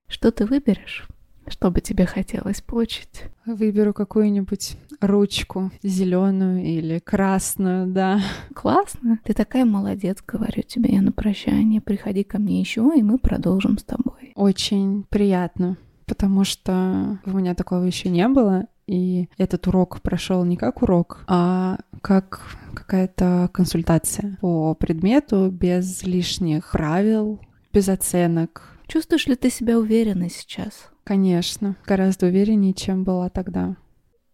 Что 0.07 0.31
ты 0.31 0.45
выберешь? 0.45 1.07
Что 1.47 1.71
бы 1.71 1.81
тебе 1.81 2.05
хотелось 2.05 2.61
получить? 2.61 3.23
Выберу 3.45 3.93
какую-нибудь 3.93 4.77
ручку 5.01 5.71
зеленую 5.83 6.63
или 6.63 6.99
красную, 6.99 7.87
да. 7.87 8.21
Классно. 8.53 9.19
Ты 9.23 9.33
такая 9.33 9.65
молодец, 9.65 10.17
говорю 10.25 10.63
тебе 10.63 10.93
я 10.95 11.01
на 11.01 11.11
прощание. 11.11 11.81
Приходи 11.81 12.23
ко 12.23 12.39
мне 12.39 12.59
еще, 12.59 12.91
и 12.95 13.03
мы 13.03 13.17
продолжим 13.17 13.77
с 13.77 13.83
тобой. 13.83 14.33
Очень 14.35 15.05
приятно, 15.09 15.77
потому 16.05 16.43
что 16.43 17.19
у 17.25 17.31
меня 17.31 17.53
такого 17.55 17.83
еще 17.83 18.09
не 18.09 18.27
было. 18.27 18.65
И 18.87 19.29
этот 19.37 19.67
урок 19.67 20.01
прошел 20.01 20.43
не 20.45 20.57
как 20.57 20.83
урок, 20.83 21.23
а 21.27 21.79
как 22.01 22.41
какая-то 22.75 23.49
консультация 23.51 24.37
по 24.41 24.75
предмету 24.75 25.49
без 25.49 26.03
лишних 26.03 26.71
правил, 26.71 27.39
без 27.73 27.89
оценок. 27.89 28.69
Чувствуешь 28.87 29.25
ли 29.25 29.35
ты 29.35 29.49
себя 29.49 29.79
уверенно 29.79 30.29
сейчас? 30.29 30.91
Конечно, 31.05 31.77
гораздо 31.85 32.25
увереннее, 32.25 32.73
чем 32.73 33.03
была 33.03 33.29
тогда. 33.29 33.77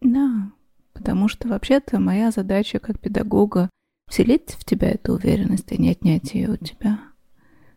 Да, 0.00 0.50
потому 0.94 1.28
что 1.28 1.46
вообще-то 1.46 2.00
моя 2.00 2.30
задача 2.30 2.78
как 2.78 2.98
педагога 2.98 3.68
вселить 4.08 4.52
в 4.52 4.64
тебя 4.64 4.90
эту 4.90 5.12
уверенность, 5.12 5.70
а 5.70 5.76
не 5.76 5.90
отнять 5.90 6.32
ее 6.34 6.50
у 6.50 6.56
тебя. 6.56 6.98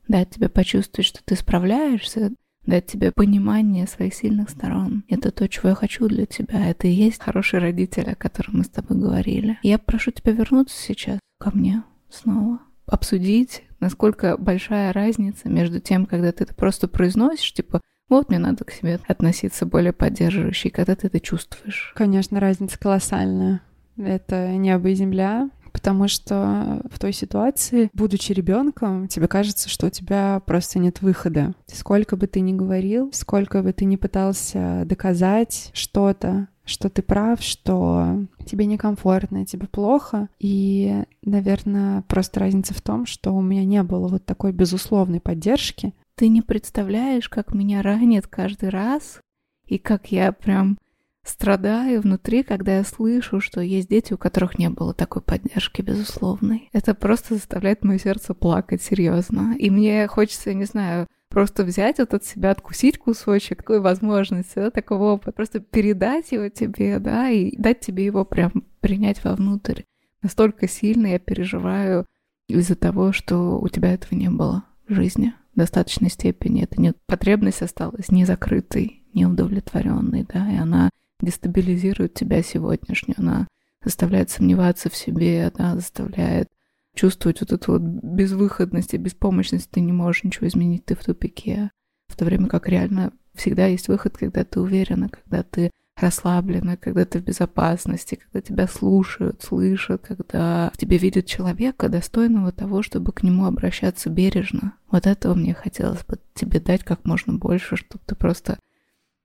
Дать 0.08 0.30
тебе 0.30 0.48
почувствовать, 0.48 1.08
что 1.08 1.20
ты 1.26 1.36
справляешься, 1.36 2.32
дать 2.66 2.86
тебе 2.88 3.12
понимание 3.12 3.86
своих 3.86 4.14
сильных 4.14 4.50
сторон. 4.50 5.04
Это 5.10 5.32
то, 5.32 5.48
чего 5.50 5.70
я 5.70 5.76
хочу 5.76 6.08
для 6.08 6.26
тебя. 6.26 6.70
Это 6.70 6.88
и 6.88 6.92
есть 6.92 7.22
хороший 7.22 7.60
родитель, 7.60 8.10
о 8.10 8.16
котором 8.16 8.60
мы 8.60 8.64
с 8.64 8.70
тобой 8.70 8.98
говорили. 8.98 9.60
Я 9.62 9.78
прошу 9.78 10.12
тебя 10.12 10.32
вернуться 10.32 10.78
сейчас 10.78 11.20
ко 11.38 11.52
мне 11.52 11.84
снова, 12.10 12.60
обсудить, 12.86 13.64
насколько 13.82 14.38
большая 14.38 14.94
разница 14.94 15.50
между 15.50 15.82
тем, 15.82 16.06
когда 16.06 16.32
ты 16.32 16.46
это 16.46 16.56
просто 16.56 16.88
произносишь, 16.88 17.54
типа 17.54 17.82
вот 18.10 18.30
мне 18.30 18.40
надо 18.40 18.64
к 18.64 18.72
себе 18.72 19.00
относиться 19.08 19.66
более 19.66 19.94
поддерживающе, 19.94 20.70
когда 20.70 20.96
ты 20.96 21.08
это 21.08 21.20
чувствуешь. 21.20 21.94
Конечно, 21.96 22.40
разница 22.40 22.78
колоссальная. 22.80 23.62
Это 23.98 24.50
небо 24.50 24.90
и 24.90 24.96
земля, 24.96 25.50
потому 25.72 26.08
что 26.08 26.82
в 26.90 27.00
той 27.00 27.14
ситуации, 27.14 27.90
будучи 27.94 28.32
ребенком, 28.32 29.08
тебе 29.08 29.28
кажется, 29.28 29.70
что 29.70 29.88
у 29.88 29.90
тебя 29.90 30.42
просто 30.46 30.80
нет 30.80 31.02
выхода. 31.02 31.54
Сколько 31.68 32.16
бы 32.16 32.28
ты 32.28 32.40
ни 32.40 32.54
говорил, 32.54 33.12
сколько 33.14 33.62
бы 33.62 33.74
ты 33.74 33.86
ни 33.86 33.96
пытался 33.96 34.84
доказать 34.86 35.72
что-то, 35.74 36.48
что 36.66 36.90
ты 36.90 37.02
прав, 37.02 37.42
что 37.42 38.26
тебе 38.46 38.66
некомфортно, 38.66 39.46
тебе 39.46 39.68
плохо. 39.68 40.30
И, 40.40 41.04
наверное, 41.24 42.04
просто 42.04 42.40
разница 42.40 42.74
в 42.74 42.82
том, 42.82 43.06
что 43.06 43.34
у 43.34 43.42
меня 43.42 43.66
не 43.66 43.84
было 43.84 44.08
вот 44.08 44.26
такой 44.26 44.52
безусловной 44.52 45.20
поддержки, 45.20 45.94
ты 46.16 46.30
не 46.30 46.42
представляешь, 46.42 47.30
как 47.30 47.54
меня 47.54 47.82
ранит 47.82 48.28
каждый 48.28 48.70
раз, 48.70 49.20
и 49.66 49.78
как 49.78 50.12
я 50.12 50.32
прям 50.32 50.78
страдаю 51.24 52.02
внутри, 52.02 52.44
когда 52.44 52.78
я 52.78 52.84
слышу, 52.84 53.42
что 53.42 53.60
есть 53.60 53.90
дети, 53.90 54.14
у 54.14 54.18
которых 54.18 54.60
не 54.60 54.70
было 54.70 54.94
такой 54.94 55.22
поддержки, 55.22 55.82
безусловной. 55.82 56.70
Это 56.72 56.94
просто 56.94 57.34
заставляет 57.34 57.84
мое 57.84 57.98
сердце 57.98 58.34
плакать, 58.34 58.82
серьезно. 58.82 59.56
И 59.58 59.70
мне 59.72 60.08
хочется, 60.08 60.54
не 60.54 60.66
знаю, 60.66 61.08
просто 61.30 61.64
взять 61.64 61.98
вот 61.98 62.14
от 62.14 62.24
себя, 62.24 62.52
откусить 62.52 63.00
кусочек 63.00 63.58
такой 63.58 63.82
возможности, 63.82 64.56
да, 64.56 64.70
такого 64.70 65.14
опыта, 65.14 65.32
просто 65.32 65.60
передать 65.60 66.32
его 66.32 66.48
тебе, 66.50 67.00
да, 67.00 67.30
и 67.30 67.58
дать 67.58 67.80
тебе 67.80 68.06
его 68.06 68.24
прям 68.24 68.64
принять 68.80 69.24
вовнутрь. 69.24 69.82
Настолько 70.22 70.68
сильно 70.68 71.08
я 71.08 71.20
переживаю 71.20 72.06
из-за 72.48 72.76
того, 72.76 73.12
что 73.12 73.60
у 73.60 73.68
тебя 73.68 73.94
этого 73.94 74.18
не 74.18 74.30
было 74.30 74.64
в 74.88 74.94
жизни 74.94 75.34
достаточной 75.56 76.10
степени. 76.10 76.64
Это 76.64 76.80
не 76.80 76.94
потребность 77.08 77.62
осталась 77.62 78.10
не 78.10 78.26
закрытой, 78.26 79.04
не 79.14 79.26
удовлетворенной, 79.26 80.26
да, 80.32 80.52
и 80.52 80.58
она 80.58 80.90
дестабилизирует 81.22 82.14
тебя 82.14 82.44
сегодняшнюю, 82.44 83.16
она 83.18 83.48
заставляет 83.84 84.30
сомневаться 84.30 84.90
в 84.90 84.96
себе, 84.96 85.52
да, 85.58 85.76
заставляет 85.76 86.50
чувствовать 86.96 87.42
вот 87.42 87.52
эту 87.52 87.74
вот 87.74 87.82
безвыходность 87.82 88.94
и 88.94 88.98
беспомощность, 88.98 89.70
ты 89.70 89.82
не 89.82 89.92
можешь 89.92 90.24
ничего 90.24 90.48
изменить, 90.48 90.86
ты 90.86 90.96
в 90.96 91.04
тупике. 91.04 91.72
В 92.08 92.16
то 92.16 92.26
время 92.26 92.48
как 92.48 92.68
реально 92.68 93.12
всегда 93.34 93.68
есть 93.68 93.88
выход, 93.88 94.18
когда 94.18 94.44
ты 94.44 94.60
уверена, 94.60 95.10
когда 95.10 95.44
ты 95.44 95.72
расслаблена, 95.98 96.78
когда 96.78 97.06
ты 97.06 97.20
в 97.20 97.24
безопасности, 97.24 98.16
когда 98.16 98.42
тебя 98.42 98.68
слушают, 98.68 99.44
слышат, 99.44 100.02
когда 100.06 100.70
в 100.74 100.78
тебе 100.78 100.98
видят 100.98 101.26
человека, 101.26 101.90
достойного 101.90 102.52
того, 102.52 102.82
чтобы 102.82 103.12
к 103.12 103.24
нему 103.24 103.46
обращаться 103.46 104.10
бережно. 104.10 104.74
Вот 104.92 105.08
этого 105.08 105.34
мне 105.34 105.54
хотелось 105.54 106.04
бы 106.04 106.20
тебе 106.34 106.60
дать 106.60 106.84
как 106.84 107.06
можно 107.06 107.34
больше, 107.34 107.78
чтобы 107.78 108.02
ты 108.06 108.16
просто 108.16 108.58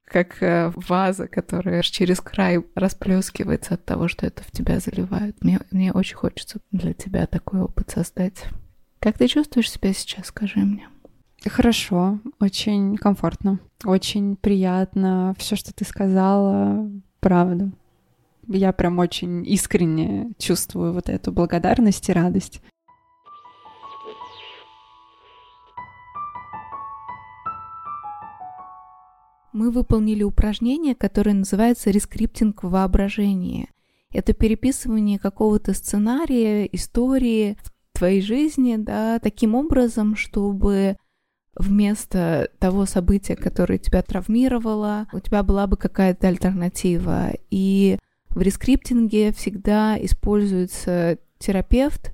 как 0.05 0.43
э, 0.43 0.73
ваза, 0.75 1.29
которая 1.29 1.83
через 1.83 2.21
край 2.21 2.65
расплескивается 2.75 3.75
от 3.75 3.85
того, 3.85 4.09
что 4.09 4.27
это 4.27 4.43
в 4.43 4.51
тебя 4.51 4.81
заливает. 4.81 5.43
Мне, 5.43 5.61
мне 5.71 5.93
очень 5.93 6.17
хочется 6.17 6.59
для 6.73 6.95
тебя 6.95 7.27
такой 7.27 7.61
опыт 7.61 7.91
создать. 7.91 8.45
Как 8.99 9.19
ты 9.19 9.29
чувствуешь 9.29 9.71
себя 9.71 9.93
сейчас, 9.93 10.27
скажи 10.27 10.59
мне? 10.59 10.89
Хорошо, 11.49 12.21
очень 12.39 12.97
комфортно, 12.97 13.61
очень 13.85 14.37
приятно. 14.37 15.35
Все, 15.39 15.57
что 15.57 15.73
ты 15.73 15.87
сказала, 15.87 16.91
правда. 17.21 17.73
Я 18.47 18.73
прям 18.73 18.99
очень 18.99 19.47
искренне 19.47 20.33
чувствую 20.39 20.93
вот 20.93 21.09
эту 21.09 21.33
благодарность 21.33 22.09
и 22.09 22.13
радость. 22.13 22.61
Мы 29.53 29.71
выполнили 29.71 30.23
упражнение, 30.23 30.95
которое 30.95 31.33
называется 31.33 31.91
рескриптинг 31.91 32.63
в 32.63 32.71
воображении. 32.71 33.69
Это 34.13 34.33
переписывание 34.33 35.19
какого-то 35.19 35.73
сценария, 35.73 36.67
истории 36.67 37.57
в 37.63 37.99
твоей 37.99 38.21
жизни, 38.21 38.77
да, 38.77 39.19
таким 39.19 39.55
образом, 39.55 40.17
чтобы 40.17 40.97
вместо 41.57 42.49
того 42.59 42.87
события, 42.87 43.37
которое 43.37 43.79
тебя 43.79 44.03
травмировало, 44.03 45.07
у 45.13 45.21
тебя 45.21 45.43
была 45.43 45.67
бы 45.67 45.77
какая-то 45.77 46.29
альтернатива. 46.29 47.33
И 47.51 47.99
в 48.31 48.41
рескриптинге 48.41 49.33
всегда 49.33 49.97
используется 50.03 51.19
терапевт 51.39 52.13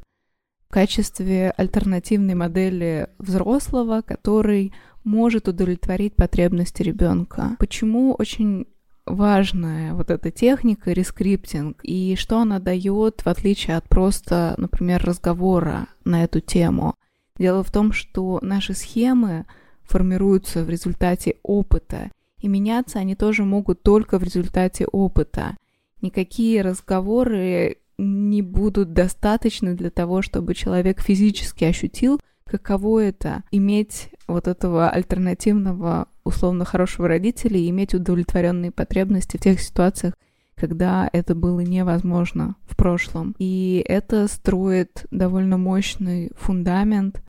в 0.69 0.73
качестве 0.73 1.51
альтернативной 1.57 2.35
модели 2.35 3.09
взрослого, 3.19 4.03
который 4.03 4.73
может 5.05 5.49
удовлетворить 5.49 6.17
потребности 6.17 6.83
ребенка. 6.83 7.57
Почему 7.59 8.15
очень 8.15 8.67
важная 9.07 9.95
вот 9.95 10.11
эта 10.11 10.31
техника 10.31 10.91
рескриптинг 10.91 11.79
и 11.83 12.17
что 12.17 12.41
она 12.41 12.59
дает 12.59 13.23
в 13.25 13.29
отличие 13.29 13.77
от 13.77 13.89
просто, 13.89 14.55
например, 14.59 15.05
разговора 15.05 15.87
на 16.05 16.25
эту 16.25 16.41
тему. 16.41 16.95
Дело 17.39 17.63
в 17.63 17.71
том, 17.71 17.93
что 17.93 18.39
наши 18.43 18.75
схемы 18.75 19.47
формируются 19.83 20.65
в 20.65 20.71
результате 20.71 21.37
опыта, 21.43 22.11
и 22.41 22.49
меняться 22.49 22.99
они 22.99 23.15
тоже 23.15 23.45
могут 23.45 23.83
только 23.83 24.19
в 24.19 24.23
результате 24.23 24.87
опыта. 24.87 25.57
Никакие 26.01 26.63
разговоры 26.63 27.79
не 27.99 28.43
будут 28.43 28.93
достаточны 28.93 29.75
для 29.75 29.91
того, 29.91 30.23
чтобы 30.23 30.55
человек 30.55 31.01
физически 31.01 31.65
ощутил, 31.65 32.21
каково 32.45 33.05
это 33.05 33.43
иметь 33.51 34.11
вот 34.27 34.49
этого 34.49 34.89
альтернативного, 34.91 36.09
условно 36.25 36.65
хорошего 36.65 37.09
родителя 37.09 37.59
и 37.59 37.71
иметь 37.71 37.95
удовлетворенные 37.95 38.71
потребности 38.71 39.37
в 39.37 39.41
тех 39.41 39.61
ситуациях, 39.61 40.15
когда 40.57 41.09
это 41.13 41.35
было 41.35 41.61
невозможно 41.61 42.57
в 42.65 42.77
прошлом. 42.77 43.35
И 43.39 43.85
это 43.87 44.27
строит 44.29 45.07
довольно 45.11 45.59
мощный 45.59 46.31
фундамент 46.37 47.23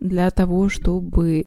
для 0.00 0.30
того, 0.30 0.68
чтобы 0.68 1.46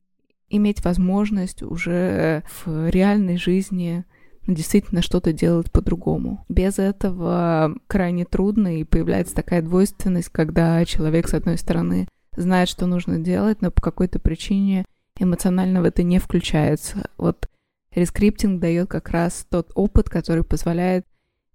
иметь 0.49 0.83
возможность 0.83 1.63
уже 1.63 2.43
в 2.65 2.89
реальной 2.89 3.37
жизни 3.37 4.03
действительно 4.45 5.01
что-то 5.01 5.31
делать 5.31 5.71
по-другому. 5.71 6.45
Без 6.49 6.79
этого 6.79 7.75
крайне 7.87 8.25
трудно, 8.25 8.79
и 8.79 8.83
появляется 8.83 9.35
такая 9.35 9.61
двойственность, 9.61 10.29
когда 10.29 10.83
человек, 10.85 11.29
с 11.29 11.33
одной 11.33 11.57
стороны, 11.57 12.07
знает, 12.35 12.67
что 12.69 12.85
нужно 12.85 13.19
делать, 13.19 13.61
но 13.61 13.71
по 13.71 13.81
какой-то 13.81 14.19
причине 14.19 14.85
эмоционально 15.17 15.81
в 15.81 15.85
это 15.85 16.03
не 16.03 16.19
включается. 16.19 17.09
Вот 17.17 17.47
рескриптинг 17.93 18.59
дает 18.59 18.89
как 18.89 19.09
раз 19.09 19.45
тот 19.49 19.71
опыт, 19.75 20.09
который 20.09 20.43
позволяет 20.43 21.05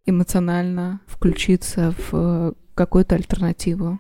эмоционально 0.07 1.01
включиться 1.07 1.95
в 2.11 2.55
какую-то 2.75 3.17
альтернативу. 3.17 3.99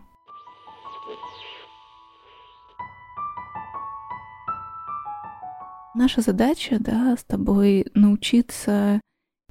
Наша 5.94 6.20
задача, 6.20 6.76
да, 6.78 7.16
с 7.16 7.24
тобой 7.24 7.86
научиться 7.94 9.00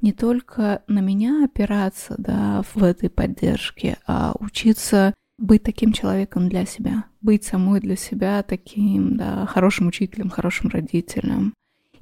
не 0.01 0.13
только 0.13 0.83
на 0.87 0.99
меня 0.99 1.43
опираться, 1.43 2.15
да, 2.17 2.61
в 2.73 2.83
этой 2.83 3.09
поддержке, 3.09 3.97
а 4.05 4.33
учиться 4.39 5.15
быть 5.37 5.63
таким 5.63 5.91
человеком 5.91 6.47
для 6.47 6.65
себя, 6.65 7.05
быть 7.21 7.43
самой 7.43 7.79
для 7.79 7.95
себя 7.95 8.43
таким, 8.43 9.17
да, 9.17 9.45
хорошим 9.47 9.87
учителем, 9.87 10.29
хорошим 10.29 10.69
родителем. 10.69 11.53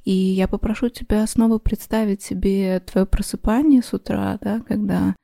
И 0.03 0.11
я 0.11 0.47
попрошу 0.47 0.89
тебя 0.89 1.25
снова 1.27 1.59
представить 1.59 2.21
себе 2.21 2.79
твое 2.81 3.05
просыпание 3.05 3.81
с 3.81 3.93
утра, 3.93 4.37
да, 4.41 4.59
когда 4.61 5.15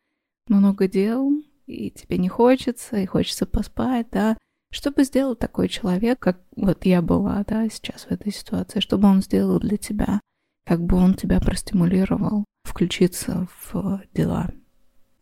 много 0.47 0.87
дел, 0.87 1.31
и 1.65 1.91
тебе 1.91 2.17
не 2.17 2.29
хочется, 2.29 2.97
и 2.97 3.05
хочется 3.05 3.45
поспать, 3.45 4.07
да. 4.11 4.37
Что 4.71 4.91
бы 4.91 5.03
сделал 5.03 5.35
такой 5.35 5.67
человек, 5.67 6.19
как 6.19 6.41
вот 6.55 6.85
я 6.85 7.01
была, 7.01 7.43
да, 7.47 7.67
сейчас 7.69 8.05
в 8.05 8.11
этой 8.11 8.31
ситуации, 8.31 8.79
что 8.79 8.97
бы 8.97 9.07
он 9.07 9.21
сделал 9.21 9.59
для 9.59 9.77
тебя? 9.77 10.21
Как 10.65 10.81
бы 10.81 10.97
он 10.97 11.15
тебя 11.15 11.39
простимулировал 11.39 12.45
включиться 12.63 13.47
в 13.71 14.01
дела? 14.13 14.51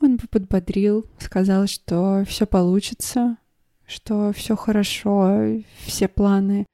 Он 0.02 0.18
бы 0.18 0.28
подбодрил, 0.28 1.06
сказал, 1.18 1.66
что 1.68 2.24
все 2.28 2.46
получится, 2.46 3.38
что 3.88 4.32
все 4.34 4.56
хорошо, 4.56 5.62
все 5.86 6.08
планы 6.08 6.66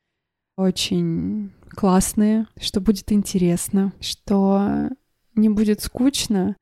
очень 0.58 1.52
классные, 1.74 2.48
что 2.60 2.82
будет 2.82 3.12
интересно, 3.12 3.94
что 4.00 4.90
не 5.36 5.50
будет 5.50 5.82
скучно, 5.82 6.56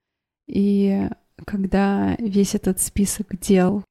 и 0.47 1.07
когда 1.45 2.15
весь 2.19 2.55
этот 2.55 2.79
список 2.79 3.39
дел 3.39 3.83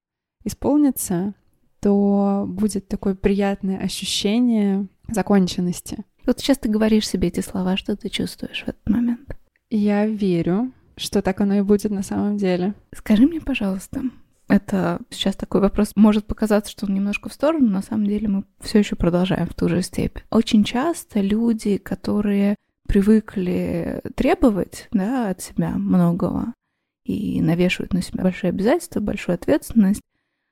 исполнится, 0.44 1.35
то 1.80 2.44
будет 2.46 2.88
такое 2.88 3.14
приятное 3.14 3.78
ощущение 3.78 4.87
законченности. 5.09 6.04
Вот 6.26 6.38
сейчас 6.38 6.59
ты 6.59 6.68
говоришь 6.68 7.09
себе 7.09 7.28
эти 7.28 7.40
слова, 7.40 7.76
что 7.76 7.96
ты 7.96 8.09
чувствуешь 8.09 8.62
в 8.64 8.68
этот 8.68 8.88
момент? 8.88 9.37
Я 9.70 10.06
верю, 10.06 10.72
что 10.96 11.22
так 11.22 11.40
оно 11.40 11.54
и 11.54 11.62
будет 11.62 11.90
на 11.90 12.02
самом 12.02 12.37
деле. 12.37 12.74
Скажи 12.94 13.26
мне, 13.26 13.40
пожалуйста, 13.40 14.02
это 14.50 15.00
сейчас 15.10 15.36
такой 15.36 15.60
вопрос 15.60 15.92
может 15.94 16.26
показаться, 16.26 16.70
что 16.70 16.86
он 16.86 16.94
немножко 16.94 17.28
в 17.28 17.32
сторону, 17.32 17.68
на 17.68 17.82
самом 17.82 18.06
деле 18.06 18.28
мы 18.28 18.44
все 18.60 18.80
еще 18.80 18.96
продолжаем 18.96 19.46
в 19.46 19.54
ту 19.54 19.68
же 19.68 19.82
степь. 19.82 20.18
Очень 20.30 20.64
часто 20.64 21.20
люди, 21.20 21.76
которые 21.76 22.56
привыкли 22.86 24.02
требовать 24.16 24.88
да, 24.90 25.30
от 25.30 25.40
себя 25.40 25.70
многого 25.70 26.52
и 27.04 27.40
навешивают 27.40 27.92
на 27.92 28.02
себя 28.02 28.24
большие 28.24 28.48
обязательства, 28.48 29.00
большую 29.00 29.34
ответственность, 29.34 30.02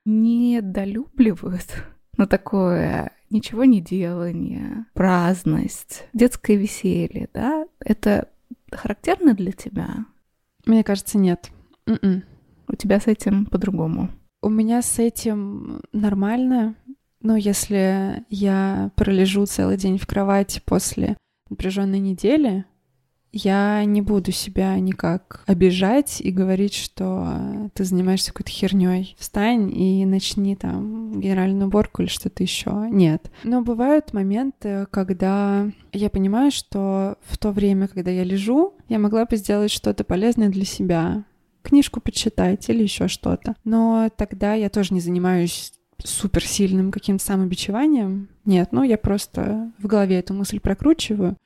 недолюбливают 0.05 1.85
на 2.17 2.27
такое 2.27 3.13
ничего 3.31 3.65
не 3.65 3.81
делание, 3.81 4.87
праздность, 4.95 6.07
детское 6.13 6.57
веселье, 6.57 7.29
да, 7.35 7.67
это 7.81 8.29
характерно 8.71 9.35
для 9.35 9.53
тебя? 9.53 10.07
Мне 10.65 10.85
кажется, 10.85 11.19
нет. 11.19 11.51
Mm-mm. 11.87 12.23
У 12.69 12.77
тебя 12.77 13.01
с 13.01 13.07
этим 13.07 13.47
по-другому? 13.47 14.11
У 14.43 14.49
меня 14.49 14.83
с 14.83 14.99
этим 14.99 15.81
нормально. 15.93 16.77
Но 17.21 17.37
если 17.37 18.25
я 18.31 18.93
пролежу 18.95 19.47
целый 19.47 19.77
день 19.77 19.99
в 19.99 20.07
кровати 20.07 20.63
после 20.65 21.17
напряженной 21.51 21.99
недели, 21.99 22.65
я 23.33 23.85
не 23.85 24.01
буду 24.01 24.33
себя 24.33 24.79
никак 24.79 25.43
обижать 25.47 26.21
и 26.21 26.31
говорить, 26.31 26.75
что 26.75 27.71
ты 27.75 27.85
занимаешься 27.85 28.33
какой-то 28.33 28.51
херней. 28.51 29.17
Встань 29.19 29.71
и 29.71 30.07
начни 30.07 30.57
там 30.57 31.21
генеральную 31.21 31.67
уборку 31.67 32.03
или 32.03 32.09
что-то 32.09 32.43
еще. 32.43 32.89
Нет. 32.91 33.31
Но 33.45 33.63
бывают 33.63 34.13
моменты, 34.13 34.87
когда 34.91 35.71
я 35.93 36.11
понимаю, 36.11 36.51
что 36.51 37.17
в 37.23 37.37
то 37.39 37.51
время, 37.51 37.89
когда 37.89 38.11
я 38.11 38.25
лежу, 38.25 38.75
я 38.89 38.99
могла 38.99 39.27
бы 39.27 39.37
сделать 39.37 39.71
что-то 39.71 40.05
полезное 40.05 40.49
для 40.49 40.65
себя 40.65 41.25
книжку 41.69 42.01
почитать 42.01 42.69
или 42.69 42.83
еще 42.83 43.09
что-то. 43.09 43.55
Но 43.65 44.11
тогда 44.17 44.55
я 44.55 44.71
тоже 44.71 44.95
не 44.95 45.01
занимаюсь 45.01 45.73
суперсильным 46.03 46.93
каким-то 46.93 47.25
самобичеванием. 47.25 48.29
Нет, 48.45 48.71
ну 48.73 48.83
я 48.83 48.99
просто 48.99 49.73
в 49.79 49.87
голове 49.87 50.19
эту 50.19 50.35
мысль 50.35 50.61
прокручиваю, 50.61 51.37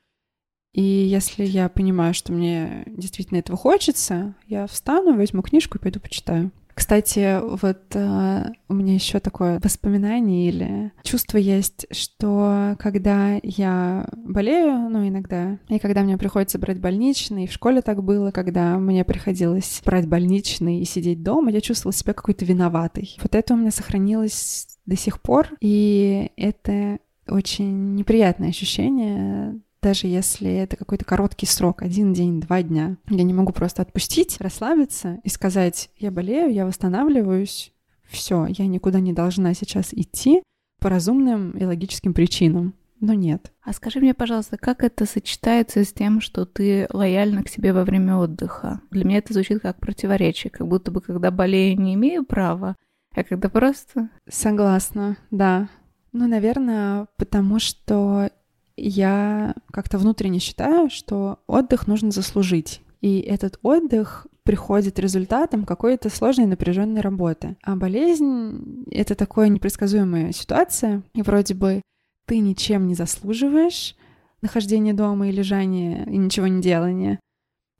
и 0.73 0.81
если 0.81 1.45
я 1.45 1.69
понимаю, 1.69 2.13
что 2.13 2.33
мне 2.33 2.83
действительно 2.87 3.37
этого 3.37 3.57
хочется, 3.57 4.33
я 4.47 4.65
встану, 4.65 5.15
возьму 5.15 5.43
книжку 5.43 5.77
и 5.77 5.81
пойду 5.81 5.99
почитаю. 5.99 6.51
Кстати, 6.73 7.39
вот 7.41 7.83
э, 7.93 8.43
у 8.67 8.73
меня 8.73 8.93
еще 8.93 9.19
такое 9.19 9.59
воспоминание 9.63 10.49
или 10.49 10.91
чувство 11.03 11.37
есть, 11.37 11.85
что 11.91 12.75
когда 12.79 13.39
я 13.43 14.07
болею, 14.15 14.89
ну 14.89 15.07
иногда, 15.07 15.59
и 15.69 15.79
когда 15.79 16.01
мне 16.01 16.17
приходится 16.17 16.57
брать 16.57 16.79
больничный, 16.79 17.43
и 17.43 17.47
в 17.47 17.51
школе 17.51 17.81
так 17.81 18.03
было, 18.03 18.31
когда 18.31 18.77
мне 18.77 19.03
приходилось 19.03 19.81
брать 19.85 20.07
больничный 20.07 20.79
и 20.79 20.85
сидеть 20.85 21.21
дома, 21.21 21.51
я 21.51 21.61
чувствовала 21.61 21.93
себя 21.93 22.13
какой-то 22.13 22.45
виноватой. 22.45 23.15
Вот 23.21 23.35
это 23.35 23.53
у 23.53 23.57
меня 23.57 23.71
сохранилось 23.71 24.67
до 24.85 24.97
сих 24.97 25.21
пор, 25.21 25.49
и 25.61 26.31
это 26.35 26.99
очень 27.27 27.95
неприятное 27.95 28.49
ощущение 28.49 29.59
даже 29.83 30.07
если 30.07 30.51
это 30.51 30.77
какой-то 30.77 31.05
короткий 31.05 31.45
срок, 31.45 31.81
один 31.81 32.13
день, 32.13 32.39
два 32.39 32.63
дня. 32.63 32.97
Я 33.09 33.23
не 33.23 33.33
могу 33.33 33.51
просто 33.51 33.81
отпустить, 33.81 34.39
расслабиться 34.39 35.19
и 35.23 35.29
сказать, 35.29 35.89
я 35.97 36.09
болею, 36.09 36.51
я 36.51 36.65
восстанавливаюсь, 36.65 37.73
все, 38.05 38.45
я 38.47 38.65
никуда 38.65 38.99
не 38.99 39.11
должна 39.11 39.53
сейчас 39.53 39.93
идти 39.93 40.41
по 40.79 40.89
разумным 40.89 41.51
и 41.51 41.65
логическим 41.65 42.13
причинам. 42.13 42.73
Но 42.99 43.13
нет. 43.13 43.51
А 43.61 43.73
скажи 43.73 43.99
мне, 43.99 44.13
пожалуйста, 44.13 44.55
как 44.57 44.81
это 44.81 45.05
сочетается 45.05 45.83
с 45.83 45.91
тем, 45.91 46.21
что 46.21 46.45
ты 46.45 46.87
лояльна 46.93 47.43
к 47.43 47.49
себе 47.49 47.73
во 47.73 47.83
время 47.83 48.15
отдыха? 48.15 48.79
Для 48.91 49.03
меня 49.03 49.17
это 49.17 49.33
звучит 49.33 49.61
как 49.61 49.77
противоречие, 49.77 50.51
как 50.51 50.65
будто 50.67 50.89
бы 50.89 51.01
когда 51.01 51.29
болею, 51.29 51.77
не 51.81 51.95
имею 51.95 52.23
права, 52.23 52.77
а 53.13 53.23
когда 53.25 53.49
просто... 53.49 54.09
Согласна, 54.29 55.17
да. 55.31 55.67
Ну, 56.13 56.27
наверное, 56.27 57.07
потому 57.17 57.59
что 57.59 58.29
я 58.77 59.55
как-то 59.71 59.97
внутренне 59.97 60.39
считаю, 60.39 60.89
что 60.89 61.39
отдых 61.47 61.87
нужно 61.87 62.11
заслужить. 62.11 62.81
И 63.01 63.19
этот 63.19 63.59
отдых 63.63 64.27
приходит 64.43 64.99
результатом 64.99 65.65
какой-то 65.65 66.09
сложной 66.09 66.45
напряженной 66.45 67.01
работы. 67.01 67.57
А 67.63 67.75
болезнь— 67.75 68.85
это 68.91 69.15
такая 69.15 69.49
непредсказуемая 69.49 70.31
ситуация, 70.31 71.03
и 71.13 71.21
вроде 71.21 71.53
бы 71.53 71.81
ты 72.25 72.39
ничем 72.39 72.87
не 72.87 72.95
заслуживаешь 72.95 73.95
нахождение 74.41 74.93
дома 74.93 75.29
и 75.29 75.31
лежание, 75.31 76.05
и 76.05 76.17
ничего 76.17 76.47
не 76.47 76.61
делания. 76.61 77.19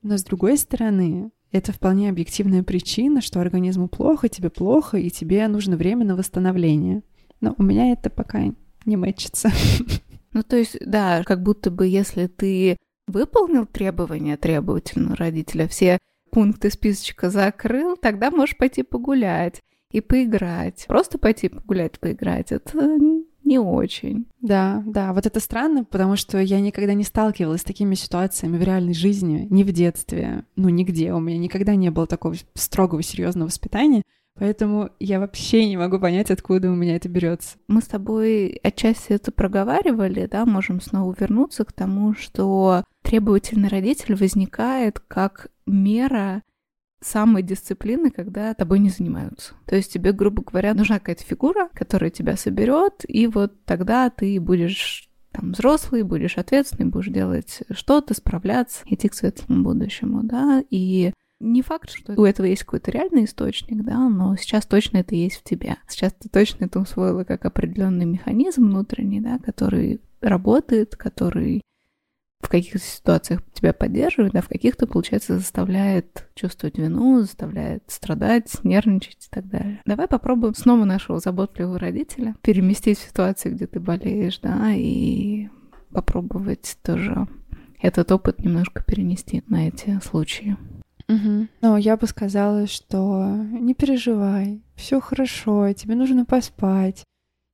Но 0.02 0.16
с 0.16 0.24
другой 0.24 0.56
стороны, 0.58 1.30
это 1.52 1.72
вполне 1.72 2.10
объективная 2.10 2.62
причина, 2.62 3.20
что 3.20 3.40
организму 3.40 3.88
плохо, 3.88 4.28
тебе 4.28 4.50
плохо, 4.50 4.96
и 4.96 5.10
тебе 5.10 5.46
нужно 5.48 5.76
время 5.76 6.04
на 6.04 6.16
восстановление. 6.16 7.02
Но 7.40 7.54
у 7.58 7.62
меня 7.62 7.92
это 7.92 8.10
пока 8.10 8.42
не 8.84 8.96
мэчится. 8.96 9.50
Ну, 10.34 10.42
то 10.42 10.56
есть, 10.56 10.76
да, 10.84 11.22
как 11.24 11.42
будто 11.42 11.70
бы 11.70 11.86
если 11.86 12.26
ты 12.26 12.76
выполнил 13.06 13.66
требования 13.66 14.36
требовательного 14.36 15.16
родителя, 15.16 15.68
все 15.68 15.98
пункты 16.30 16.70
списочка 16.70 17.30
закрыл, 17.30 17.96
тогда 17.96 18.30
можешь 18.30 18.56
пойти 18.56 18.82
погулять 18.82 19.62
и 19.92 20.00
поиграть. 20.00 20.84
Просто 20.88 21.18
пойти 21.18 21.48
погулять, 21.48 22.00
поиграть, 22.00 22.50
это 22.50 22.98
не 23.44 23.58
очень. 23.58 24.26
Да, 24.40 24.82
да, 24.86 25.12
вот 25.12 25.26
это 25.26 25.38
странно, 25.38 25.84
потому 25.84 26.16
что 26.16 26.38
я 26.38 26.60
никогда 26.60 26.94
не 26.94 27.04
сталкивалась 27.04 27.60
с 27.60 27.64
такими 27.64 27.94
ситуациями 27.94 28.56
в 28.56 28.62
реальной 28.62 28.94
жизни, 28.94 29.46
ни 29.50 29.62
в 29.62 29.70
детстве, 29.70 30.44
ну 30.56 30.68
нигде. 30.68 31.12
У 31.12 31.20
меня 31.20 31.38
никогда 31.38 31.76
не 31.76 31.90
было 31.90 32.06
такого 32.06 32.34
строгого, 32.54 33.02
серьезного 33.02 33.46
воспитания. 33.46 34.02
Поэтому 34.36 34.90
я 34.98 35.20
вообще 35.20 35.64
не 35.66 35.76
могу 35.76 36.00
понять, 36.00 36.30
откуда 36.30 36.70
у 36.70 36.74
меня 36.74 36.96
это 36.96 37.08
берется. 37.08 37.56
Мы 37.68 37.80
с 37.80 37.86
тобой 37.86 38.58
отчасти 38.62 39.12
это 39.12 39.30
проговаривали, 39.30 40.26
да, 40.26 40.44
можем 40.44 40.80
снова 40.80 41.14
вернуться 41.18 41.64
к 41.64 41.72
тому, 41.72 42.14
что 42.14 42.82
требовательный 43.02 43.68
родитель 43.68 44.16
возникает 44.16 44.98
как 44.98 45.48
мера 45.66 46.42
самой 47.00 47.42
дисциплины, 47.42 48.10
когда 48.10 48.54
тобой 48.54 48.78
не 48.80 48.88
занимаются. 48.88 49.54
То 49.66 49.76
есть 49.76 49.92
тебе, 49.92 50.12
грубо 50.12 50.42
говоря, 50.42 50.74
нужна 50.74 50.98
какая-то 50.98 51.22
фигура, 51.22 51.68
которая 51.72 52.10
тебя 52.10 52.36
соберет, 52.36 53.04
и 53.06 53.26
вот 53.26 53.64
тогда 53.64 54.10
ты 54.10 54.40
будешь 54.40 55.08
там 55.30 55.52
взрослый, 55.52 56.02
будешь 56.02 56.38
ответственный, 56.38 56.88
будешь 56.88 57.08
делать 57.08 57.62
что-то, 57.70 58.14
справляться, 58.14 58.82
идти 58.86 59.08
к 59.08 59.14
светлому 59.14 59.64
будущему, 59.64 60.22
да, 60.22 60.62
и 60.70 61.12
не 61.44 61.62
факт, 61.62 61.90
что 61.90 62.14
у 62.20 62.24
этого 62.24 62.46
есть 62.46 62.64
какой-то 62.64 62.90
реальный 62.90 63.24
источник, 63.24 63.82
да, 63.84 64.08
но 64.08 64.36
сейчас 64.36 64.66
точно 64.66 64.98
это 64.98 65.14
есть 65.14 65.36
в 65.36 65.44
тебе. 65.44 65.76
Сейчас 65.88 66.12
ты 66.12 66.28
точно 66.28 66.64
это 66.64 66.80
усвоила 66.80 67.24
как 67.24 67.44
определенный 67.44 68.06
механизм 68.06 68.66
внутренний, 68.66 69.20
да, 69.20 69.38
который 69.38 70.00
работает, 70.20 70.96
который 70.96 71.62
в 72.40 72.48
каких-то 72.48 72.78
ситуациях 72.78 73.40
тебя 73.52 73.72
поддерживает, 73.72 74.34
а 74.36 74.42
в 74.42 74.48
каких-то, 74.48 74.86
получается, 74.86 75.38
заставляет 75.38 76.28
чувствовать 76.34 76.78
вину, 76.78 77.20
заставляет 77.20 77.84
страдать, 77.88 78.52
нервничать 78.64 79.26
и 79.26 79.34
так 79.34 79.48
далее. 79.48 79.80
Давай 79.86 80.06
попробуем 80.06 80.54
снова 80.54 80.84
нашего 80.84 81.20
заботливого 81.20 81.78
родителя 81.78 82.36
переместить 82.42 82.98
в 82.98 83.08
ситуацию, 83.08 83.54
где 83.54 83.66
ты 83.66 83.80
болеешь, 83.80 84.38
да, 84.40 84.72
и 84.74 85.48
попробовать 85.90 86.76
тоже 86.82 87.26
этот 87.80 88.12
опыт 88.12 88.40
немножко 88.40 88.82
перенести 88.82 89.42
на 89.48 89.68
эти 89.68 89.98
случаи. 90.00 90.56
Угу. 91.08 91.48
Но 91.60 91.76
я 91.76 91.96
бы 91.96 92.06
сказала, 92.06 92.66
что 92.66 93.36
не 93.52 93.74
переживай, 93.74 94.62
все 94.74 95.00
хорошо, 95.00 95.72
тебе 95.72 95.94
нужно 95.94 96.24
поспать. 96.24 97.04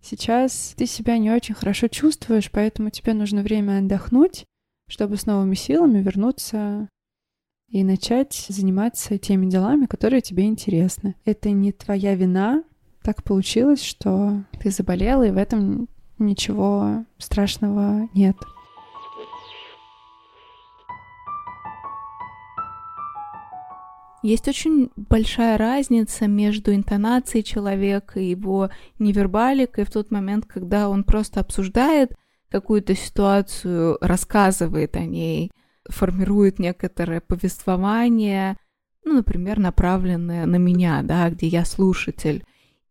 Сейчас 0.02 0.74
ты 0.76 0.86
себя 0.86 1.18
не 1.18 1.30
очень 1.30 1.54
хорошо 1.54 1.88
чувствуешь, 1.88 2.50
поэтому 2.50 2.90
тебе 2.90 3.12
нужно 3.12 3.42
время 3.42 3.78
отдохнуть, 3.78 4.44
чтобы 4.88 5.16
с 5.16 5.26
новыми 5.26 5.54
силами 5.54 6.02
вернуться 6.02 6.88
и 7.68 7.84
начать 7.84 8.46
заниматься 8.48 9.18
теми 9.18 9.48
делами, 9.48 9.86
которые 9.86 10.22
тебе 10.22 10.44
интересны. 10.44 11.14
Это 11.24 11.50
не 11.50 11.72
твоя 11.72 12.14
вина. 12.14 12.64
Так 13.02 13.22
получилось, 13.22 13.82
что 13.82 14.44
ты 14.60 14.70
заболела, 14.70 15.22
и 15.22 15.30
в 15.30 15.36
этом 15.36 15.88
ничего 16.18 17.04
страшного 17.18 18.08
нет. 18.14 18.36
Есть 24.22 24.48
очень 24.48 24.90
большая 24.96 25.56
разница 25.56 26.26
между 26.26 26.74
интонацией 26.74 27.42
человека 27.42 28.20
и 28.20 28.30
его 28.30 28.70
невербаликой 28.98 29.84
в 29.84 29.90
тот 29.90 30.10
момент, 30.10 30.44
когда 30.46 30.88
он 30.90 31.04
просто 31.04 31.40
обсуждает 31.40 32.12
какую-то 32.50 32.94
ситуацию, 32.94 33.96
рассказывает 34.00 34.96
о 34.96 35.04
ней, 35.04 35.50
формирует 35.88 36.58
некоторое 36.58 37.20
повествование, 37.20 38.56
ну, 39.04 39.14
например, 39.14 39.58
направленное 39.58 40.44
на 40.44 40.56
меня, 40.56 41.02
да, 41.02 41.30
где 41.30 41.46
я 41.46 41.64
слушатель, 41.64 42.44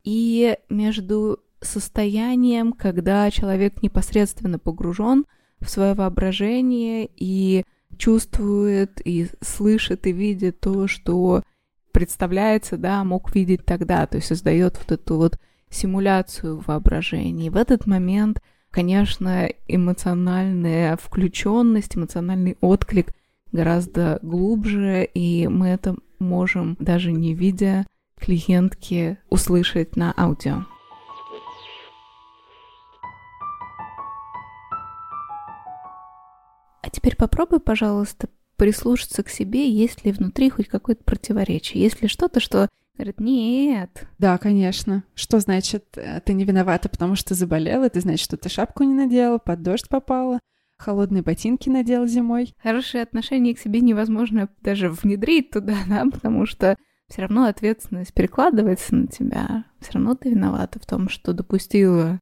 и 0.04 0.58
между 0.70 1.40
состоянием, 1.62 2.74
когда 2.74 3.30
человек 3.30 3.84
непосредственно 3.84 4.58
погружен 4.58 5.26
в 5.60 5.70
свое 5.70 5.94
воображение 5.94 7.10
и 7.16 7.66
чувствует 8.00 9.06
и 9.06 9.28
слышит 9.42 10.08
и 10.08 10.12
видит 10.12 10.60
то, 10.62 10.88
что 10.88 11.44
представляется, 11.92 12.78
да, 12.78 13.04
мог 13.04 13.36
видеть 13.36 13.66
тогда, 13.66 14.08
то 14.08 14.18
есть 14.18 14.28
создает 14.30 14.78
вот 14.80 14.92
эту 14.92 15.18
вот 15.18 15.38
симуляцию 15.70 16.64
воображения. 16.66 17.52
в 17.52 17.58
этот 17.58 17.86
момент, 17.86 18.42
конечно, 18.72 19.50
эмоциональная 19.68 20.98
включенность, 20.98 21.96
эмоциональный 21.96 22.58
отклик 22.62 23.14
гораздо 23.52 24.20
глубже, 24.22 25.04
и 25.04 25.48
мы 25.48 25.68
это 25.68 25.96
можем, 26.20 26.78
даже 26.80 27.12
не 27.12 27.34
видя 27.34 27.86
клиентки, 28.18 29.18
услышать 29.30 29.96
на 29.96 30.14
аудио. 30.18 30.66
А 36.82 36.90
теперь 36.90 37.16
попробуй, 37.16 37.60
пожалуйста, 37.60 38.30
прислушаться 38.56 39.24
к 39.24 39.30
себе, 39.30 39.70
есть 39.70 40.06
ли 40.06 40.12
внутри 40.12 40.50
хоть 40.50 40.68
какое-то 40.68 41.04
противоречие, 41.04 41.82
есть 41.82 42.02
ли 42.02 42.08
что-то, 42.08 42.40
что 42.40 42.68
говорит, 42.96 43.20
нет. 43.22 44.08
Да, 44.18 44.38
конечно. 44.38 45.04
Что 45.16 45.40
значит, 45.40 45.98
э, 45.98 46.20
ты 46.20 46.34
не 46.34 46.44
виновата, 46.44 46.90
потому 46.90 47.16
что 47.16 47.34
заболела, 47.34 47.86
это 47.86 48.02
значит, 48.02 48.20
что 48.20 48.36
ты 48.36 48.50
шапку 48.50 48.84
не 48.84 48.94
надела, 48.94 49.38
под 49.38 49.62
дождь 49.62 49.88
попала, 49.88 50.40
холодные 50.78 51.24
ботинки 51.24 51.70
надела 51.70 52.06
зимой. 52.08 52.54
Хорошие 52.62 53.04
отношения 53.04 53.56
к 53.56 53.60
себе 53.60 53.80
невозможно 53.80 54.50
даже 54.62 54.90
внедрить 54.90 55.52
туда, 55.52 55.76
да, 55.88 56.06
потому 56.12 56.46
что 56.46 56.76
все 57.08 57.22
равно 57.22 57.46
ответственность 57.46 58.14
перекладывается 58.14 58.94
на 58.96 59.08
тебя. 59.08 59.66
Все 59.80 59.94
равно 59.94 60.16
ты 60.16 60.30
виновата 60.30 60.80
в 60.80 60.86
том, 60.86 61.08
что 61.08 61.32
допустила 61.32 62.20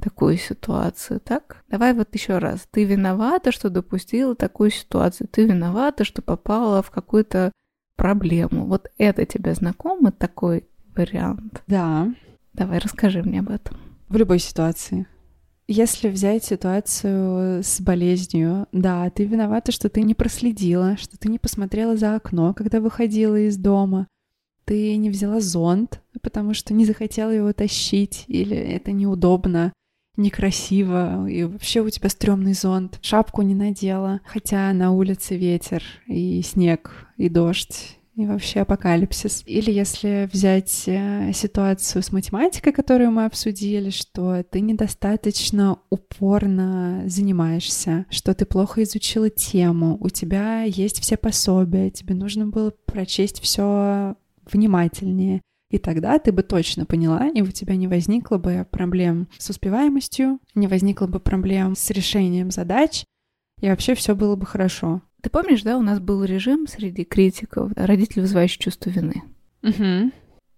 такую 0.00 0.36
ситуацию, 0.36 1.20
так? 1.20 1.64
Давай 1.68 1.92
вот 1.94 2.14
еще 2.14 2.38
раз. 2.38 2.66
Ты 2.70 2.84
виновата, 2.84 3.52
что 3.52 3.70
допустила 3.70 4.34
такую 4.34 4.70
ситуацию. 4.70 5.28
Ты 5.30 5.44
виновата, 5.46 6.04
что 6.04 6.22
попала 6.22 6.82
в 6.82 6.90
какую-то 6.90 7.52
проблему. 7.96 8.66
Вот 8.66 8.88
это 8.98 9.24
тебе 9.26 9.54
знакомо, 9.54 10.10
такой 10.10 10.64
вариант? 10.96 11.62
Да. 11.66 12.12
Давай 12.52 12.78
расскажи 12.78 13.22
мне 13.22 13.40
об 13.40 13.50
этом. 13.50 13.76
В 14.08 14.16
любой 14.16 14.38
ситуации. 14.40 15.06
Если 15.68 16.08
взять 16.08 16.42
ситуацию 16.42 17.62
с 17.62 17.80
болезнью, 17.80 18.66
да, 18.72 19.08
ты 19.10 19.24
виновата, 19.24 19.70
что 19.70 19.88
ты 19.88 20.02
не 20.02 20.14
проследила, 20.16 20.96
что 20.96 21.16
ты 21.16 21.28
не 21.28 21.38
посмотрела 21.38 21.96
за 21.96 22.16
окно, 22.16 22.54
когда 22.54 22.80
выходила 22.80 23.36
из 23.36 23.56
дома. 23.56 24.08
ты 24.70 24.96
не 24.96 25.10
взяла 25.10 25.40
зонт, 25.40 26.00
потому 26.22 26.54
что 26.54 26.74
не 26.74 26.84
захотела 26.84 27.30
его 27.30 27.52
тащить, 27.52 28.24
или 28.28 28.56
это 28.56 28.92
неудобно, 28.92 29.72
некрасиво, 30.20 31.28
и 31.28 31.44
вообще 31.44 31.80
у 31.80 31.90
тебя 31.90 32.08
стрёмный 32.08 32.54
зонт, 32.54 32.98
шапку 33.02 33.42
не 33.42 33.54
надела, 33.54 34.20
хотя 34.24 34.72
на 34.72 34.92
улице 34.92 35.36
ветер 35.36 35.82
и 36.06 36.42
снег 36.42 37.06
и 37.16 37.28
дождь, 37.28 37.98
и 38.16 38.26
вообще 38.26 38.60
апокалипсис. 38.60 39.42
Или 39.46 39.70
если 39.70 40.28
взять 40.30 40.84
э, 40.86 41.32
ситуацию 41.32 42.02
с 42.02 42.12
математикой, 42.12 42.72
которую 42.72 43.12
мы 43.12 43.24
обсудили, 43.24 43.90
что 43.90 44.42
ты 44.42 44.60
недостаточно 44.60 45.78
упорно 45.88 47.04
занимаешься, 47.06 48.06
что 48.10 48.34
ты 48.34 48.44
плохо 48.44 48.82
изучила 48.82 49.30
тему, 49.30 49.96
у 50.00 50.10
тебя 50.10 50.62
есть 50.62 51.00
все 51.00 51.16
пособия, 51.16 51.90
тебе 51.90 52.14
нужно 52.14 52.46
было 52.46 52.72
прочесть 52.84 53.40
все 53.40 54.16
внимательнее. 54.52 55.40
И 55.70 55.78
тогда 55.78 56.18
ты 56.18 56.32
бы 56.32 56.42
точно 56.42 56.84
поняла, 56.84 57.28
и 57.28 57.42
у 57.42 57.46
тебя 57.46 57.76
не 57.76 57.86
возникло 57.86 58.38
бы 58.38 58.66
проблем 58.68 59.28
с 59.38 59.50
успеваемостью, 59.50 60.40
не 60.54 60.66
возникло 60.66 61.06
бы 61.06 61.20
проблем 61.20 61.76
с 61.76 61.90
решением 61.90 62.50
задач, 62.50 63.04
и 63.60 63.68
вообще 63.68 63.94
все 63.94 64.16
было 64.16 64.34
бы 64.34 64.46
хорошо. 64.46 65.02
Ты 65.22 65.30
помнишь, 65.30 65.62
да, 65.62 65.78
у 65.78 65.82
нас 65.82 66.00
был 66.00 66.24
режим 66.24 66.66
среди 66.66 67.04
критиков, 67.04 67.70
родители 67.76 68.20
вызывающие 68.20 68.58
чувство 68.58 68.90
вины. 68.90 69.22
Угу. 69.62 70.12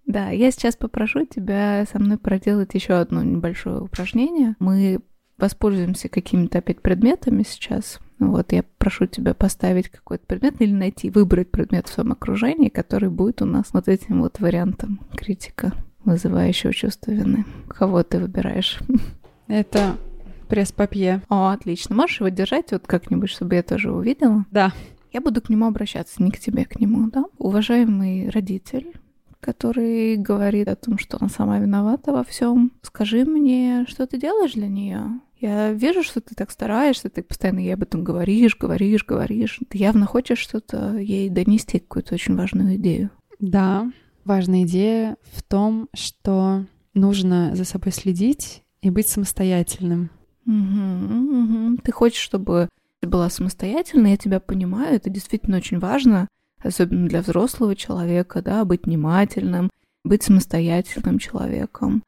Да, 0.07 0.31
я 0.31 0.51
сейчас 0.51 0.77
попрошу 0.77 1.27
тебя 1.27 1.85
со 1.91 1.99
мной 1.99 2.17
проделать 2.17 2.75
еще 2.75 2.95
одно 2.95 3.23
небольшое 3.23 3.81
упражнение. 3.81 4.57
Мы 4.59 5.01
воспользуемся 5.37 6.09
какими-то 6.09 6.59
опять 6.59 6.81
предметами 6.81 7.43
сейчас. 7.43 7.99
Вот, 8.31 8.53
я 8.53 8.65
прошу 8.79 9.07
тебя 9.07 9.35
поставить 9.35 9.89
какой-то 9.89 10.25
предмет 10.27 10.61
или 10.61 10.73
найти, 10.73 11.11
выбрать 11.11 11.51
предмет 11.51 11.89
в 11.89 11.93
своем 11.93 12.13
окружении, 12.13 12.69
который 12.69 13.09
будет 13.09 13.43
у 13.43 13.47
нас 13.47 13.67
вот 13.73 13.89
этим 13.89 14.21
вот 14.21 14.41
вариантом 14.41 15.01
критика, 15.17 15.73
вызывающего 16.05 16.73
чувство 16.73 17.11
вины. 17.11 17.45
Кого 17.69 18.03
ты 18.03 18.19
выбираешь? 18.19 18.79
Это 19.49 19.97
пресс-папье. 20.49 21.23
О, 21.29 21.51
отлично. 21.51 21.95
Можешь 21.95 22.21
его 22.21 22.29
держать 22.29 22.73
вот 22.73 22.87
как-нибудь, 22.87 23.31
чтобы 23.31 23.55
я 23.55 23.63
тоже 23.63 23.91
увидела? 23.91 24.45
Да. 24.51 24.73
Я 25.13 25.21
буду 25.21 25.43
к 25.43 25.49
нему 25.51 25.67
обращаться, 25.67 26.23
не 26.23 26.31
к 26.31 26.39
тебе, 26.39 26.65
к 26.65 26.81
нему, 26.81 27.11
да? 27.11 27.25
Уважаемый 27.39 28.31
родитель, 28.31 28.93
который 29.41 30.17
говорит 30.17 30.69
о 30.69 30.77
том, 30.77 30.99
что 30.99 31.19
он 31.21 31.29
сама 31.29 31.59
виновата 31.59 32.13
во 32.13 32.25
всем. 32.25 32.73
Скажи 32.83 33.25
мне, 33.25 33.85
что 33.89 34.07
ты 34.07 34.19
делаешь 34.19 34.53
для 34.53 34.69
нее? 34.69 35.21
Я 35.43 35.73
вижу, 35.73 36.05
что 36.05 36.21
ты 36.21 36.37
так 36.37 36.53
стараешься, 36.53 37.11
ты 37.11 37.21
постоянно 37.21 37.59
ей 37.59 37.75
об 37.75 37.83
этом 37.83 38.05
говоришь, 38.05 38.57
говоришь, 38.57 39.05
говоришь. 39.05 39.59
Ты 39.69 39.77
явно 39.77 40.07
хочешь 40.07 40.39
что-то 40.39 40.97
ей 40.97 41.29
донести, 41.31 41.81
какую-то 41.81 42.15
очень 42.15 42.37
важную 42.37 42.77
идею. 42.77 43.11
Да, 43.41 43.91
важная 44.25 44.63
идея 44.63 45.17
в 45.33 45.43
том, 45.43 45.89
что 45.95 46.65
нужно 46.95 47.57
за 47.57 47.65
собой 47.65 47.91
следить 47.91 48.63
и 48.83 48.91
быть 48.91 49.09
самостоятельным. 49.09 50.11
Угу, 50.47 50.55
угу. 50.55 51.77
Ты 51.83 51.91
хочешь, 51.91 52.23
чтобы 52.23 52.69
ты 53.01 53.09
была 53.09 53.29
самостоятельной, 53.29 54.13
я 54.13 54.17
тебя 54.17 54.39
понимаю, 54.39 54.95
это 54.95 55.11
действительно 55.11 55.57
очень 55.57 55.81
важно, 55.81 56.29
особенно 56.63 57.09
для 57.09 57.21
взрослого 57.21 57.75
человека, 57.75 58.43
да, 58.43 58.65
быть 58.65 58.87
внимательным, 58.87 59.71
быть 60.05 60.23
самостоятельным 60.23 61.19
человеком. 61.19 62.05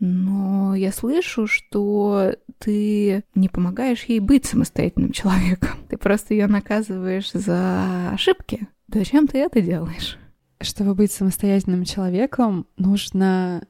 Но 0.00 0.74
я 0.74 0.92
слышу, 0.92 1.46
что 1.46 2.34
ты 2.58 3.22
не 3.34 3.48
помогаешь 3.48 4.04
ей 4.04 4.18
быть 4.18 4.46
самостоятельным 4.46 5.12
человеком. 5.12 5.70
Ты 5.88 5.98
просто 5.98 6.34
ее 6.34 6.46
наказываешь 6.46 7.30
за 7.32 8.10
ошибки. 8.12 8.66
Зачем 8.92 9.28
ты 9.28 9.38
это 9.38 9.60
делаешь? 9.60 10.18
Чтобы 10.60 10.94
быть 10.94 11.12
самостоятельным 11.12 11.84
человеком, 11.84 12.66
нужно 12.76 13.62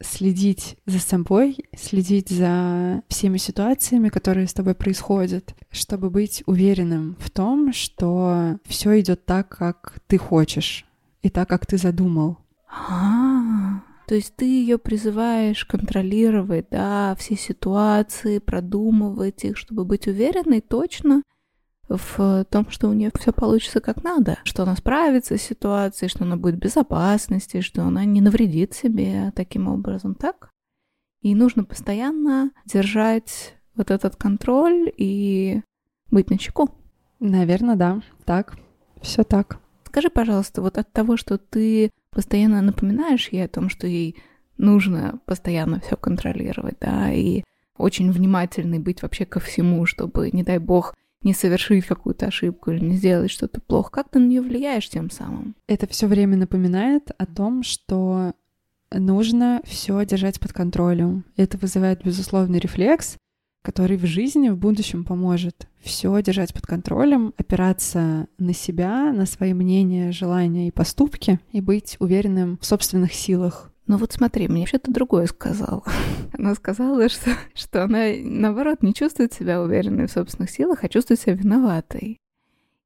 следить 0.00 0.76
за 0.86 1.00
собой, 1.00 1.56
следить 1.76 2.28
за 2.28 3.02
всеми 3.08 3.38
ситуациями, 3.38 4.10
которые 4.10 4.46
с 4.46 4.54
тобой 4.54 4.74
происходят, 4.74 5.54
чтобы 5.70 6.10
быть 6.10 6.42
уверенным 6.46 7.16
в 7.18 7.30
том, 7.30 7.72
что 7.72 8.58
все 8.64 9.00
идет 9.00 9.24
так, 9.24 9.48
как 9.48 9.98
ты 10.06 10.18
хочешь 10.18 10.86
и 11.22 11.30
так, 11.30 11.48
как 11.48 11.66
ты 11.66 11.78
задумал. 11.78 12.38
А, 12.70 13.37
то 14.08 14.14
есть 14.14 14.34
ты 14.36 14.46
ее 14.46 14.78
призываешь 14.78 15.66
контролировать, 15.66 16.68
да, 16.70 17.14
все 17.18 17.36
ситуации, 17.36 18.38
продумывать 18.38 19.44
их, 19.44 19.58
чтобы 19.58 19.84
быть 19.84 20.06
уверенной 20.06 20.62
точно, 20.62 21.22
в 21.88 22.46
том, 22.50 22.70
что 22.70 22.88
у 22.88 22.94
нее 22.94 23.10
все 23.18 23.32
получится 23.32 23.80
как 23.80 24.02
надо, 24.02 24.38
что 24.44 24.62
она 24.62 24.76
справится 24.76 25.36
с 25.36 25.42
ситуацией, 25.42 26.08
что 26.08 26.24
она 26.24 26.38
будет 26.38 26.54
в 26.54 26.58
безопасности, 26.58 27.60
что 27.60 27.82
она 27.82 28.06
не 28.06 28.22
навредит 28.22 28.72
себе 28.72 29.30
таким 29.36 29.68
образом, 29.68 30.14
так? 30.14 30.50
И 31.20 31.34
нужно 31.34 31.64
постоянно 31.64 32.50
держать 32.64 33.56
вот 33.74 33.90
этот 33.90 34.16
контроль 34.16 34.90
и 34.96 35.60
быть 36.10 36.30
на 36.30 36.38
чеку. 36.38 36.70
Наверное, 37.20 37.76
да. 37.76 38.00
Так. 38.24 38.56
Все 39.02 39.22
так. 39.22 39.60
Скажи, 39.84 40.08
пожалуйста, 40.08 40.62
вот 40.62 40.78
от 40.78 40.90
того, 40.92 41.16
что 41.16 41.36
ты 41.36 41.90
постоянно 42.18 42.60
напоминаешь 42.62 43.28
ей 43.28 43.44
о 43.44 43.48
том, 43.48 43.68
что 43.68 43.86
ей 43.86 44.16
нужно 44.56 45.20
постоянно 45.24 45.78
все 45.78 45.96
контролировать, 45.96 46.74
да, 46.80 47.12
и 47.12 47.44
очень 47.76 48.10
внимательный 48.10 48.80
быть 48.80 49.02
вообще 49.02 49.24
ко 49.24 49.38
всему, 49.38 49.86
чтобы, 49.86 50.28
не 50.32 50.42
дай 50.42 50.58
бог, 50.58 50.96
не 51.22 51.32
совершить 51.32 51.86
какую-то 51.86 52.26
ошибку 52.26 52.72
или 52.72 52.84
не 52.84 52.96
сделать 52.96 53.30
что-то 53.30 53.60
плохо. 53.60 53.92
Как 53.92 54.08
ты 54.08 54.18
на 54.18 54.26
нее 54.26 54.42
влияешь 54.42 54.88
тем 54.88 55.10
самым? 55.10 55.54
Это 55.68 55.86
все 55.86 56.08
время 56.08 56.36
напоминает 56.36 57.12
о 57.18 57.24
том, 57.24 57.62
что 57.62 58.32
нужно 58.90 59.62
все 59.64 60.04
держать 60.04 60.40
под 60.40 60.52
контролем. 60.52 61.24
Это 61.36 61.56
вызывает 61.56 62.02
безусловный 62.02 62.58
рефлекс, 62.58 63.16
который 63.68 63.98
в 63.98 64.06
жизни 64.06 64.48
в 64.48 64.56
будущем 64.56 65.04
поможет 65.04 65.68
все 65.82 66.22
держать 66.22 66.54
под 66.54 66.66
контролем, 66.66 67.34
опираться 67.36 68.26
на 68.38 68.54
себя, 68.54 69.12
на 69.12 69.26
свои 69.26 69.52
мнения, 69.52 70.10
желания 70.10 70.68
и 70.68 70.70
поступки 70.70 71.38
и 71.52 71.60
быть 71.60 71.98
уверенным 72.00 72.56
в 72.62 72.64
собственных 72.64 73.12
силах. 73.12 73.70
Ну 73.86 73.98
вот 73.98 74.10
смотри, 74.10 74.48
мне 74.48 74.64
что-то 74.64 74.90
другое 74.90 75.26
сказала. 75.26 75.82
Она 76.32 76.54
сказала, 76.54 77.10
что, 77.10 77.32
что 77.52 77.84
она, 77.84 78.04
наоборот, 78.22 78.82
не 78.82 78.94
чувствует 78.94 79.34
себя 79.34 79.60
уверенной 79.60 80.06
в 80.06 80.12
собственных 80.12 80.50
силах, 80.50 80.82
а 80.82 80.88
чувствует 80.88 81.20
себя 81.20 81.34
виноватой. 81.34 82.16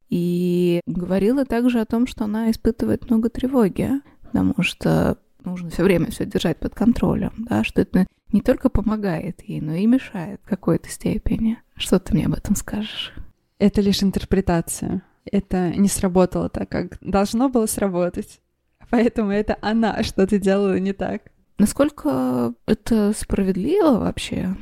И 0.09 0.81
говорила 0.87 1.45
также 1.45 1.79
о 1.79 1.87
том, 1.87 2.09
что 2.09 2.25
она 2.25 2.51
испытывает 2.51 3.09
много 3.09 3.29
тревоги, 3.29 4.01
потому 4.23 4.61
что 4.65 5.17
нужно 5.45 5.71
все 5.71 5.83
время 5.83 6.11
все 6.11 6.27
держать 6.27 6.59
под 6.59 6.75
контролем, 6.75 7.33
да, 7.39 7.65
что 7.65 7.83
это 7.83 8.07
не 8.33 8.41
только 8.41 8.69
помогает 8.69 9.43
ей, 9.43 9.61
но 9.61 9.75
и 9.75 9.87
мешает 9.87 10.41
в 10.45 10.49
какой-то 10.49 10.89
степени. 10.89 11.59
Что 11.77 11.99
ты 11.99 12.15
мне 12.15 12.27
об 12.27 12.35
этом 12.35 12.57
скажешь? 12.57 13.13
Это 13.59 13.81
лишь 13.81 14.03
интерпретация. 14.03 15.03
Это 15.25 15.71
не 15.77 15.89
сработало 15.89 16.49
так, 16.49 16.69
как 16.69 16.99
должно 17.01 17.49
было 17.49 17.67
сработать. 17.67 18.41
Поэтому 18.91 19.31
это 19.31 19.57
она 19.61 20.03
что-то 20.03 20.39
делала 20.39 20.79
не 20.79 20.93
так. 20.93 21.23
Насколько 21.59 22.55
это 22.67 23.13
справедливо 23.17 23.99
вообще? 23.99 24.57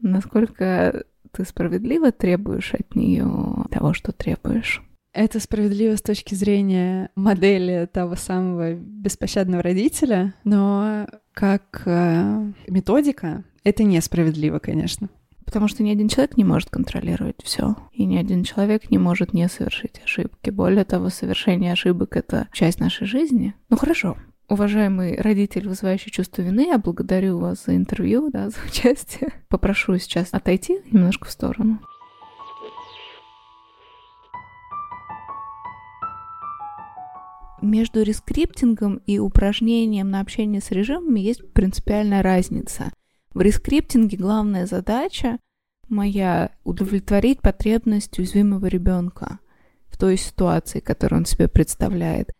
Насколько 0.00 1.04
ты 1.32 1.44
справедливо 1.44 2.10
требуешь 2.10 2.72
от 2.74 2.94
нее 2.94 3.66
того, 3.70 3.92
что 3.92 4.12
требуешь? 4.12 4.82
Это 5.18 5.40
справедливо 5.40 5.96
с 5.96 6.00
точки 6.00 6.36
зрения 6.36 7.10
модели 7.16 7.88
того 7.92 8.14
самого 8.14 8.74
беспощадного 8.74 9.64
родителя, 9.64 10.32
но 10.44 11.08
как 11.32 11.82
э, 11.86 12.52
методика 12.68 13.42
это 13.64 13.82
несправедливо, 13.82 14.60
конечно. 14.60 15.08
Потому 15.44 15.66
что 15.66 15.82
ни 15.82 15.90
один 15.90 16.08
человек 16.08 16.36
не 16.36 16.44
может 16.44 16.70
контролировать 16.70 17.42
все, 17.42 17.74
и 17.92 18.04
ни 18.04 18.16
один 18.16 18.44
человек 18.44 18.92
не 18.92 18.98
может 18.98 19.34
не 19.34 19.48
совершить 19.48 20.00
ошибки. 20.04 20.50
Более 20.50 20.84
того, 20.84 21.08
совершение 21.08 21.72
ошибок— 21.72 22.16
это 22.16 22.46
часть 22.52 22.78
нашей 22.78 23.08
жизни. 23.08 23.54
Ну 23.70 23.76
хорошо, 23.76 24.16
Уважаемый 24.48 25.20
родитель, 25.20 25.68
вызывающий 25.68 26.10
чувство 26.10 26.40
вины, 26.40 26.68
я 26.68 26.78
благодарю 26.78 27.38
вас 27.38 27.64
за 27.66 27.76
интервью, 27.76 28.30
да, 28.30 28.48
за 28.48 28.56
участие. 28.66 29.32
Попрошу 29.48 29.98
сейчас 29.98 30.28
отойти 30.30 30.78
немножко 30.90 31.26
в 31.26 31.30
сторону. 31.30 31.80
Между 37.60 38.02
рескриптингом 38.02 39.00
и 39.06 39.18
упражнением 39.18 40.10
на 40.10 40.20
общение 40.20 40.60
с 40.60 40.70
режимами 40.70 41.20
есть 41.20 41.52
принципиальная 41.52 42.22
разница. 42.22 42.92
В 43.34 43.40
рескриптинге 43.40 44.16
главная 44.16 44.66
задача 44.66 45.38
моя 45.88 46.52
удовлетворить 46.64 47.40
потребность 47.40 48.16
уязвимого 48.18 48.66
ребенка 48.66 49.40
в 49.88 49.98
той 49.98 50.16
ситуации, 50.16 50.78
которую 50.78 51.20
он 51.20 51.26
себе 51.26 51.48
представляет. 51.48 52.30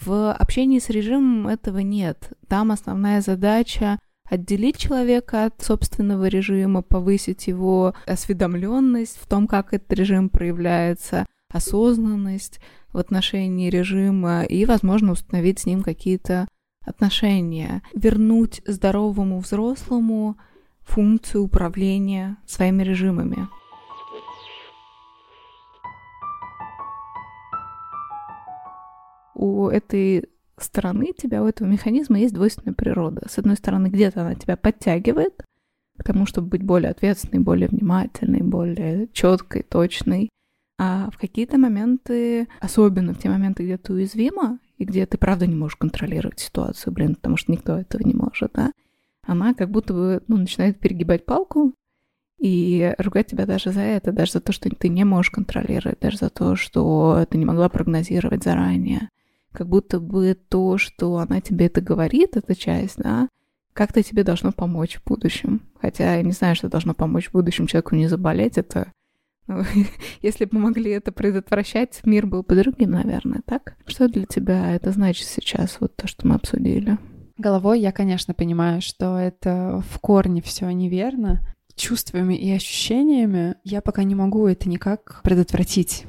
В 0.00 0.32
общении 0.32 0.80
с 0.80 0.90
режимом 0.90 1.46
этого 1.46 1.78
нет. 1.78 2.32
Там 2.48 2.72
основная 2.72 3.20
задача 3.20 3.98
отделить 4.28 4.76
человека 4.76 5.44
от 5.44 5.62
собственного 5.62 6.26
режима, 6.26 6.82
повысить 6.82 7.46
его 7.46 7.94
осведомленность 8.06 9.18
в 9.20 9.26
том, 9.28 9.46
как 9.46 9.72
этот 9.72 9.92
режим 9.92 10.28
проявляется, 10.30 11.26
осознанность 11.54 12.60
в 12.92 12.98
отношении 12.98 13.70
режима 13.70 14.42
и, 14.42 14.64
возможно, 14.66 15.12
установить 15.12 15.60
с 15.60 15.66
ним 15.66 15.82
какие-то 15.82 16.48
отношения, 16.84 17.82
вернуть 17.94 18.60
здоровому 18.66 19.38
взрослому 19.38 20.36
функцию 20.80 21.44
управления 21.44 22.36
своими 22.44 22.82
режимами. 22.82 23.48
У 29.34 29.68
этой 29.68 30.28
стороны 30.58 31.12
тебя, 31.16 31.42
у 31.42 31.46
этого 31.46 31.68
механизма 31.68 32.18
есть 32.18 32.34
двойственная 32.34 32.74
природа. 32.74 33.26
С 33.28 33.38
одной 33.38 33.56
стороны, 33.56 33.88
где-то 33.88 34.22
она 34.22 34.34
тебя 34.34 34.56
подтягивает 34.56 35.44
к 35.98 36.04
тому, 36.04 36.26
чтобы 36.26 36.48
быть 36.48 36.62
более 36.62 36.90
ответственной, 36.90 37.42
более 37.42 37.68
внимательной, 37.68 38.42
более 38.42 39.08
четкой, 39.12 39.62
точной. 39.62 40.30
А 40.78 41.10
в 41.10 41.18
какие-то 41.18 41.58
моменты, 41.58 42.48
особенно 42.60 43.14
в 43.14 43.18
те 43.18 43.28
моменты, 43.28 43.62
где 43.64 43.78
ты 43.78 43.92
уязвима, 43.92 44.58
и 44.78 44.84
где 44.84 45.06
ты 45.06 45.18
правда 45.18 45.46
не 45.46 45.54
можешь 45.54 45.76
контролировать 45.76 46.40
ситуацию, 46.40 46.92
блин, 46.92 47.14
потому 47.14 47.36
что 47.36 47.52
никто 47.52 47.78
этого 47.78 48.02
не 48.02 48.14
может, 48.14 48.52
да, 48.54 48.72
она 49.26 49.54
как 49.54 49.70
будто 49.70 49.94
бы 49.94 50.22
ну, 50.26 50.36
начинает 50.36 50.78
перегибать 50.78 51.24
палку 51.24 51.72
и 52.38 52.94
ругать 52.98 53.28
тебя 53.28 53.46
даже 53.46 53.70
за 53.70 53.80
это, 53.80 54.12
даже 54.12 54.32
за 54.32 54.40
то, 54.40 54.52
что 54.52 54.68
ты 54.68 54.88
не 54.88 55.04
можешь 55.04 55.30
контролировать, 55.30 56.00
даже 56.00 56.18
за 56.18 56.30
то, 56.30 56.56
что 56.56 57.24
ты 57.30 57.38
не 57.38 57.44
могла 57.44 57.68
прогнозировать 57.68 58.42
заранее. 58.42 59.08
Как 59.52 59.68
будто 59.68 60.00
бы 60.00 60.36
то, 60.48 60.78
что 60.78 61.18
она 61.18 61.40
тебе 61.40 61.66
это 61.66 61.80
говорит, 61.80 62.36
эта 62.36 62.56
часть, 62.56 62.98
да, 62.98 63.28
как-то 63.72 64.02
тебе 64.02 64.24
должно 64.24 64.52
помочь 64.52 64.96
в 64.96 65.04
будущем. 65.04 65.62
Хотя 65.80 66.16
я 66.16 66.22
не 66.22 66.32
знаю, 66.32 66.56
что 66.56 66.68
должно 66.68 66.92
помочь 66.92 67.28
в 67.28 67.32
будущем 67.32 67.66
человеку 67.66 67.94
не 67.94 68.08
заболеть. 68.08 68.58
Это 68.58 68.92
если 70.22 70.44
бы 70.44 70.58
мы 70.58 70.60
могли 70.68 70.90
это 70.90 71.12
предотвращать, 71.12 72.00
мир 72.04 72.26
был 72.26 72.42
бы 72.42 72.56
другим, 72.56 72.92
наверное, 72.92 73.42
так? 73.44 73.76
Что 73.86 74.08
для 74.08 74.24
тебя 74.26 74.72
это 74.74 74.90
значит 74.92 75.26
сейчас, 75.26 75.78
вот 75.80 75.94
то, 75.96 76.06
что 76.06 76.26
мы 76.26 76.36
обсудили? 76.36 76.98
Головой 77.36 77.80
я, 77.80 77.92
конечно, 77.92 78.32
понимаю, 78.32 78.80
что 78.80 79.18
это 79.18 79.82
в 79.90 79.98
корне 79.98 80.40
все 80.40 80.70
неверно. 80.70 81.40
Чувствами 81.74 82.34
и 82.34 82.52
ощущениями 82.52 83.56
я 83.64 83.80
пока 83.80 84.04
не 84.04 84.14
могу 84.14 84.46
это 84.46 84.68
никак 84.68 85.20
предотвратить. 85.24 86.06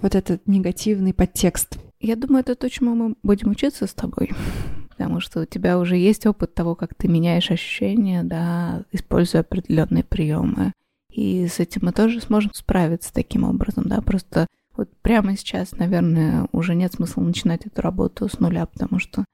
Вот 0.00 0.14
этот 0.14 0.46
негативный 0.46 1.12
подтекст. 1.12 1.78
Я 1.98 2.14
думаю, 2.14 2.42
это 2.42 2.54
то, 2.54 2.70
чему 2.70 2.94
мы 2.94 3.16
будем 3.24 3.50
учиться 3.50 3.88
с 3.88 3.94
тобой. 3.94 4.30
Потому 4.90 5.18
что 5.20 5.40
у 5.40 5.44
тебя 5.44 5.78
уже 5.78 5.96
есть 5.96 6.26
опыт 6.26 6.54
того, 6.54 6.76
как 6.76 6.94
ты 6.94 7.08
меняешь 7.08 7.50
ощущения, 7.50 8.22
да, 8.22 8.84
используя 8.92 9.40
определенные 9.40 10.04
приемы. 10.04 10.72
И 11.10 11.46
с 11.46 11.58
этим 11.58 11.82
мы 11.84 11.92
тоже 11.92 12.20
сможем 12.20 12.52
справиться 12.54 13.12
таким 13.12 13.44
образом, 13.44 13.84
да, 13.88 14.00
просто 14.00 14.46
вот 14.76 14.88
прямо 15.02 15.36
сейчас, 15.36 15.72
наверное, 15.72 16.46
уже 16.52 16.74
нет 16.74 16.92
смысла 16.92 17.22
начинать 17.22 17.66
эту 17.66 17.82
работу 17.82 18.28
с 18.28 18.38
нуля, 18.38 18.66
потому 18.66 19.00
что 19.00 19.24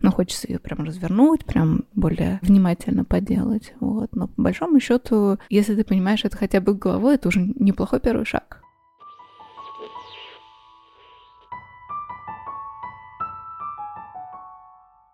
ну, 0.00 0.10
хочется 0.12 0.48
ее 0.48 0.58
прям 0.58 0.84
развернуть, 0.84 1.44
прям 1.44 1.84
более 1.94 2.38
внимательно 2.42 3.04
поделать. 3.04 3.74
Вот. 3.80 4.14
Но 4.14 4.28
по 4.28 4.42
большому 4.42 4.80
счету, 4.80 5.38
если 5.50 5.74
ты 5.74 5.84
понимаешь 5.84 6.24
это 6.24 6.36
хотя 6.36 6.60
бы 6.60 6.74
головой, 6.74 7.16
это 7.16 7.28
уже 7.28 7.40
неплохой 7.40 8.00
первый 8.00 8.24
шаг. 8.24 8.62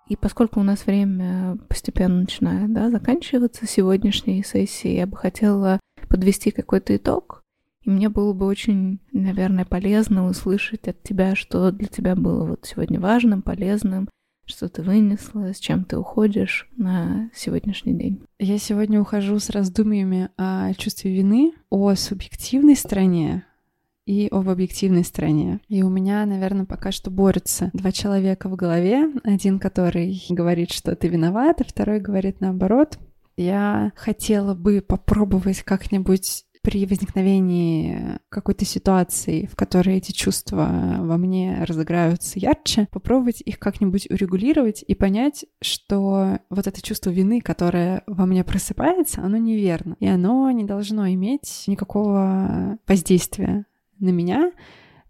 И 0.08 0.16
поскольку 0.16 0.60
у 0.60 0.62
нас 0.62 0.84
время 0.84 1.56
постепенно 1.68 2.20
начинает 2.20 2.70
да, 2.72 2.90
заканчиваться 2.90 3.66
сегодняшней 3.66 4.44
сессии, 4.44 4.90
я 4.90 5.06
бы 5.06 5.16
хотела 5.16 5.80
подвести 6.08 6.50
какой-то 6.50 6.96
итог. 6.96 7.42
И 7.82 7.90
мне 7.90 8.08
было 8.08 8.32
бы 8.32 8.46
очень, 8.46 9.00
наверное, 9.12 9.64
полезно 9.64 10.26
услышать 10.26 10.86
от 10.86 11.02
тебя, 11.02 11.34
что 11.34 11.72
для 11.72 11.88
тебя 11.88 12.14
было 12.14 12.44
вот 12.44 12.64
сегодня 12.64 13.00
важным, 13.00 13.42
полезным, 13.42 14.08
что 14.44 14.68
ты 14.68 14.82
вынесла, 14.82 15.52
с 15.52 15.58
чем 15.58 15.84
ты 15.84 15.98
уходишь 15.98 16.68
на 16.76 17.30
сегодняшний 17.34 17.94
день? 17.94 18.22
Я 18.38 18.58
сегодня 18.58 19.00
ухожу 19.00 19.38
с 19.38 19.50
раздумьями 19.50 20.30
о 20.36 20.72
чувстве 20.74 21.12
вины, 21.14 21.52
о 21.70 21.94
субъективной 21.94 22.76
стороне 22.76 23.44
и 24.04 24.28
об 24.30 24.48
объективной 24.48 25.04
стороне. 25.04 25.60
И 25.68 25.82
у 25.82 25.88
меня, 25.88 26.26
наверное, 26.26 26.66
пока 26.66 26.90
что 26.90 27.10
борются 27.10 27.70
два 27.72 27.92
человека 27.92 28.48
в 28.48 28.56
голове. 28.56 29.12
Один, 29.22 29.58
который 29.58 30.20
говорит, 30.28 30.72
что 30.72 30.94
ты 30.96 31.08
виновата, 31.08 31.64
второй 31.64 32.00
говорит 32.00 32.40
наоборот. 32.40 32.98
Я 33.36 33.92
хотела 33.96 34.54
бы 34.54 34.80
попробовать 34.80 35.62
как-нибудь 35.62 36.44
при 36.62 36.86
возникновении 36.86 38.18
какой-то 38.28 38.64
ситуации, 38.64 39.46
в 39.46 39.56
которой 39.56 39.96
эти 39.96 40.12
чувства 40.12 40.96
во 40.98 41.16
мне 41.16 41.64
разыграются 41.64 42.38
ярче, 42.38 42.86
попробовать 42.92 43.42
их 43.44 43.58
как-нибудь 43.58 44.08
урегулировать 44.08 44.84
и 44.86 44.94
понять, 44.94 45.44
что 45.60 46.38
вот 46.50 46.66
это 46.68 46.80
чувство 46.80 47.10
вины, 47.10 47.40
которое 47.40 48.04
во 48.06 48.26
мне 48.26 48.44
просыпается, 48.44 49.22
оно 49.22 49.38
неверно, 49.38 49.96
и 49.98 50.06
оно 50.06 50.50
не 50.52 50.64
должно 50.64 51.08
иметь 51.10 51.64
никакого 51.66 52.78
воздействия 52.86 53.66
на 53.98 54.10
меня, 54.10 54.52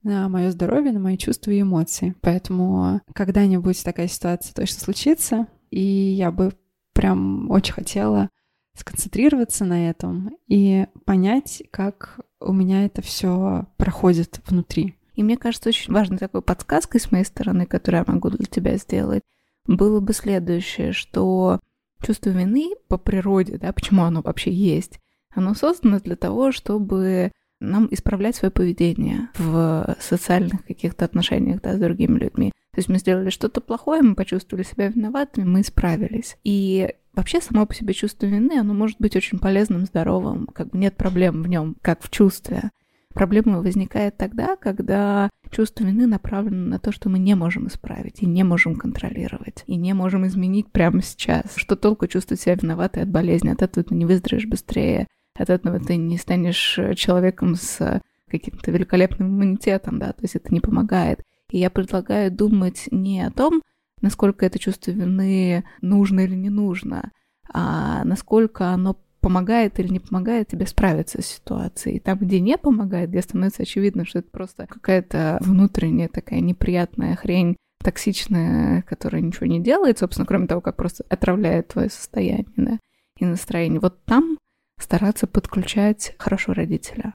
на 0.03 0.29
мое 0.31 0.51
здоровье, 0.51 0.93
на 0.93 1.01
мои 1.01 1.19
чувства 1.19 1.51
и 1.51 1.61
эмоции. 1.61 2.15
Поэтому 2.23 3.03
когда-нибудь 3.13 3.85
такая 3.85 4.09
ситуация 4.09 4.55
точно 4.55 4.81
случится, 4.81 5.47
и 5.71 5.81
я 5.81 6.33
бы 6.33 6.53
прям 6.93 7.51
очень 7.51 7.75
хотела 7.75 8.31
сконцентрироваться 8.77 9.65
на 9.65 9.91
этом 9.91 10.37
и 10.49 10.87
понять, 11.05 11.63
как 11.71 12.21
у 12.41 12.53
меня 12.53 12.85
это 12.85 13.03
все 13.03 13.67
проходит 13.77 14.41
внутри. 14.47 14.97
И 15.15 15.23
мне 15.23 15.37
кажется, 15.37 15.69
очень 15.69 15.93
важной 15.93 16.19
такой 16.19 16.43
подсказкой 16.43 17.01
с 17.01 17.13
моей 17.13 17.25
стороны, 17.25 17.67
которую 17.67 18.05
я 18.07 18.13
могу 18.13 18.31
для 18.31 18.47
тебя 18.47 18.77
сделать, 18.79 19.23
было 19.67 20.01
бы 20.01 20.13
следующее, 20.15 20.93
что 20.93 21.61
чувство 22.03 22.31
вины 22.31 22.75
по 22.89 22.97
природе, 22.97 23.59
да, 23.59 23.73
почему 23.73 24.03
оно 24.05 24.23
вообще 24.23 24.51
есть, 24.51 24.99
оно 25.35 25.55
создано 25.55 26.01
для 26.01 26.17
того, 26.17 26.51
чтобы 26.53 27.31
нам 27.61 27.89
исправлять 27.91 28.37
свое 28.37 28.51
поведение 28.51 29.29
в 29.39 29.97
социальных 30.01 30.65
каких-то 30.67 31.05
отношениях 31.05 31.61
да, 31.63 31.77
с 31.77 31.79
другими 31.79 32.19
людьми. 32.19 32.53
То 32.75 32.79
есть 32.79 32.89
мы 32.89 32.99
сделали 32.99 33.29
что-то 33.29 33.61
плохое, 33.61 34.01
мы 34.03 34.15
почувствовали 34.15 34.65
себя 34.65 34.89
виноватыми, 34.89 35.45
мы 35.45 35.61
исправились. 35.61 36.39
И 36.43 36.95
вообще 37.15 37.43
само 37.43 37.67
по 37.67 37.75
себе 37.75 37.93
чувство 37.93 38.25
вины, 38.27 38.59
оно 38.59 38.73
может 38.73 38.99
быть 38.99 39.15
очень 39.15 39.39
полезным, 39.39 39.85
здоровым, 39.85 40.47
как 40.47 40.71
бы 40.71 40.79
нет 40.79 40.97
проблем 40.97 41.43
в 41.43 41.49
нем, 41.49 41.77
как 41.83 42.03
в 42.03 42.11
чувстве. 42.11 42.71
Проблема 43.13 43.61
возникает 43.61 44.17
тогда, 44.17 44.57
когда 44.57 45.29
чувство 45.51 45.85
вины 45.85 46.07
направлено 46.07 46.71
на 46.71 46.79
то, 46.79 46.93
что 46.93 47.11
мы 47.11 47.19
не 47.19 47.35
можем 47.35 47.69
исправить 47.69 48.23
и 48.23 48.27
не 48.27 48.43
можем 48.43 48.77
контролировать, 48.77 49.65
и 49.67 49.77
не 49.77 49.93
можем 49.93 50.27
изменить 50.27 50.73
прямо 50.73 51.03
сейчас. 51.03 51.55
Что 51.57 51.77
толку 51.77 52.07
чувствовать 52.07 52.41
себя 52.41 52.55
виноватой 52.55 53.03
от 53.03 53.11
болезни? 53.11 53.51
От 53.51 53.61
этого 53.61 53.85
ты 53.85 53.95
не 53.95 54.07
выздоровеешь 54.07 54.49
быстрее, 54.49 55.09
от 55.35 55.51
этого 55.51 55.79
ты 55.79 55.97
не 55.97 56.17
станешь 56.17 56.81
человеком 56.97 57.55
с 57.55 58.01
каким-то 58.31 58.71
великолепным 58.71 59.29
иммунитетом, 59.29 59.99
да, 59.99 60.13
то 60.13 60.23
есть 60.23 60.37
это 60.37 60.55
не 60.55 60.61
помогает. 60.61 61.21
И 61.53 61.59
я 61.59 61.69
предлагаю 61.69 62.33
думать 62.33 62.89
не 62.91 63.21
о 63.21 63.31
том, 63.31 63.63
насколько 64.01 64.47
это 64.47 64.59
чувство 64.59 64.91
вины 64.91 65.65
нужно 65.83 66.21
или 66.21 66.35
не 66.35 66.49
нужно, 66.49 67.13
а 67.53 68.05
насколько 68.05 68.71
оно 68.71 68.97
помогает 69.21 69.79
или 69.79 69.89
не 69.89 70.01
помогает 70.01 70.49
тебе 70.49 70.67
справиться 70.67 71.21
с 71.21 71.27
ситуацией. 71.27 72.01
Там, 72.01 72.19
где 72.19 72.41
не 72.41 72.57
помогает, 72.57 73.11
где 73.11 73.21
становится 73.21 73.63
очевидно, 73.63 74.07
что 74.07 74.21
это 74.21 74.31
просто 74.31 74.67
какая-то 74.67 75.39
внутренняя 75.43 76.09
такая 76.09 76.41
неприятная 76.41 77.15
хрень, 77.17 77.57
токсичная, 77.85 78.83
которая 78.83 79.21
ничего 79.21 79.47
не 79.47 79.61
делает, 79.61 79.99
собственно, 79.99 80.27
кроме 80.27 80.47
того, 80.47 80.63
как 80.63 80.77
просто 80.77 81.05
отравляет 81.11 81.69
твое 81.69 81.91
состояние 81.91 82.47
да, 82.57 82.79
и 83.19 83.27
настроение. 83.27 83.79
Вот 83.79 84.03
там 84.07 84.39
стараться 84.81 85.27
подключать 85.27 86.15
хорошо 86.19 86.55
родителя 86.55 87.13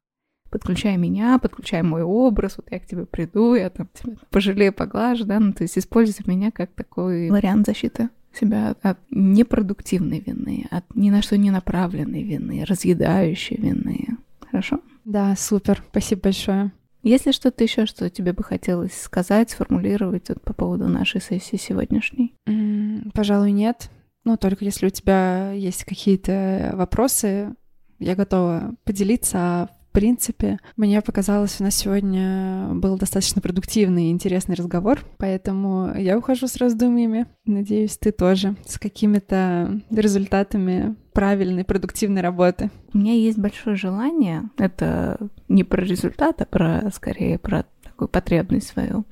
подключай 0.49 0.97
меня, 0.97 1.39
подключай 1.39 1.83
мой 1.83 2.03
образ, 2.03 2.57
вот 2.57 2.67
я 2.71 2.79
к 2.79 2.85
тебе 2.85 3.05
приду, 3.05 3.55
я 3.55 3.69
там 3.69 3.89
тебя 3.93 4.15
пожалею, 4.29 4.73
поглажу, 4.73 5.25
да, 5.25 5.39
ну, 5.39 5.53
то 5.53 5.63
есть 5.63 5.77
используй 5.77 6.25
меня 6.25 6.51
как 6.51 6.71
такой 6.71 7.29
вариант 7.29 7.67
защиты 7.67 8.09
себя 8.33 8.75
от 8.81 8.99
непродуктивной 9.09 10.19
вины, 10.19 10.67
от 10.69 10.83
ни 10.95 11.09
на 11.09 11.21
что 11.21 11.37
не 11.37 11.51
направленной 11.51 12.23
вины, 12.23 12.65
разъедающей 12.65 13.57
вины. 13.57 14.17
Хорошо? 14.51 14.79
Да, 15.05 15.35
супер. 15.35 15.83
Спасибо 15.89 16.21
большое. 16.23 16.71
Есть 17.03 17.25
ли 17.25 17.31
что-то 17.31 17.63
еще, 17.63 17.85
что 17.85 18.09
тебе 18.09 18.33
бы 18.33 18.43
хотелось 18.43 18.99
сказать, 18.99 19.51
сформулировать 19.51 20.29
вот 20.29 20.41
по 20.41 20.53
поводу 20.53 20.87
нашей 20.87 21.21
сессии 21.21 21.55
сегодняшней? 21.55 22.35
Mm, 22.47 23.11
пожалуй, 23.13 23.51
нет. 23.51 23.89
Ну, 24.25 24.35
только 24.35 24.65
если 24.65 24.87
у 24.87 24.89
тебя 24.89 25.51
есть 25.53 25.85
какие-то 25.85 26.71
вопросы, 26.73 27.55
я 27.99 28.15
готова 28.15 28.75
поделиться, 28.83 29.37
а 29.37 29.69
принципе, 29.97 30.59
мне 30.75 31.01
показалось, 31.01 31.59
у 31.59 31.63
нас 31.63 31.73
сегодня 31.73 32.69
был 32.73 32.99
достаточно 32.99 33.41
продуктивный 33.41 34.05
и 34.05 34.11
интересный 34.11 34.53
разговор, 34.53 34.99
поэтому 35.17 35.91
я 35.97 36.19
ухожу 36.19 36.45
с 36.47 36.57
раздумьями. 36.57 37.25
Надеюсь, 37.47 37.97
ты 37.97 38.11
тоже 38.11 38.55
с 38.63 38.77
какими-то 38.77 39.81
результатами 39.89 40.95
правильной, 41.13 41.63
продуктивной 41.63 42.21
работы. 42.21 42.69
У 42.93 42.99
меня 42.99 43.13
есть 43.13 43.39
большое 43.39 43.75
желание, 43.75 44.51
это 44.59 45.17
не 45.47 45.63
про 45.63 45.81
результат, 45.81 46.43
а 46.43 46.45
про, 46.45 46.91
скорее, 46.93 47.39
про 47.39 47.65
такую 47.81 48.07
потребность 48.07 48.67
свою, 48.67 49.03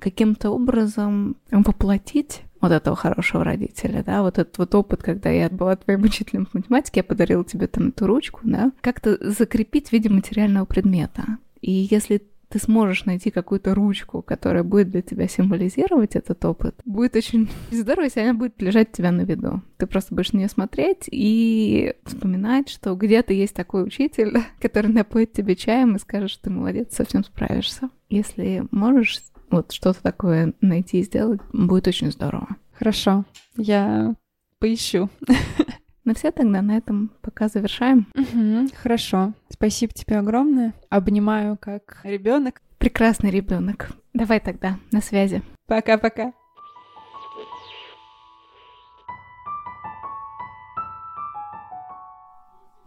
каким-то 0.00 0.50
образом 0.50 1.36
воплотить 1.52 2.42
вот 2.62 2.72
этого 2.72 2.96
хорошего 2.96 3.44
родителя, 3.44 4.02
да, 4.02 4.22
вот 4.22 4.38
этот 4.38 4.56
вот 4.56 4.74
опыт, 4.74 5.02
когда 5.02 5.28
я 5.28 5.50
была 5.50 5.76
твоим 5.76 6.02
учителем 6.04 6.46
в 6.46 6.54
математике, 6.54 7.00
я 7.00 7.04
подарила 7.04 7.44
тебе 7.44 7.66
там 7.66 7.88
эту 7.88 8.06
ручку, 8.06 8.40
да, 8.44 8.72
как-то 8.80 9.18
закрепить 9.30 9.88
в 9.88 9.92
виде 9.92 10.08
материального 10.08 10.64
предмета. 10.64 11.38
И 11.60 11.88
если 11.90 12.22
ты 12.52 12.58
сможешь 12.58 13.06
найти 13.06 13.30
какую-то 13.30 13.74
ручку, 13.74 14.20
которая 14.20 14.62
будет 14.62 14.90
для 14.90 15.00
тебя 15.00 15.26
символизировать 15.26 16.16
этот 16.16 16.44
опыт, 16.44 16.74
будет 16.84 17.16
очень 17.16 17.48
здорово, 17.70 18.04
если 18.04 18.20
она 18.20 18.34
будет 18.34 18.60
лежать 18.60 18.90
у 18.92 18.96
тебя 18.96 19.10
на 19.10 19.22
виду. 19.22 19.62
Ты 19.78 19.86
просто 19.86 20.14
будешь 20.14 20.32
на 20.32 20.38
нее 20.38 20.48
смотреть 20.48 21.08
и 21.10 21.94
вспоминать, 22.04 22.68
что 22.68 22.94
где-то 22.94 23.32
есть 23.32 23.54
такой 23.54 23.84
учитель, 23.84 24.38
который 24.60 24.92
напоит 24.92 25.32
тебе 25.32 25.56
чаем 25.56 25.96
и 25.96 25.98
скажет, 25.98 26.30
что 26.30 26.44
ты 26.44 26.50
молодец, 26.50 26.94
совсем 26.94 27.24
справишься. 27.24 27.88
Если 28.10 28.64
можешь 28.70 29.18
вот 29.52 29.70
что-то 29.72 30.02
такое 30.02 30.54
найти 30.60 30.98
и 31.00 31.04
сделать, 31.04 31.40
будет 31.52 31.86
очень 31.86 32.10
здорово. 32.10 32.48
Хорошо, 32.72 33.24
я 33.56 34.14
поищу. 34.58 35.08
Ну 36.04 36.14
все, 36.14 36.32
тогда 36.32 36.62
на 36.62 36.76
этом 36.76 37.12
пока 37.20 37.46
завершаем. 37.46 38.08
Угу, 38.16 38.74
хорошо. 38.74 39.34
Спасибо 39.48 39.92
тебе 39.92 40.18
огромное. 40.18 40.74
Обнимаю 40.88 41.56
как 41.56 42.00
ребенок. 42.02 42.60
Прекрасный 42.78 43.30
ребенок. 43.30 43.90
Давай 44.12 44.40
тогда, 44.40 44.78
на 44.90 45.00
связи. 45.00 45.42
Пока-пока. 45.68 46.32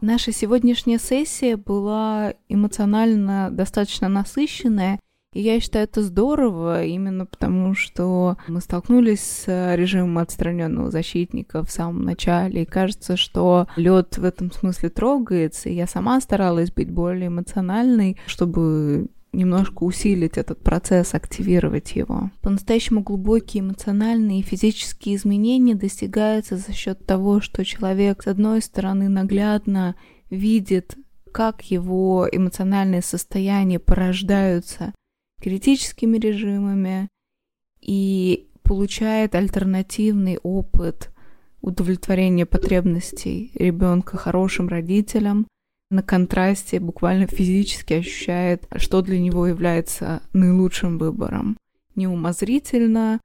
Наша 0.01 0.33
сегодняшняя 0.33 0.99
сессия 0.99 1.55
была 1.55 2.33
эмоционально 2.49 3.49
достаточно 3.49 4.09
насыщенная, 4.09 4.99
и 5.35 5.41
я 5.41 5.59
считаю 5.59 5.83
это 5.83 6.01
здорово, 6.01 6.85
именно 6.85 7.25
потому 7.25 7.75
что 7.75 8.37
мы 8.47 8.61
столкнулись 8.61 9.19
с 9.19 9.75
режимом 9.75 10.19
отстраненного 10.19 10.91
защитника 10.91 11.61
в 11.61 11.69
самом 11.69 12.03
начале, 12.03 12.63
и 12.63 12.65
кажется, 12.65 13.17
что 13.17 13.67
лед 13.75 14.17
в 14.17 14.23
этом 14.23 14.49
смысле 14.53 14.89
трогается, 14.89 15.67
и 15.67 15.75
я 15.75 15.87
сама 15.87 16.21
старалась 16.21 16.71
быть 16.71 16.89
более 16.89 17.27
эмоциональной, 17.27 18.17
чтобы 18.27 19.07
немножко 19.33 19.83
усилить 19.83 20.37
этот 20.37 20.63
процесс, 20.63 21.13
активировать 21.13 21.97
его. 21.97 22.31
По-настоящему 22.41 23.01
глубокие 23.01 23.61
эмоциональные 23.61 24.39
и 24.39 24.43
физические 24.43 25.17
изменения 25.17 25.75
достигаются 25.75 26.55
за 26.55 26.71
счет 26.71 27.05
того, 27.05 27.41
что 27.41 27.65
человек, 27.65 28.23
с 28.23 28.27
одной 28.27 28.61
стороны, 28.61 29.09
наглядно 29.09 29.95
видит, 30.29 30.95
как 31.33 31.63
его 31.63 32.25
эмоциональные 32.31 33.01
состояния 33.01 33.79
порождаются 33.79 34.93
критическими 35.41 36.17
режимами 36.17 37.09
и 37.81 38.49
получает 38.63 39.35
альтернативный 39.35 40.39
опыт 40.41 41.11
удовлетворения 41.61 42.45
потребностей 42.45 43.51
ребенка 43.55 44.17
хорошим 44.17 44.67
родителям, 44.67 45.47
на 45.91 46.01
контрасте 46.01 46.79
буквально 46.79 47.27
физически 47.27 47.93
ощущает, 47.93 48.67
что 48.75 49.01
для 49.01 49.19
него 49.19 49.47
является 49.47 50.21
наилучшим 50.33 50.97
выбором. 50.97 51.57
Не 51.95 52.07
умозрительно, 52.07 53.21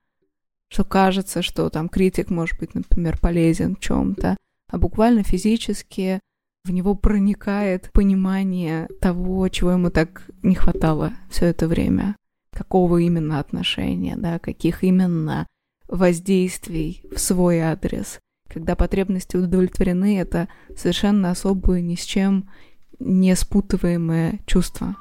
что 0.69 0.85
кажется, 0.85 1.43
что 1.43 1.69
там 1.71 1.89
критик 1.89 2.31
может 2.31 2.59
быть, 2.59 2.75
например, 2.75 3.19
полезен 3.19 3.77
в 3.77 3.81
чем-то, 3.81 4.37
а 4.71 4.79
буквально 4.79 5.25
физически 5.25 6.21
в 6.65 6.71
него 6.71 6.95
проникает 6.95 7.91
понимание 7.93 8.89
того, 9.01 9.49
чего 9.49 9.73
ему 9.73 9.91
так 9.91 10.23
не 10.43 10.55
хватало 10.55 11.13
все 11.31 11.47
это 11.47 11.67
время. 11.67 12.17
Какого 12.53 12.99
именно 12.99 13.39
отношения, 13.39 14.17
да, 14.17 14.39
каких 14.39 14.85
именно 14.85 15.47
воздействий 15.89 17.03
в 17.15 17.19
свой 17.19 17.61
адрес. 17.61 18.19
Когда 18.49 18.75
потребности 18.75 19.37
удовлетворены, 19.37 20.19
это 20.19 20.49
совершенно 20.77 21.31
особое, 21.31 21.81
ни 21.81 21.95
с 21.95 22.03
чем 22.03 22.51
не 22.99 23.35
спутываемое 23.35 24.41
чувство. 24.47 24.97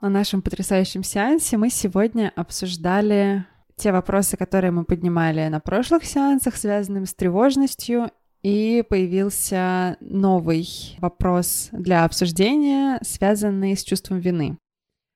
На 0.00 0.08
нашем 0.08 0.42
потрясающем 0.42 1.02
сеансе 1.02 1.56
мы 1.56 1.70
сегодня 1.70 2.32
обсуждали 2.34 3.46
те 3.76 3.92
вопросы, 3.92 4.36
которые 4.36 4.70
мы 4.70 4.84
поднимали 4.84 5.46
на 5.48 5.60
прошлых 5.60 6.04
сеансах, 6.04 6.56
связанными 6.56 7.04
с 7.04 7.14
тревожностью, 7.14 8.10
и 8.42 8.84
появился 8.88 9.96
новый 10.00 10.96
вопрос 10.98 11.68
для 11.72 12.04
обсуждения, 12.04 12.98
связанный 13.02 13.76
с 13.76 13.82
чувством 13.82 14.20
вины, 14.20 14.58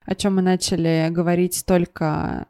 о 0.05 0.15
чем 0.15 0.37
мы 0.37 0.43
начали 0.43 1.09
говорить 1.11 1.65
только, 1.65 2.47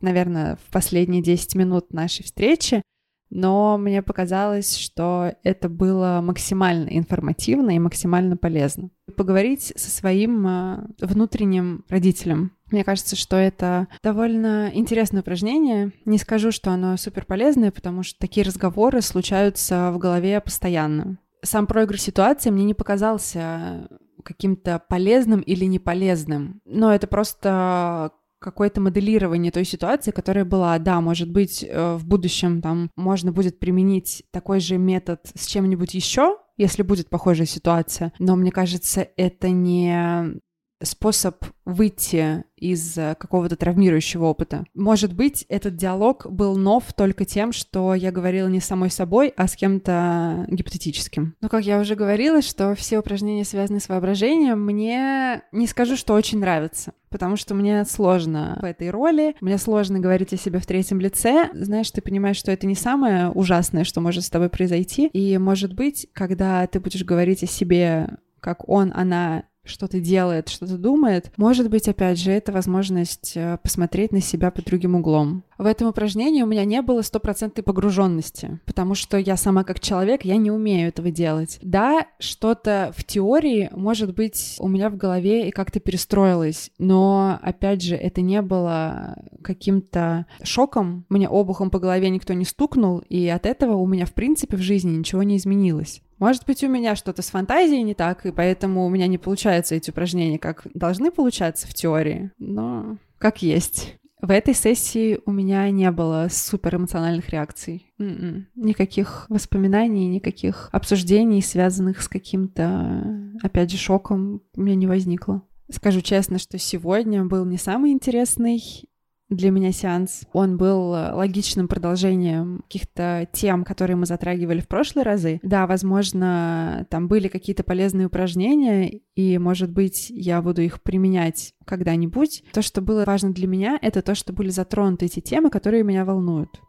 наверное, 0.00 0.56
в 0.56 0.72
последние 0.72 1.22
10 1.22 1.54
минут 1.54 1.92
нашей 1.92 2.24
встречи, 2.24 2.82
но 3.30 3.76
мне 3.78 4.02
показалось, 4.02 4.76
что 4.76 5.34
это 5.42 5.68
было 5.68 6.20
максимально 6.22 6.88
информативно 6.90 7.70
и 7.70 7.78
максимально 7.78 8.36
полезно. 8.36 8.90
Поговорить 9.16 9.72
со 9.76 9.90
своим 9.90 10.46
э, 10.46 10.86
внутренним 11.00 11.84
родителем. 11.88 12.52
Мне 12.70 12.84
кажется, 12.84 13.16
что 13.16 13.36
это 13.36 13.88
довольно 14.02 14.70
интересное 14.72 15.20
упражнение. 15.20 15.92
Не 16.04 16.18
скажу, 16.18 16.50
что 16.50 16.70
оно 16.70 16.96
супер 16.96 17.24
полезное, 17.24 17.70
потому 17.70 18.02
что 18.02 18.18
такие 18.18 18.44
разговоры 18.44 19.02
случаются 19.02 19.92
в 19.92 19.98
голове 19.98 20.40
постоянно. 20.40 21.18
Сам 21.42 21.66
проигрыш 21.66 22.02
ситуации 22.02 22.50
мне 22.50 22.64
не 22.64 22.74
показался 22.74 23.88
каким-то 24.24 24.82
полезным 24.88 25.40
или 25.40 25.64
неполезным. 25.64 26.60
Но 26.64 26.92
это 26.92 27.06
просто 27.06 28.10
какое-то 28.46 28.80
моделирование 28.80 29.50
той 29.50 29.64
ситуации, 29.64 30.12
которая 30.12 30.44
была. 30.44 30.78
Да, 30.78 31.00
может 31.00 31.30
быть, 31.30 31.64
э, 31.68 31.96
в 31.96 32.06
будущем 32.06 32.62
там 32.62 32.90
можно 32.94 33.32
будет 33.32 33.58
применить 33.58 34.22
такой 34.30 34.60
же 34.60 34.78
метод 34.78 35.20
с 35.34 35.46
чем-нибудь 35.46 35.94
еще, 35.94 36.36
если 36.56 36.82
будет 36.82 37.10
похожая 37.10 37.46
ситуация. 37.46 38.12
Но 38.20 38.36
мне 38.36 38.52
кажется, 38.52 39.06
это 39.16 39.50
не 39.50 40.38
способ 40.82 41.44
выйти 41.64 42.44
из 42.56 42.96
э, 42.96 43.14
какого-то 43.18 43.56
травмирующего 43.56 44.24
опыта. 44.26 44.64
Может 44.74 45.12
быть, 45.14 45.44
этот 45.48 45.76
диалог 45.76 46.26
был 46.30 46.56
нов 46.56 46.92
только 46.94 47.24
тем, 47.24 47.52
что 47.52 47.94
я 47.94 48.12
говорила 48.12 48.48
не 48.48 48.60
самой 48.60 48.90
собой, 48.90 49.32
а 49.36 49.48
с 49.48 49.56
кем-то 49.56 50.46
гипотетическим. 50.48 51.34
Но, 51.40 51.48
как 51.48 51.64
я 51.64 51.80
уже 51.80 51.94
говорила, 51.94 52.42
что 52.42 52.74
все 52.74 52.98
упражнения, 52.98 53.44
связанные 53.44 53.80
с 53.80 53.88
воображением, 53.88 54.64
мне 54.64 55.42
не 55.52 55.66
скажу, 55.66 55.96
что 55.96 56.14
очень 56.14 56.38
нравятся, 56.38 56.92
потому 57.10 57.36
что 57.36 57.54
мне 57.54 57.84
сложно 57.84 58.58
в 58.60 58.64
этой 58.64 58.90
роли, 58.90 59.34
мне 59.40 59.58
сложно 59.58 59.98
говорить 59.98 60.32
о 60.32 60.38
себе 60.38 60.58
в 60.58 60.66
третьем 60.66 61.00
лице. 61.00 61.50
Знаешь, 61.54 61.90
ты 61.90 62.00
понимаешь, 62.00 62.36
что 62.36 62.52
это 62.52 62.66
не 62.66 62.74
самое 62.74 63.30
ужасное, 63.30 63.84
что 63.84 64.00
может 64.00 64.24
с 64.24 64.30
тобой 64.30 64.50
произойти. 64.50 65.08
И, 65.08 65.36
может 65.38 65.74
быть, 65.74 66.08
когда 66.12 66.66
ты 66.66 66.80
будешь 66.80 67.04
говорить 67.04 67.42
о 67.42 67.46
себе 67.46 68.18
как 68.46 68.68
он, 68.68 68.92
она 68.94 69.42
что-то 69.66 70.00
делает, 70.00 70.48
что-то 70.48 70.78
думает, 70.78 71.32
может 71.36 71.68
быть, 71.70 71.88
опять 71.88 72.18
же, 72.18 72.30
это 72.30 72.52
возможность 72.52 73.32
э, 73.36 73.58
посмотреть 73.62 74.12
на 74.12 74.20
себя 74.20 74.50
под 74.50 74.64
другим 74.64 74.94
углом. 74.94 75.44
В 75.58 75.64
этом 75.64 75.88
упражнении 75.88 76.42
у 76.42 76.46
меня 76.46 76.64
не 76.64 76.82
было 76.82 77.02
стопроцентной 77.02 77.64
погруженности, 77.64 78.60
потому 78.66 78.94
что 78.94 79.16
я 79.16 79.36
сама 79.36 79.64
как 79.64 79.80
человек, 79.80 80.24
я 80.24 80.36
не 80.36 80.50
умею 80.50 80.88
этого 80.88 81.10
делать. 81.10 81.58
Да, 81.62 82.06
что-то 82.18 82.92
в 82.96 83.04
теории, 83.04 83.70
может 83.72 84.14
быть, 84.14 84.56
у 84.58 84.68
меня 84.68 84.90
в 84.90 84.96
голове 84.96 85.48
и 85.48 85.50
как-то 85.50 85.80
перестроилось, 85.80 86.70
но, 86.78 87.38
опять 87.42 87.82
же, 87.82 87.96
это 87.96 88.20
не 88.20 88.42
было 88.42 89.16
каким-то 89.42 90.26
шоком, 90.42 91.06
мне 91.08 91.28
обухом 91.28 91.70
по 91.70 91.78
голове 91.78 92.10
никто 92.10 92.34
не 92.34 92.44
стукнул, 92.44 92.98
и 93.08 93.26
от 93.28 93.46
этого 93.46 93.76
у 93.76 93.86
меня, 93.86 94.06
в 94.06 94.12
принципе, 94.12 94.56
в 94.56 94.62
жизни 94.62 94.96
ничего 94.96 95.22
не 95.22 95.36
изменилось. 95.36 96.02
Может 96.18 96.46
быть, 96.46 96.64
у 96.64 96.68
меня 96.68 96.96
что-то 96.96 97.22
с 97.22 97.30
фантазией 97.30 97.82
не 97.82 97.94
так, 97.94 98.24
и 98.24 98.32
поэтому 98.32 98.86
у 98.86 98.88
меня 98.88 99.06
не 99.06 99.18
получаются 99.18 99.74
эти 99.74 99.90
упражнения, 99.90 100.38
как 100.38 100.66
должны 100.74 101.10
получаться 101.10 101.66
в 101.66 101.74
теории, 101.74 102.30
но 102.38 102.98
как 103.18 103.42
есть. 103.42 103.96
В 104.20 104.30
этой 104.30 104.54
сессии 104.54 105.20
у 105.26 105.30
меня 105.30 105.70
не 105.70 105.90
было 105.90 106.28
супер 106.30 106.76
эмоциональных 106.76 107.28
реакций. 107.28 107.92
Mm-mm. 107.98 108.06
М-м. 108.06 108.46
Никаких 108.54 109.26
воспоминаний, 109.28 110.08
никаких 110.08 110.70
обсуждений, 110.72 111.42
связанных 111.42 112.00
с 112.00 112.08
каким-то, 112.08 113.32
опять 113.42 113.70
же, 113.70 113.76
шоком, 113.76 114.42
у 114.56 114.62
меня 114.62 114.74
не 114.74 114.86
возникло. 114.86 115.42
Скажу 115.70 116.00
честно, 116.00 116.38
что 116.38 116.58
сегодня 116.58 117.24
был 117.24 117.44
не 117.44 117.58
самый 117.58 117.92
интересный 117.92 118.88
для 119.28 119.50
меня 119.50 119.72
сеанс. 119.72 120.22
Он 120.32 120.56
был 120.56 120.94
э, 120.94 121.12
логичным 121.12 121.68
продолжением 121.68 122.62
каких-то 122.64 123.28
тем, 123.32 123.64
которые 123.64 123.96
мы 123.96 124.06
затрагивали 124.06 124.60
в 124.60 124.68
прошлые 124.68 125.04
разы. 125.04 125.40
Да, 125.42 125.66
возможно, 125.66 126.86
там 126.90 127.08
были 127.08 127.28
какие-то 127.28 127.64
полезные 127.64 128.06
упражнения, 128.06 129.00
и, 129.14 129.38
может 129.38 129.70
быть, 129.70 130.10
я 130.10 130.40
буду 130.42 130.62
их 130.62 130.82
применять 130.82 131.54
когда-нибудь. 131.64 132.44
То, 132.52 132.62
что 132.62 132.80
было 132.80 133.04
важно 133.04 133.32
для 133.32 133.46
меня, 133.46 133.78
это 133.82 134.02
то, 134.02 134.14
что 134.14 134.32
были 134.32 134.50
затронуты 134.50 135.06
эти 135.06 135.20
темы, 135.20 135.50
которые 135.50 135.82
меня 135.82 136.04
волнуют. 136.04 136.60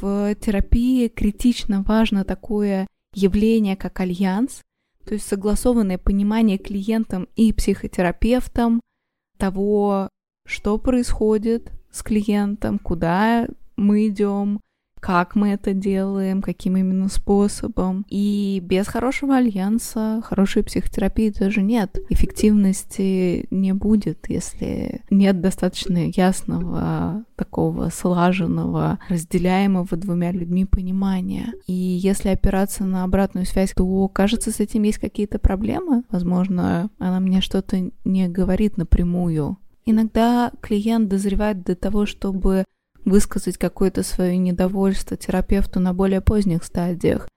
в 0.00 0.34
терапии 0.34 1.08
критично 1.08 1.82
важно 1.82 2.24
такое 2.24 2.86
явление, 3.14 3.76
как 3.76 3.98
альянс, 4.00 4.60
то 5.06 5.14
есть 5.14 5.26
согласованное 5.28 5.98
понимание 5.98 6.58
клиентам 6.58 7.28
и 7.36 7.52
психотерапевтам 7.52 8.80
того, 9.38 10.08
что 10.44 10.78
происходит 10.78 11.70
с 11.92 12.02
клиентом, 12.02 12.80
куда 12.80 13.46
мы 13.76 14.08
идем, 14.08 14.60
как 15.06 15.36
мы 15.36 15.50
это 15.50 15.72
делаем, 15.72 16.42
каким 16.42 16.76
именно 16.76 17.08
способом. 17.08 18.04
И 18.08 18.60
без 18.60 18.88
хорошего 18.88 19.36
альянса 19.36 20.20
хорошей 20.24 20.64
психотерапии 20.64 21.30
тоже 21.30 21.62
нет. 21.62 21.96
Эффективности 22.10 23.46
не 23.52 23.72
будет, 23.72 24.28
если 24.28 25.02
нет 25.08 25.40
достаточно 25.40 26.08
ясного, 26.08 27.24
такого 27.36 27.88
слаженного, 27.90 28.98
разделяемого 29.08 29.96
двумя 29.96 30.32
людьми 30.32 30.64
понимания. 30.64 31.52
И 31.68 31.72
если 31.72 32.30
опираться 32.30 32.82
на 32.82 33.04
обратную 33.04 33.46
связь, 33.46 33.74
то, 33.76 34.08
кажется, 34.08 34.50
с 34.50 34.58
этим 34.58 34.82
есть 34.82 34.98
какие-то 34.98 35.38
проблемы. 35.38 36.02
Возможно, 36.10 36.90
она 36.98 37.20
мне 37.20 37.40
что-то 37.40 37.92
не 38.04 38.26
говорит 38.26 38.76
напрямую. 38.76 39.56
Иногда 39.84 40.50
клиент 40.60 41.08
дозревает 41.08 41.62
до 41.62 41.76
того, 41.76 42.06
чтобы 42.06 42.64
высказать 43.06 43.56
какое-то 43.56 44.02
свое 44.02 44.36
недовольство 44.36 45.16
терапевту 45.16 45.80
на 45.80 45.94
более 45.94 46.20
поздних 46.20 46.64
стадиях, 46.64 47.28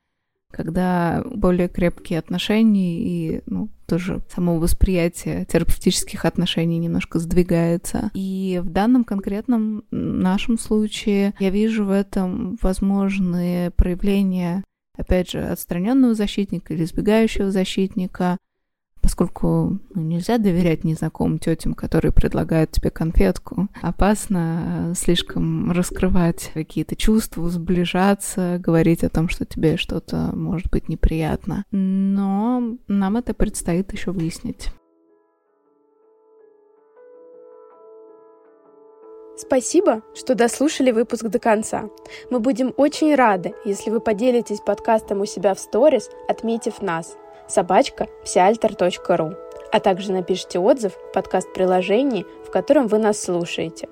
когда 0.52 1.24
более 1.24 1.70
крепкие 1.70 2.20
отношения 2.20 3.00
и 3.02 3.42
ну, 3.46 3.70
тоже 3.86 4.22
само 4.34 4.58
восприятие 4.58 5.46
терапевтических 5.46 6.26
отношений 6.26 6.80
немножко 6.80 7.20
сдвигается. 7.20 8.12
И 8.14 8.60
в 8.64 8.70
данном 8.70 9.04
конкретном 9.04 9.84
нашем 9.92 10.58
случае 10.58 11.34
я 11.40 11.52
вижу 11.52 11.86
в 11.86 11.92
этом 11.92 12.58
возможные 12.62 13.70
проявления, 13.72 14.64
опять 14.98 15.30
же, 15.30 15.40
отстраненного 15.40 16.16
защитника 16.16 16.74
или 16.74 16.84
избегающего 16.84 17.52
защитника, 17.52 18.38
поскольку 19.02 19.80
ну, 19.94 20.02
нельзя 20.02 20.38
доверять 20.38 20.84
незнакомым 20.84 21.40
тетям, 21.40 21.74
которые 21.74 22.12
предлагают 22.12 22.72
тебе 22.72 22.90
конфетку. 22.90 23.68
Опасно 23.82 24.92
э, 24.92 24.94
слишком 24.96 25.72
раскрывать 25.72 26.52
какие-то 26.54 26.96
чувства, 26.96 27.50
сближаться, 27.50 28.58
говорить 28.60 29.04
о 29.04 29.10
том, 29.10 29.30
что 29.30 29.46
тебе 29.46 29.78
что-то 29.78 30.32
может 30.36 30.70
быть 30.70 30.90
неприятно. 30.90 31.64
Но 31.72 32.78
нам 32.88 33.18
это 33.18 33.34
предстоит 33.34 33.92
еще 33.94 34.12
выяснить. 34.12 34.70
Спасибо, 39.38 40.02
что 40.16 40.36
дослушали 40.36 40.92
выпуск 40.92 41.24
до 41.28 41.40
конца. 41.40 41.90
Мы 42.30 42.42
будем 42.42 42.74
очень 42.76 43.16
рады, 43.16 43.54
если 43.64 43.90
вы 43.90 44.02
поделитесь 44.02 44.60
подкастом 44.60 45.22
у 45.22 45.26
себя 45.26 45.54
в 45.54 45.60
сторис, 45.60 46.10
отметив 46.28 46.82
нас– 46.82 47.16
собачка 47.50 48.08
псиальтер.ру, 48.24 49.34
а 49.72 49.80
также 49.80 50.12
напишите 50.14 50.60
отзыв 50.60 50.94
в 50.94 51.12
подкаст-приложении, 51.12 52.26
в 52.46 52.52
котором 52.52 52.88
вы 52.88 53.00
нас 53.00 53.22
слушаете. 53.22 53.90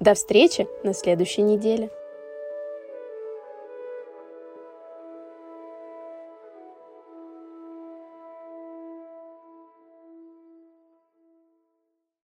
До 0.00 0.14
встречи 0.14 0.66
на 0.82 0.92
следующей 0.92 1.42
неделе. 1.42 1.90